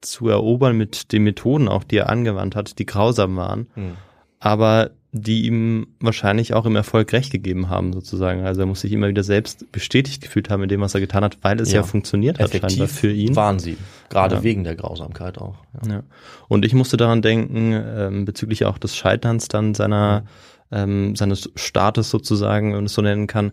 [0.00, 3.96] zu erobern mit den Methoden auch, die er angewandt hat, die grausam waren Hm.
[4.40, 8.44] Aber die ihm wahrscheinlich auch im Erfolg recht gegeben haben, sozusagen.
[8.44, 11.24] Also er muss sich immer wieder selbst bestätigt gefühlt haben in dem, was er getan
[11.24, 11.82] hat, weil es ja, Ja.
[11.82, 13.34] funktioniert hat scheinbar Effektiv für ihn.
[13.34, 13.78] waren sie,
[14.10, 14.42] gerade Ja.
[14.42, 15.56] wegen der Grausamkeit auch.
[15.82, 15.90] Ja.
[15.94, 16.02] Ja.
[16.46, 20.24] Und ich musste daran denken, ähm, bezüglich auch des Scheiterns dann seiner,
[20.70, 23.52] ähm, seines Staates sozusagen, wenn man es so nennen kann,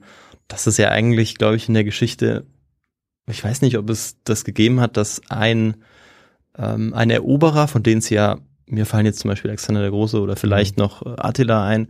[0.50, 2.46] dass es ja eigentlich, glaube ich, in der Geschichte,
[3.32, 5.76] ich weiß nicht, ob es das gegeben hat, dass ein,
[6.58, 10.20] ähm, ein Eroberer, von denen es ja, mir fallen jetzt zum Beispiel Alexander der Große
[10.20, 11.88] oder vielleicht noch äh, Attila ein,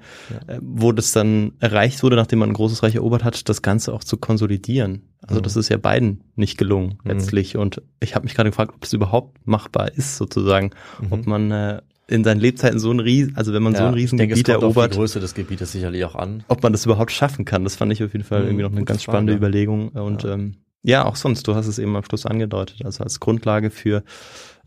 [0.48, 3.94] äh, wo das dann erreicht wurde, nachdem man ein großes Reich erobert hat, das Ganze
[3.94, 5.04] auch zu konsolidieren.
[5.22, 5.44] Also Mhm.
[5.44, 7.12] das ist ja beiden nicht gelungen Mhm.
[7.12, 7.56] letztlich.
[7.58, 10.72] Und ich habe mich gerade gefragt, ob das überhaupt machbar ist, sozusagen.
[11.02, 11.08] Mhm.
[11.14, 14.46] Ob man äh, in seinen Lebzeiten so ein Riesen, also wenn man so ein Riesengebiet
[14.46, 16.44] kommt auf die erobert, Größe des Gebietes sicherlich auch an.
[16.50, 17.64] ob man das überhaupt schaffen kann.
[17.64, 19.38] Das fand ich auf jeden Fall Mhm, irgendwie noch eine ganz spannende Frage.
[19.48, 19.90] Überlegung.
[19.90, 20.30] Und Ja.
[20.30, 20.36] ja.
[20.36, 24.04] Ähm, ja, auch sonst, du hast es eben am Schluss angedeutet, also als Grundlage für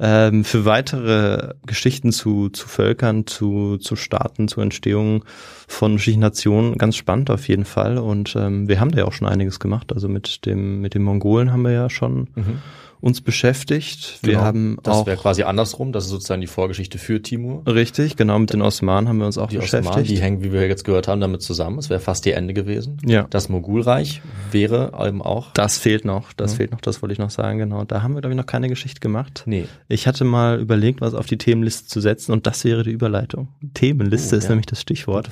[0.00, 5.24] Ähm, für weitere Geschichten zu, zu Völkern, zu, zu Staaten, zu Entstehungen
[5.68, 7.98] von verschiedenen Nationen, ganz spannend auf jeden Fall.
[7.98, 9.92] Und ähm, wir haben da ja auch schon einiges gemacht.
[9.92, 12.58] Also mit dem, mit den Mongolen haben wir ja schon Mhm.
[13.00, 14.18] uns beschäftigt.
[14.22, 14.44] Wir Genau.
[14.44, 15.92] haben das wäre quasi andersrum.
[15.92, 17.62] Das ist sozusagen die Vorgeschichte für Timur.
[17.64, 20.10] richtig, genau, mit den Osmanen haben wir uns auch Die Osmanen, beschäftigt.
[20.10, 21.78] die hängen, wie wir jetzt gehört haben, damit zusammen.
[21.78, 22.96] Es wäre fast die Ende gewesen.
[23.06, 23.28] Ja.
[23.30, 24.20] Das Mogulreich
[24.50, 25.52] wäre eben auch.
[25.52, 26.56] Das fehlt noch, das Ja.
[26.56, 27.84] fehlt noch, das wollte ich noch sagen, genau.
[27.84, 29.44] Da haben wir, glaube ich, noch keine Geschichte gemacht.
[29.46, 29.66] Nee.
[29.86, 33.46] Ich hatte mal überlegt, was auf die Themenliste zu setzen und das wäre die Überleitung.
[33.74, 34.50] Themenliste Oh, ist ja.
[34.50, 35.30] nämlich das Stichwort.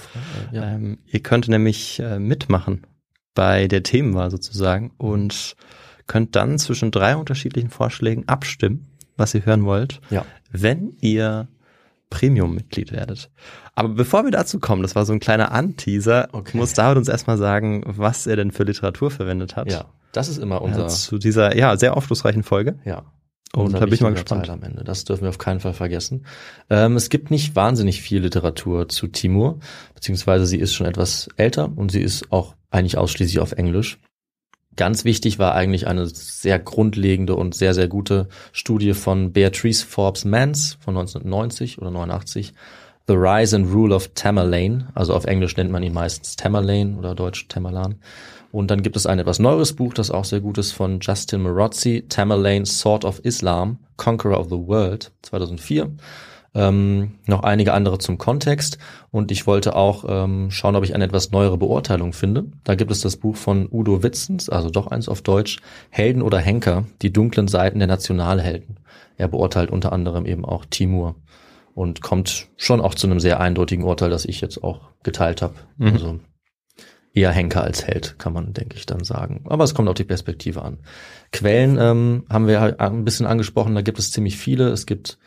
[0.53, 0.75] Ja.
[0.75, 2.87] Ähm, ihr könnt nämlich äh, mitmachen
[3.35, 5.57] bei der Themenwahl sozusagen und
[6.07, 8.87] könnt dann zwischen drei unterschiedlichen Vorschlägen abstimmen,
[9.17, 10.25] was ihr hören wollt, ja.
[10.51, 11.49] wenn ihr
[12.11, 13.31] Premium-Mitglied werdet.
[13.75, 16.57] Aber bevor wir dazu kommen, das war so ein kleiner Anteaser, Okay.
[16.57, 19.71] muss David uns erstmal sagen, was er denn für Literatur verwendet hat.
[19.71, 19.87] Ja.
[20.13, 20.87] Das ist immer unser.
[20.87, 22.79] Äh, zu dieser ja sehr aufschlussreichen Folge.
[22.85, 23.05] Ja.
[23.57, 24.47] Und da bin ich mal gespannt.
[24.47, 24.85] Teil am Ende.
[24.85, 26.27] Das dürfen wir auf keinen Fall vergessen.
[26.69, 29.61] Ähm, es gibt nicht wahnsinnig viel Literatur zu Timur,
[29.95, 33.99] beziehungsweise sie ist schon etwas älter und sie ist auch eigentlich ausschließlich auf Englisch.
[34.77, 40.27] Ganz wichtig war eigentlich eine sehr grundlegende und sehr, sehr gute Studie von Beatrice Forbes
[40.27, 42.53] Mans von 1990 oder 89.
[43.09, 44.89] The Rise and Rule of Tamerlane.
[44.95, 47.97] Also auf Englisch nennt man ihn meistens Tamerlane oder deutsch Tamerlan.
[48.57, 51.43] Und dann gibt es ein etwas neueres Buch, das auch sehr gut ist, von Justin
[51.43, 55.91] Marozzi, Tamerlane, Sword of Islam, Conqueror of the World, 2004.
[56.55, 58.79] Ähm, noch einige andere zum Kontext.
[59.11, 62.47] Und ich wollte auch ähm, schauen, ob ich eine etwas neuere Beurteilung finde.
[62.65, 65.59] Da gibt es das Buch von Udo Witzens, also doch eins auf Deutsch,
[65.91, 68.81] Helden oder Henker, die dunklen Seiten der Nationalhelden.
[69.19, 71.17] Er beurteilt unter anderem eben auch Timur
[71.75, 75.57] und kommt schon auch zu einem sehr eindeutigen Urteil, das ich jetzt auch geteilt habe.
[75.77, 75.93] Mhm.
[75.93, 76.21] Also
[77.17, 79.45] eher Henker als Held, kann man, denke ich, dann sagen.
[79.49, 80.79] Aber es kommt auf die Perspektive an.
[81.33, 84.69] Quellen ähm, haben wir halt ein bisschen angesprochen, da gibt es ziemlich viele.
[84.69, 85.19] Es gibt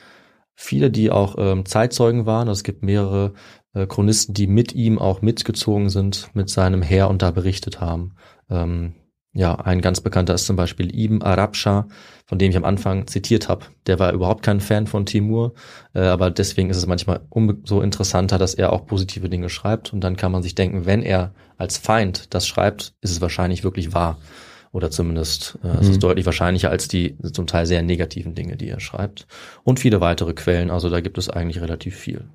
[0.53, 2.47] viele, die auch ähm, Zeitzeugen waren.
[2.47, 3.33] Es gibt mehrere
[3.73, 8.13] äh, Chronisten, die mit ihm auch mitgezogen sind, mit seinem Heer und da berichtet haben.
[8.49, 8.93] Ähm,
[9.33, 11.87] ja, ein ganz bekannter ist zum Beispiel Ibn Arabscha,
[12.25, 13.65] von dem ich am Anfang zitiert habe.
[13.85, 15.53] Der war überhaupt kein Fan von Timur,
[15.93, 19.93] äh, aber deswegen ist es manchmal umso interessanter, dass er auch positive Dinge schreibt.
[19.93, 23.63] Und dann kann man sich denken, wenn er als Feind das schreibt, ist es wahrscheinlich
[23.63, 24.17] wirklich wahr.
[24.71, 25.91] Oder zumindest äh, es Mhm.
[25.93, 29.27] ist deutlich wahrscheinlicher als die zum Teil sehr negativen Dinge, die er schreibt.
[29.63, 32.25] Und viele weitere Quellen, also da gibt es eigentlich relativ viel.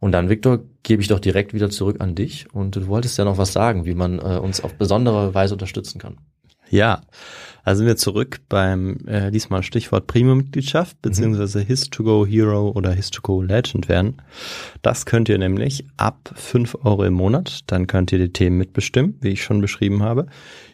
[0.00, 2.46] Und dann, Viktor, gebe ich doch direkt wieder zurück an dich.
[2.52, 5.98] Und du wolltest ja noch was sagen, wie man äh, uns auf besondere Weise unterstützen
[5.98, 6.18] kann.
[6.70, 7.00] Ja,
[7.64, 13.88] also sind wir zurück beim äh, diesmal Stichwort Premium-Mitgliedschaft beziehungsweise His2Go Hero oder His2Go Legend
[13.88, 14.22] werden.
[14.82, 17.60] Das könnt ihr nämlich ab 5 Euro im Monat.
[17.66, 20.26] Dann könnt ihr die Themen mitbestimmen, wie ich schon beschrieben habe.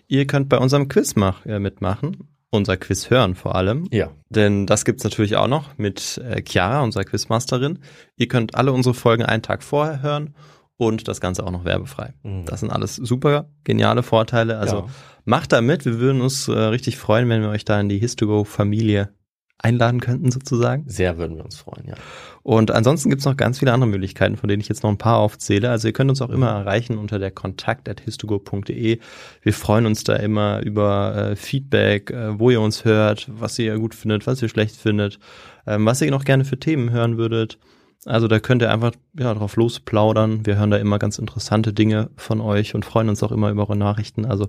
[0.09, 3.87] Ihr könnt bei unserem Quiz mach, äh, mitmachen, unser Quiz hören vor allem.
[3.91, 4.11] Ja.
[4.31, 7.79] Denn das gibt's natürlich auch noch mit äh, Chiara, unserer Quizmasterin.
[8.17, 10.35] Ihr könnt alle unsere Folgen einen Tag vorher hören
[10.77, 12.15] und das Ganze auch noch werbefrei.
[12.23, 12.47] Mhm.
[12.47, 14.59] Das sind alles super geniale Vorteile.
[14.59, 14.87] Also Ja.
[15.25, 15.85] macht da mit.
[15.85, 19.11] Wir würden uns äh, richtig freuen, wenn wir euch da in die Histogo-Familie
[19.59, 20.85] einladen könnten sozusagen.
[20.87, 21.95] Sehr würden wir uns freuen, ja.
[22.43, 25.19] Und ansonsten gibt's noch ganz viele andere Möglichkeiten, von denen ich jetzt noch ein paar
[25.19, 25.71] aufzähle.
[25.71, 28.99] Also ihr könnt uns auch immer erreichen unter der kontakt.histogo.de.
[29.41, 33.79] Wir freuen uns da immer über äh, Feedback, äh, wo ihr uns hört, was ihr
[33.79, 35.19] gut findet, was ihr schlecht findet,
[35.67, 37.59] ähm, was ihr noch gerne für Themen hören würdet.
[38.07, 40.45] Also da könnt ihr einfach ja, drauf losplaudern.
[40.45, 43.63] Wir hören da immer ganz interessante Dinge von euch und freuen uns auch immer über
[43.63, 44.27] eure Nachrichten.
[44.27, 44.49] Also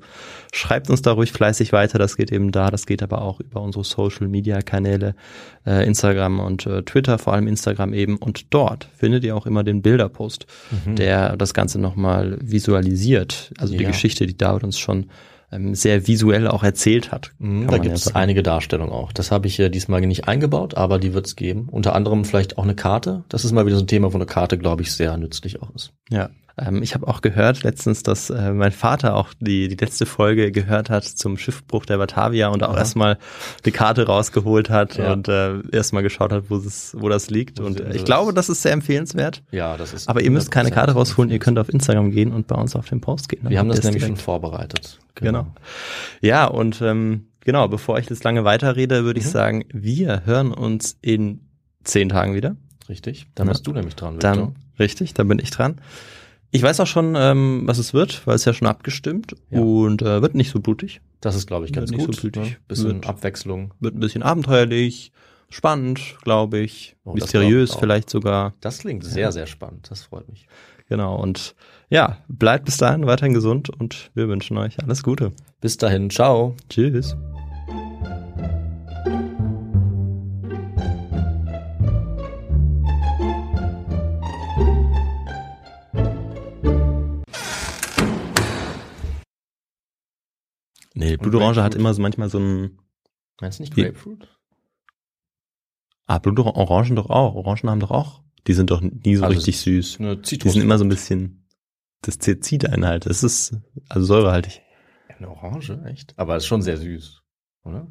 [0.54, 1.98] schreibt uns da ruhig fleißig weiter.
[1.98, 2.70] Das geht eben da.
[2.70, 5.16] Das geht aber auch über unsere Social-Media-Kanäle,
[5.66, 8.18] äh, Instagram und äh, Twitter, vor allem Instagram eben.
[8.18, 10.46] Und dort findet ihr auch immer den Bilderpost,
[10.86, 13.54] der das Ganze nochmal visualisiert.
[13.58, 13.90] Also die Ja.
[13.90, 15.06] Geschichte, die David uns schon
[15.52, 17.32] ähm, sehr visuell auch erzählt hat.
[17.40, 19.12] Mhm, da gibt es einige Darstellungen auch.
[19.12, 21.68] Das habe ich äh, diesmal nicht eingebaut, aber die wird es geben.
[21.72, 23.24] Unter anderem vielleicht auch eine Karte.
[23.30, 25.74] Das ist mal wieder so ein Thema, wo eine Karte, glaube ich, sehr nützlich auch
[25.74, 25.94] ist.
[26.10, 26.30] Ja.
[26.58, 30.52] Ähm, ich habe auch gehört letztens, dass äh, mein Vater auch die, die letzte Folge
[30.54, 32.78] gehört hat zum Schiffbruch der Batavia und auch Aha.
[32.78, 33.18] erstmal
[33.66, 35.12] die Karte rausgeholt hat Ja.
[35.12, 37.60] und äh, erstmal geschaut hat, wo, es, wo das liegt.
[37.60, 39.44] Und äh, ich glaube, das ist sehr empfehlenswert.
[39.52, 40.08] Ja, das ist.
[40.08, 42.76] Aber ihr müsst keine 100% Karte rausholen, ihr könnt auf Instagram gehen und bei uns
[42.76, 43.42] auf den Post gehen.
[43.50, 45.00] Wir haben das nämlich schon vorbereitet.
[45.16, 45.48] Genau.
[46.22, 49.30] Ja, und ähm, genau, bevor ich jetzt lange weiterrede, würde ich Mhm.
[49.30, 51.42] sagen, wir hören uns in
[51.84, 52.56] zehn Tagen wieder.
[52.88, 53.28] Richtig.
[53.36, 53.54] Dann Ja.
[53.54, 54.36] bist du nämlich dran, Victor.
[54.36, 55.76] Dann, richtig, dann bin ich dran.
[56.56, 59.60] Ich weiß auch schon, ähm, was es wird, weil es ja schon abgestimmt Ja.
[59.60, 61.02] und äh, wird nicht so blutig.
[61.22, 62.16] Das ist, glaube ich, ganz Wird nicht gut.
[62.16, 62.44] so blutig.
[62.52, 62.58] ne?
[62.68, 63.74] Bisschen Wird- Abwechslung.
[63.80, 65.12] Wird ein bisschen abenteuerlich,
[65.50, 68.54] spannend, glaube ich, Oh, mysteriös glaub ich vielleicht sogar.
[68.62, 69.88] Das klingt sehr, sehr spannend.
[69.92, 70.48] Das freut mich.
[70.88, 71.56] Genau, und
[71.90, 75.32] ja, bleibt bis dahin weiterhin gesund und wir wünschen euch alles Gute.
[75.62, 76.10] Bis dahin.
[76.10, 76.56] Ciao.
[76.70, 77.16] Tschüss.
[91.18, 92.80] Nee, Blutorange hat immer so manchmal so ein.
[93.42, 94.28] Meinst du nicht Grapefruit?
[96.06, 97.36] Ah, Blutorangen doch auch.
[97.36, 98.24] Orangen haben doch auch.
[98.48, 99.98] Die sind doch nie so Also richtig süß.
[99.98, 101.48] Die sind immer so ein bisschen.
[102.02, 103.08] Das Zizid-Einhalt.
[103.08, 103.58] Das ist
[103.90, 104.62] also säurehaltig.
[105.18, 106.14] Eine Orange, echt?
[106.18, 107.24] Aber ist schon sehr süß,
[107.64, 107.88] oder?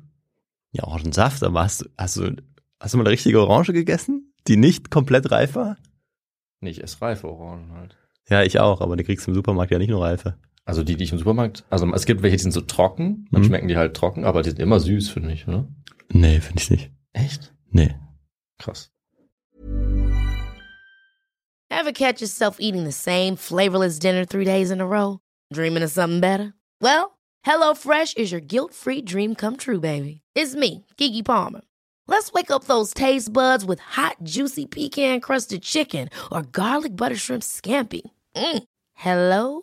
[0.73, 2.37] Ja, Orangensaft, aber hast du, hast du,
[2.79, 4.33] hast du mal eine richtige Orange gegessen?
[4.47, 5.79] Die nicht komplett reif war?
[6.61, 7.97] Nee, ich esse reife Orangen halt.
[8.29, 10.39] Ja, ich auch, aber die kriegst du im Supermarkt ja nicht nur reife.
[10.67, 13.43] Also die, die ich im Supermarkt, also es gibt welche, die sind so trocken, dann
[13.43, 13.47] Mhm.
[13.47, 15.69] schmecken die halt trocken, aber die sind immer süß, finde ich, oder?
[16.11, 16.91] Nee, finde ich nicht.
[17.13, 17.55] Echt?
[17.71, 17.95] Nee.
[18.59, 18.91] Krass.
[21.71, 25.19] Ever catch yourself eating the same flavorless dinner three days in a row?
[25.53, 26.55] Dreaming of something better?
[26.81, 30.23] Well, HelloFresh is your guilt-free dream come true, baby.
[30.35, 31.61] It's me, Kiki Palmer.
[32.07, 37.43] Let's wake up those taste buds with hot, juicy pecan-crusted chicken or garlic butter shrimp
[37.43, 38.03] scampi.
[38.37, 38.63] Mm.
[38.95, 39.63] Hello